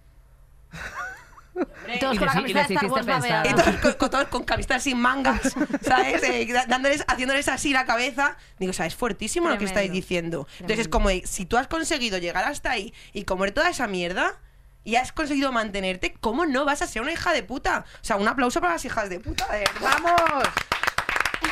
[1.94, 3.26] Y todos Y con la les- camiseta de Star Wars.
[3.50, 5.40] Y todos con, con- todos con camisetas sin mangas,
[5.82, 6.22] ¿sabes?
[6.22, 8.36] Eh, dándoles, haciéndoles así la cabeza.
[8.58, 9.94] Digo, o sea, es fuertísimo lo que estáis Tremendo.
[10.00, 10.48] diciendo.
[10.60, 13.86] Entonces es como, de, si tú has conseguido llegar hasta ahí y comer toda esa
[13.86, 14.38] mierda
[14.84, 17.84] y has conseguido mantenerte, ¿cómo no vas a ser una hija de puta?
[18.00, 19.64] O sea, un aplauso para las hijas de puta, de.
[19.80, 20.12] ¡Vamos!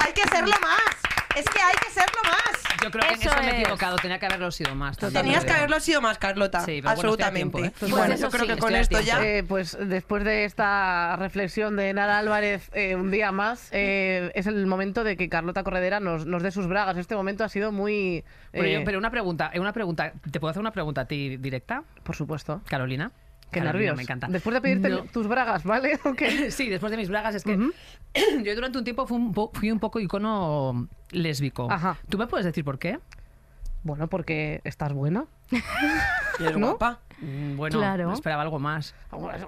[0.00, 0.80] Hay que serlo más.
[1.36, 2.62] Es que hay que serlo más.
[2.82, 4.96] Yo creo que en Eso me he equivocado, tenía que haberlo sido más.
[4.98, 6.60] Tenías te que haberlo sido más, Carlota.
[6.60, 7.58] Sí, pero bueno, estoy a Absolutamente.
[7.58, 7.72] tiempo, ¿eh?
[7.74, 9.22] Y Pues bueno, eso yo creo sí, que con estoy a esto tiempo.
[9.22, 9.28] ya.
[9.38, 14.46] Eh, pues después de esta reflexión de Nara Álvarez eh, un día más, eh, es
[14.46, 16.96] el momento de que Carlota Corredera nos, nos dé sus bragas.
[16.98, 18.24] Este momento ha sido muy...
[18.52, 21.82] Pero, yo- pero una pregunta, una pregunta, ¿te puedo hacer una pregunta a ti directa,
[22.02, 22.60] Por supuesto.
[22.68, 23.10] Carolina?
[23.54, 23.96] Qué Carolina, nervios.
[23.96, 24.26] Me encanta.
[24.28, 25.04] Después de pedirte No.
[25.04, 25.98] tus bragas, ¿vale?
[26.04, 26.22] Ok.
[26.50, 27.56] Sí, después de mis bragas, es que
[28.44, 31.70] yo durante un tiempo fui un, po- fui un poco icono lésbico.
[31.70, 31.96] Ajá.
[32.08, 32.98] ¿Tú me puedes decir por qué?
[33.82, 35.24] Bueno, porque estás buena.
[36.40, 36.70] Y eres ¿No?
[36.70, 36.98] guapa.
[37.20, 38.12] Mm, Bueno, Claro.
[38.12, 38.92] esperaba algo más.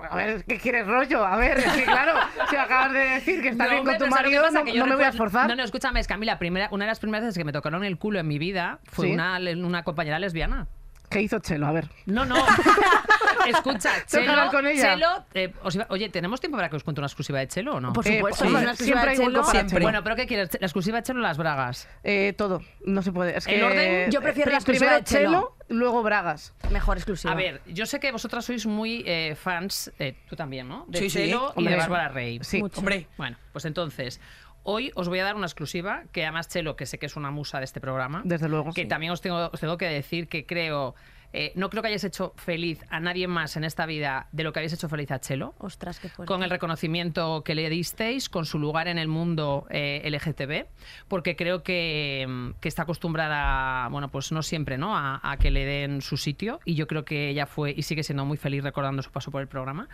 [0.08, 1.24] A ver, ¿qué quieres rollo?
[1.26, 2.12] A ver, es que claro,
[2.48, 4.42] si acabas de decir que estás No, bien con tu pero ¿sabes lo que marido,
[4.44, 4.58] pasa?
[4.60, 5.48] no, Que yo no me voy a esforzar.
[5.48, 7.44] No, no, escúchame, es que a mí la primera, una de las primeras veces que
[7.44, 9.12] me tocaron el culo en mi vida fue ¿Sí?
[9.14, 10.68] una, una compañera lesbiana.
[11.10, 11.66] ¿Qué hizo Chelo?
[11.66, 11.88] A ver.
[12.06, 12.36] No, no.
[13.46, 14.94] Escucha, hablar Chelo, con ella.
[14.94, 17.76] Chelo, eh, os iba- oye, ¿tenemos tiempo para que os cuente una exclusiva de Chelo
[17.76, 17.92] o no?
[17.92, 19.40] Por Eh, supuesto, sí, una exclusiva siempre de hay hueco Chelo.
[19.42, 19.74] para Siempre.
[19.76, 19.82] Chelo.
[19.84, 20.50] Bueno, pero ¿qué quieres?
[20.60, 21.88] ¿La exclusiva de Chelo o las bragas?
[22.02, 23.36] Eh, todo, no se puede.
[23.38, 24.10] Es ¿El que, orden?
[24.10, 25.56] Yo prefiero la exclusiva Primero de Chelo.
[25.68, 26.54] luego bragas.
[26.70, 27.32] Mejor exclusiva.
[27.32, 30.84] A ver, yo sé que vosotras sois muy eh, fans, eh, tú también, ¿no?
[30.88, 31.18] De Sí, sí.
[31.18, 31.74] Chelo y Hombre.
[31.74, 32.40] de Bárbara Rey.
[32.42, 32.58] Sí.
[32.60, 32.80] Mucho.
[32.80, 34.20] Hombre, Bueno, pues entonces,
[34.66, 37.30] hoy os voy a dar una exclusiva, que además Chelo, que sé que es una
[37.30, 38.72] musa de este programa, Desde luego.
[38.72, 38.88] que Sí.
[38.88, 40.94] también os tengo, os tengo que decir que creo,
[41.32, 44.52] eh, no creo que hayáis hecho feliz a nadie más en esta vida de lo
[44.52, 45.54] que habéis hecho feliz a Chelo.
[45.58, 46.26] Ostras, qué fuerte.
[46.32, 50.66] Con el reconocimiento que le disteis, con su lugar en el mundo eh, LGTB,
[51.08, 54.96] porque creo que, mm, que está acostumbrada, bueno, pues no siempre, ¿no?
[54.96, 58.02] A, a que le den su sitio, y yo creo que ella fue y sigue
[58.02, 59.88] siendo muy feliz recordando su paso por el programa.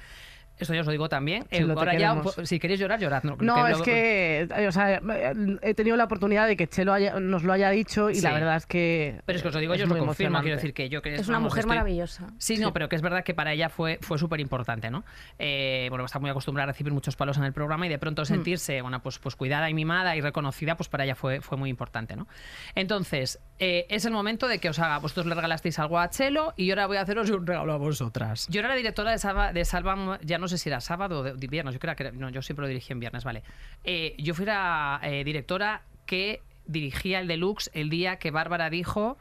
[0.59, 1.43] Esto ya os lo digo también.
[1.51, 3.25] Eh, te ahora ya, si queréis llorar, llorad.
[3.25, 6.69] No, No, que es que, eh, o sea, eh, he tenido la oportunidad de que
[6.69, 8.21] Chelo haya- nos lo haya dicho y Sí.
[8.23, 9.21] la verdad es que.
[9.27, 10.41] Pero es que os lo digo, yo os lo confirmo.
[10.41, 12.29] Quiero decir que yo que Es una vamos, mujer estoy- maravillosa.
[12.39, 15.05] Sí, no, pero que es verdad que para ella fue, fue súper importante, ¿no?
[15.39, 18.25] Eh, bueno, está muy acostumbrada a recibir muchos palos en el programa y de pronto
[18.25, 21.71] sentirse, bueno, pues, pues cuidada y mimada y reconocida, pues para ella fue, fue muy
[21.71, 22.29] importante, ¿no?
[22.75, 26.53] Entonces, eh, es el momento de que os haga, vosotros le regalasteis algo a Chelo
[26.57, 28.47] y yo ahora voy a haceros un regalo a vosotras.
[28.51, 31.23] Yo era la directora de Salva, de Salva ya no sé si era sábado o
[31.25, 33.43] de, viernes, yo creo que era- no, yo siempre lo dirigí en viernes, vale.
[33.85, 39.19] Eh, yo fui la eh, directora que dirigía el deluxe el día que Bárbara dijo,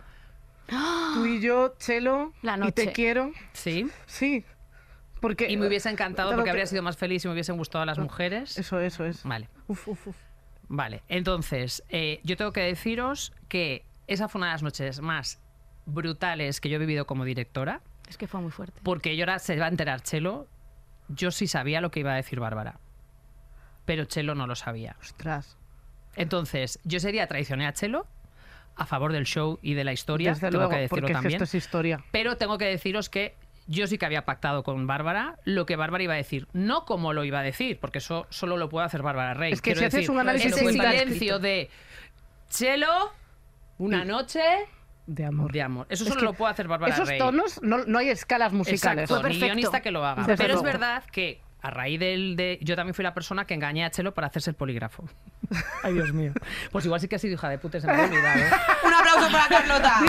[1.14, 2.72] Tú y yo, Chelo, La y noche.
[2.86, 3.32] te quiero.
[3.54, 4.46] sí, Sí.
[5.20, 7.86] Porque, Y me hubiese encantado porque que- habría sido más feliz si me hubiesen gustado
[7.86, 8.58] las mujeres.
[8.58, 9.24] Eso, eso es.
[9.24, 10.16] Vale, Uf, uf, uf.
[10.68, 11.04] vale.
[11.10, 15.40] Entonces, eh, yo tengo que deciros que esa fue una de las noches más
[15.86, 18.80] brutales que yo he vivido como directora, Es que fue muy fuerte.
[18.84, 20.48] porque yo ahora se va a enterar Chelo.
[21.16, 22.80] Yo sí sabía lo que iba a decir Bárbara,
[23.86, 24.96] pero Chelo no lo sabía.
[25.02, 25.58] Ostras.
[26.16, 28.06] Entonces, yo ese día traicioné a Chelo
[28.76, 31.18] a favor del show y de la historia, Desde tengo luego, que decirlo porque es
[31.18, 31.34] que también.
[31.42, 32.04] esto es historia.
[32.12, 33.36] Pero tengo que deciros que
[33.68, 37.14] yo sí que había pactado con Bárbara lo que Bárbara iba a decir, no como
[37.14, 39.54] lo iba a decir, porque eso solo lo puede hacer Bárbara Rey.
[39.54, 41.70] Es que Quiero si haces un análisis mental- silencio de
[42.50, 43.12] Chelo,
[43.78, 44.42] una noche
[45.14, 45.52] De amor.
[45.52, 45.88] de amor.
[45.90, 47.20] Eso Es solo lo puede hacer Bárbara Esos Rey.
[47.20, 49.04] tonos, no, no hay escalas musicales.
[49.10, 50.24] Exacto, Fue ni guionista que lo haga.
[50.24, 53.54] Desde Pero es verdad que a raíz del de yo también fui la persona que
[53.54, 55.04] engañé a Chelo para hacerse el polígrafo.
[55.84, 56.32] Ay, Dios mío.
[56.72, 58.40] Pues igual sí que ha sido hija de puta, se me ha olvidado.
[58.40, 58.50] ¿eh?
[58.86, 60.00] Un aplauso para Carlota.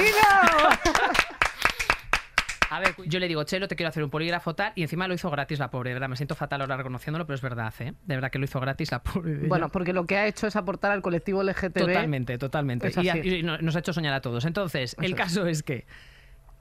[2.75, 5.12] A ver, yo le digo, Chelo, te quiero hacer un polígrafo tal, y encima lo
[5.12, 6.09] hizo gratis la pobre, ¿verdad?
[6.09, 7.93] Me siento fatal ahora reconociéndolo, pero es verdad, ¿eh?
[8.07, 9.47] De verdad que lo hizo gratis la pobre.
[9.47, 11.75] Bueno, porque lo que ha hecho es aportar al colectivo LGTB.
[11.75, 12.91] Totalmente, totalmente.
[13.03, 14.47] Y, nos ha hecho soñar a todos.
[14.47, 15.87] Entonces, el Eso caso es que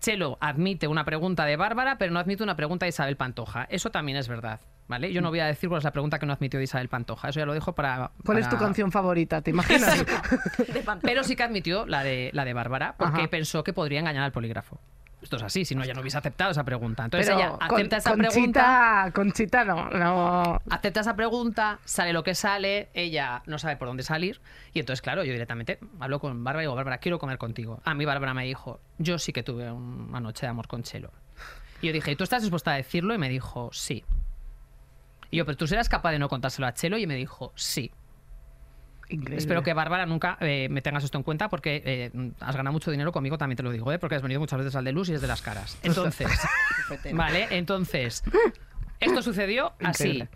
[0.01, 3.65] Chelo admite una pregunta de Bárbara, pero no admite una pregunta de Isabel Pantoja.
[3.69, 4.59] Eso también es verdad,
[4.89, 5.13] ¿vale?
[5.13, 7.29] Yo no voy a decir cuál es la pregunta que no admitió de Isabel Pantoja.
[7.29, 8.11] Eso ya lo dejo para...
[8.25, 9.41] ¿Cuál es tu para- canción favorita?
[9.41, 10.05] ¿Te imaginas?
[10.57, 10.83] De.
[11.03, 13.29] Pero sí que admitió la de, la de Bárbara, porque Ajá.
[13.29, 14.81] pensó que podría engañar al polígrafo.
[15.21, 17.03] Esto es así, si no, ya no hubiese aceptado esa pregunta.
[17.05, 19.11] Entonces Pero ella con- acepta esa pregunta.
[19.11, 20.61] Conchita, Conchita no, no.
[20.69, 24.41] Acepta esa pregunta, sale lo que sale, ella no sabe por dónde salir.
[24.73, 27.81] Y entonces, claro, yo directamente hablo con Bárbara y digo, Bárbara, quiero comer contigo.
[27.85, 31.11] A mí Bárbara me dijo, yo sí que tuve una noche de amor con Chelo.
[31.81, 33.13] Y yo dije, ¿y tú estás dispuesta a decirlo?
[33.13, 34.03] Y me dijo, sí.
[35.29, 36.97] Y yo, pero tú serás capaz de no contárselo a Chelo.
[36.97, 37.91] Y me dijo, sí.
[39.11, 39.37] Increíble.
[39.37, 42.91] Espero que Bárbara nunca eh, me tengas esto en cuenta porque eh, has ganado mucho
[42.91, 43.99] dinero conmigo, también te lo digo, ¿eh?
[43.99, 45.77] porque has venido muchas veces al de luz y es de las caras.
[45.83, 46.29] Entonces,
[47.13, 48.23] vale, entonces,
[48.99, 50.03] esto sucedió así.
[50.03, 50.29] Increíble.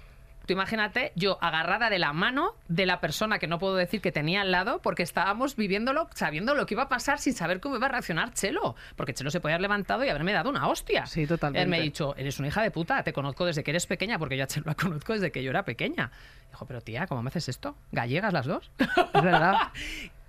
[0.45, 4.11] Tú imagínate, yo agarrada de la mano de la persona que no puedo decir que
[4.11, 7.77] tenía al lado porque estábamos viviéndolo, sabiendo lo que iba a pasar sin saber cómo
[7.77, 8.75] iba a reaccionar Chelo.
[8.95, 11.05] Porque Chelo se podía haber levantado y haberme dado una hostia.
[11.05, 11.63] Sí, totalmente.
[11.63, 14.19] Él me ha dicho, eres una hija de puta, te conozco desde que eres pequeña,
[14.19, 16.11] porque yo a Chelo la conozco desde que yo era pequeña.
[16.49, 17.75] Dijo, pero tía, ¿cómo me haces esto?
[17.91, 18.71] ¿Gallegas las dos?
[18.79, 19.55] Es verdad.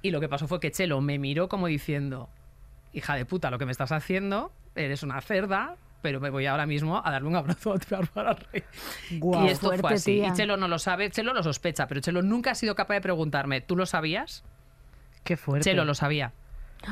[0.02, 2.28] Y lo que pasó fue que Chelo me miró como diciendo,
[2.92, 6.66] hija de puta, lo que me estás haciendo, eres una cerda, pero me voy ahora
[6.66, 8.62] mismo a darle un abrazo a Bárbara Rey.
[9.18, 9.44] Guau.
[9.46, 10.16] y esto fue así.
[10.16, 10.28] tía.
[10.28, 13.00] Y Chelo no lo sabe, Chelo lo sospecha, pero Chelo nunca ha sido capaz de
[13.00, 14.44] preguntarme, ¿tú lo sabías?
[15.24, 15.64] Qué fuerte.
[15.70, 16.32] Chelo lo sabía.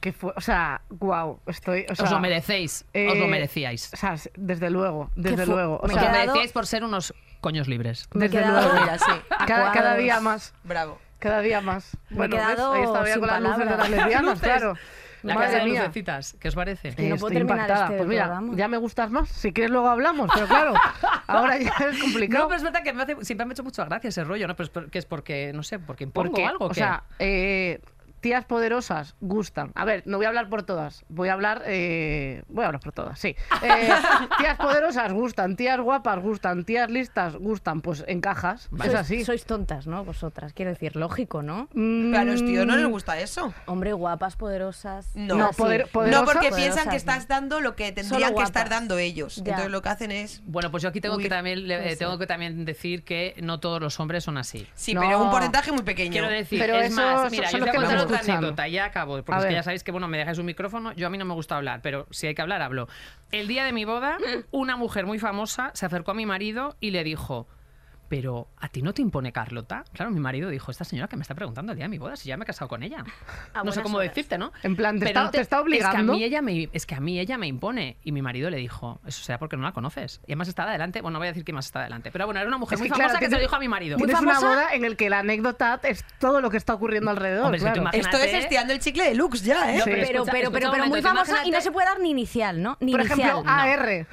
[0.00, 1.84] Qué fu- o sea, wow, estoy.
[1.90, 3.92] O sea, os lo merecéis, os eh, lo merecíais.
[3.92, 5.78] O sea, desde luego, desde luego.
[5.82, 8.08] O me Os sea, lo merecíais por ser unos coños libres.
[8.14, 8.80] Me he desde quedado- luego.
[8.80, 9.10] Mira, sí.
[9.48, 10.54] Cada, cada día más.
[10.62, 11.00] Bravo.
[11.18, 11.96] Cada día más.
[12.10, 12.44] Me he Bueno, ¿ves?
[12.46, 14.74] quedado ahí estaba con las luces de las lesbianas, claro.
[15.22, 15.80] La Madre casa de mía.
[15.80, 16.94] lucecitas, ¿qué os parece?
[16.94, 17.84] Que no puedo Estoy terminar impactada.
[17.86, 18.56] este Pues mira, programa.
[18.56, 19.28] ya me gustas más.
[19.28, 20.74] Si quieres luego hablamos, pero claro,
[21.26, 22.44] ahora ya es complicado.
[22.44, 24.46] No, pero es verdad que me hace- siempre me ha hecho mucha gracia ese rollo,
[24.46, 24.54] ¿no?
[24.54, 26.66] Pero es por- que es porque, no sé, porque impongo Porque, algo.
[26.66, 26.74] o ¿qué?
[26.76, 27.80] sea, eh,
[28.20, 29.72] tías poderosas gustan.
[29.74, 31.04] A ver, no voy a hablar por todas.
[31.08, 33.34] Voy a hablar, eh, voy a hablar por todas, sí.
[33.62, 33.88] Eh,
[34.38, 37.80] tías poderosas gustan, tías guapas gustan, tías listas gustan.
[37.80, 38.68] Pues encajas.
[38.72, 39.24] Es Sois- así.
[39.24, 40.04] Sois tontas, ¿no?
[40.04, 41.68] Vosotras, quiero decir, lógico, ¿no?
[41.74, 43.52] Mm, Pero a los tíos no les gusta eso.
[43.66, 45.10] Hombre, guapas, poderosas.
[45.14, 45.34] No.
[45.36, 46.96] No, poder- porque piensan que no.
[46.96, 49.36] estás dando lo que tendrían que estar dando ellos.
[49.36, 49.42] Ya.
[49.52, 50.42] Entonces lo que hacen es.
[50.46, 53.60] Bueno, pues yo aquí tengo Uy, que también eh, tengo que también decir que no
[53.60, 54.66] todos los hombres son así.
[54.74, 55.00] Sí, No.
[55.00, 56.12] pero un porcentaje muy pequeño.
[56.12, 59.22] Quiero decir, Pero es eso más, mira, yo voy a contar otra anécdota ya acabo,
[59.22, 61.24] porque es que ya sabéis que bueno, me dejáis un micrófono, yo a mí no
[61.24, 62.88] me gusta hablar, pero si hay que hablar, hablo.
[63.30, 64.18] El día de mi boda,
[64.50, 67.46] una mujer muy famosa se acercó a mi marido y le dijo,
[68.08, 69.84] pero ¿a ti no te impone Carlota?
[69.92, 72.16] Claro, mi marido dijo, esta señora que me está preguntando el día de mi boda,
[72.16, 73.04] si ya me he casado con ella.
[73.54, 74.10] A no sé cómo horas.
[74.10, 74.52] decirte, ¿no?
[74.62, 76.12] En plan, ¿te Pero está- no te está Es que, a obligando?
[76.14, 77.96] mí ella me, es que a mí ella me impone.
[78.02, 80.20] Y mi marido le dijo, eso será porque no la conoces.
[80.26, 82.40] Y además está adelante, bueno, no voy a decir que más está adelante, pero bueno,
[82.40, 83.96] era una mujer Es muy que, famosa claro, que se lo dijo a mi marido.
[83.98, 84.38] Tienes famosa?
[84.40, 87.44] una boda en el que la anécdota es todo lo que está ocurriendo alrededor.
[87.44, 87.82] Hombre, es que claro.
[87.82, 89.78] imagínate- Esto es estirando el chicle de Lux ya, ¿eh?
[89.78, 89.82] Sí.
[89.84, 92.10] Pero, pero, escucha, pero, escucha pero, un muy famosa y no se puede dar ni
[92.10, 92.76] inicial, ¿no?
[92.80, 93.20] Ni Por inicial.
[93.20, 93.50] ejemplo, no.
[93.50, 94.06] AR.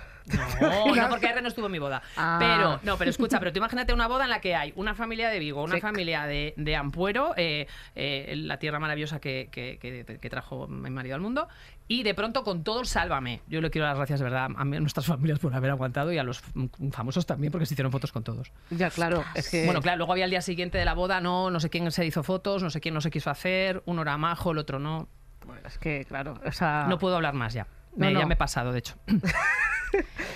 [0.59, 2.01] No, no, porque R no estuvo en mi boda.
[2.17, 2.37] Ah.
[2.39, 5.29] Pero, no, pero escucha, pero tú imagínate una boda en la que hay una familia
[5.29, 5.81] de Vigo, una Sí.
[5.81, 10.89] familia de, de Ampuero, eh, eh, la tierra maravillosa que, que- que- que trajo mi
[10.89, 11.47] marido al mundo,
[11.87, 13.41] y de pronto con todo el sálvame.
[13.47, 16.17] Yo le quiero dar las gracias, de verdad, a, nuestras familias por haber aguantado y
[16.17, 16.51] a los f-
[16.91, 18.51] famosos también, porque se hicieron fotos con todos.
[18.71, 19.23] Ya, claro.
[19.35, 19.65] Es que...
[19.65, 22.03] Bueno, claro, luego había el día siguiente de la boda, no, no sé quién se
[22.05, 25.07] hizo fotos, no sé quién no se quiso hacer, uno era majo, el otro no.
[25.63, 26.87] Es que, claro, o sea...
[26.89, 27.67] No puedo hablar más ya.
[27.95, 28.19] Me- No, no.
[28.21, 28.95] Ya me he pasado, de hecho.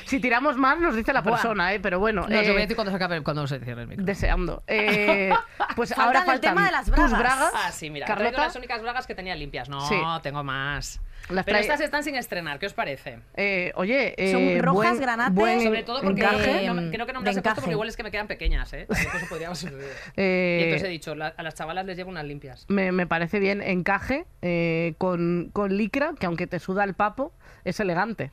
[0.05, 1.34] Si tiramos más, nos dice la Buah.
[1.34, 1.80] persona, ¿eh?
[1.82, 2.22] Pero bueno.
[2.22, 4.05] No, os eh, lo voy a decir cuando se acabe, cuando se cierre el micro.
[4.05, 4.64] Deseando.
[4.68, 5.32] Eh,
[5.76, 7.20] pues Faltan ahora el faltan tema de las tus bragas.
[7.20, 7.51] bragas.
[7.55, 8.05] Ah, sí, mira.
[8.05, 8.43] Traigo Carlota.
[8.45, 9.68] las únicas bragas que tenía limpias.
[9.70, 9.95] No, Sí.
[10.24, 11.01] tengo más.
[11.30, 12.58] Las Pero estas están sin estrenar.
[12.60, 13.20] ¿Qué os parece?
[13.36, 15.36] Eh, oye, Son eh, rojas, buen- granates.
[15.36, 16.66] buen Sobre todo porque encaje.
[16.68, 18.74] no, creo que no me las he puesto porque igual es que me quedan pequeñas,
[18.74, 18.88] ¿eh?
[20.18, 22.66] Eh, Y entonces he dicho, la- a las chavalas les llevo unas limpias.
[22.68, 27.32] me, me parece bien encaje eh, con, con licra, que aunque te suda el papo,
[27.64, 28.32] es elegante.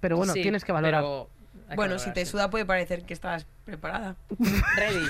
[0.00, 1.02] Pero bueno, Sí, tienes que valorar.
[1.02, 2.30] pero que Bueno, valorar, si te sí.
[2.30, 4.16] suda puede parecer que estás preparada.
[4.76, 5.04] Ready.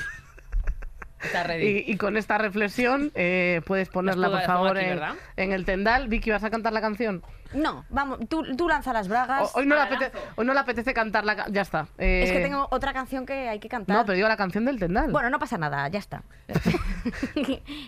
[1.60, 5.14] Y, y con esta reflexión eh, puedes ponerla, por favor, aquí, en, ¿verdad?
[5.36, 6.08] en el tendal.
[6.08, 7.22] Vicky, ¿vas a cantar la canción?
[7.52, 9.54] No, vamos, tú, tú lanza las bragas.
[9.54, 11.36] O- hoy, no le Ah, la apetece, hoy no le apetece cantar la...
[11.36, 11.88] ca- Ya está.
[11.98, 13.96] Es que Eh, tengo otra canción que hay que cantar.
[13.96, 15.10] No, pero digo la canción del tendal.
[15.10, 16.22] Bueno, no pasa nada, ya está.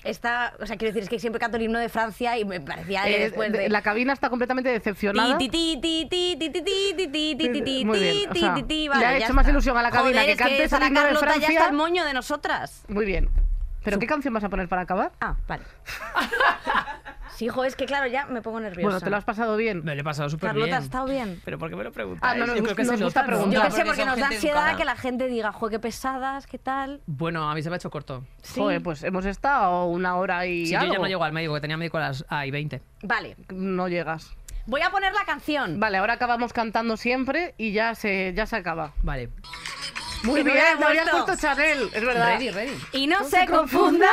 [0.04, 2.60] está, o sea, quiero decir, es que siempre canto el himno de Francia y me
[2.60, 3.68] parecía Eh, después de- de...
[3.68, 5.36] La cabina está completamente decepcionada.
[5.38, 8.32] Ti, ti, ti, ti, ti, ti, ti, ti, ti, ti, ti, ti, Muy bien, o
[8.32, 9.50] ti, sea, ti, ti, le vale, ha ya hecho más está.
[9.50, 11.58] ilusión a la cabina Joder, que es cantes el Sara himno de Carlota ya Francia.
[11.58, 12.84] está el moño de nosotras.
[12.88, 13.28] Muy bien.
[13.82, 15.12] ¿Pero qué canción vas a poner para acabar?
[15.20, 15.64] Ah, vale.
[17.36, 18.82] Sí, hijo, es que claro, ya me pongo nerviosa.
[18.82, 19.82] Bueno, ¿te lo has pasado bien?
[19.82, 20.76] Me lo he pasado súper Carlota, bien.
[20.76, 21.40] ¿has estado bien?
[21.42, 22.34] ¿Pero por qué me lo preguntáis?
[22.34, 23.38] Ah, no, nos Yo creo que nos se gusta nota, ¿no?
[23.38, 23.62] preguntar.
[23.62, 24.76] Yo qué sé, porque porque son nos da gente ansiedad educada.
[24.76, 27.00] que la gente diga, joder, qué pesadas, qué tal.
[27.06, 28.26] Bueno, a mí se me ha hecho corto.
[28.42, 28.60] Sí.
[28.60, 31.60] Joder, pues hemos estado una hora y Sí, yo ya no llego al médico, que
[31.62, 32.82] tenía médico a las ah, y 20.
[33.04, 34.36] Vale, No llegas.
[34.66, 35.80] voy a poner la canción.
[35.80, 38.92] Vale, ahora acabamos cantando siempre y ya se, ya se acaba.
[39.02, 39.30] Vale.
[40.22, 41.36] Muy bien, me habías puesto.
[41.36, 42.26] Chanel, es verdad.
[42.26, 42.78] Ready, ready.
[42.92, 44.10] Y no se confundan,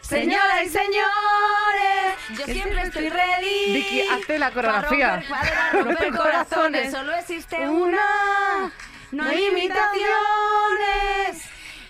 [0.00, 3.74] señoras y señores, yo siempre estoy ready.
[3.74, 5.22] Vicky, hazte la coreografía.
[5.28, 8.72] Para romper, para romper corazones, solo existe una,
[9.12, 9.94] no hay imitaciones.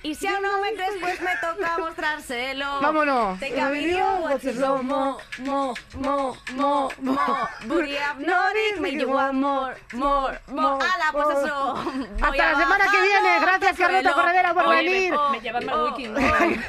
[0.05, 2.83] Y si aún no me crees, pues me toca mostrárselo.
[2.83, 3.41] Vámonos.
[3.41, 7.17] Video, watch it slow mo, mo, mo, mo, mo.
[7.65, 10.85] Booty hypnotic, make you want more, more, more.
[10.85, 11.75] ¡Hala, pues eso!
[12.21, 13.41] Hasta la semana que viene.
[13.41, 14.13] Gracias, Carlota.
[14.13, 15.15] Corredera, por venir.
[15.33, 16.05] Me llevan al wiki.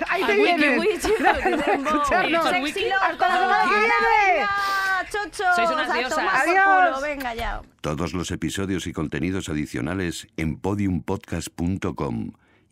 [0.07, 2.45] Ahí te wiki, Gracias por escucharnos.
[2.45, 3.93] Hasta la semana que viene.
[4.27, 6.33] Venga, chochos, Sois unas diosas.
[6.33, 7.01] Adiós.
[7.01, 7.61] Venga ya.
[7.81, 12.31] Todos los episodios y contenidos adicionales en podiumpodcast.com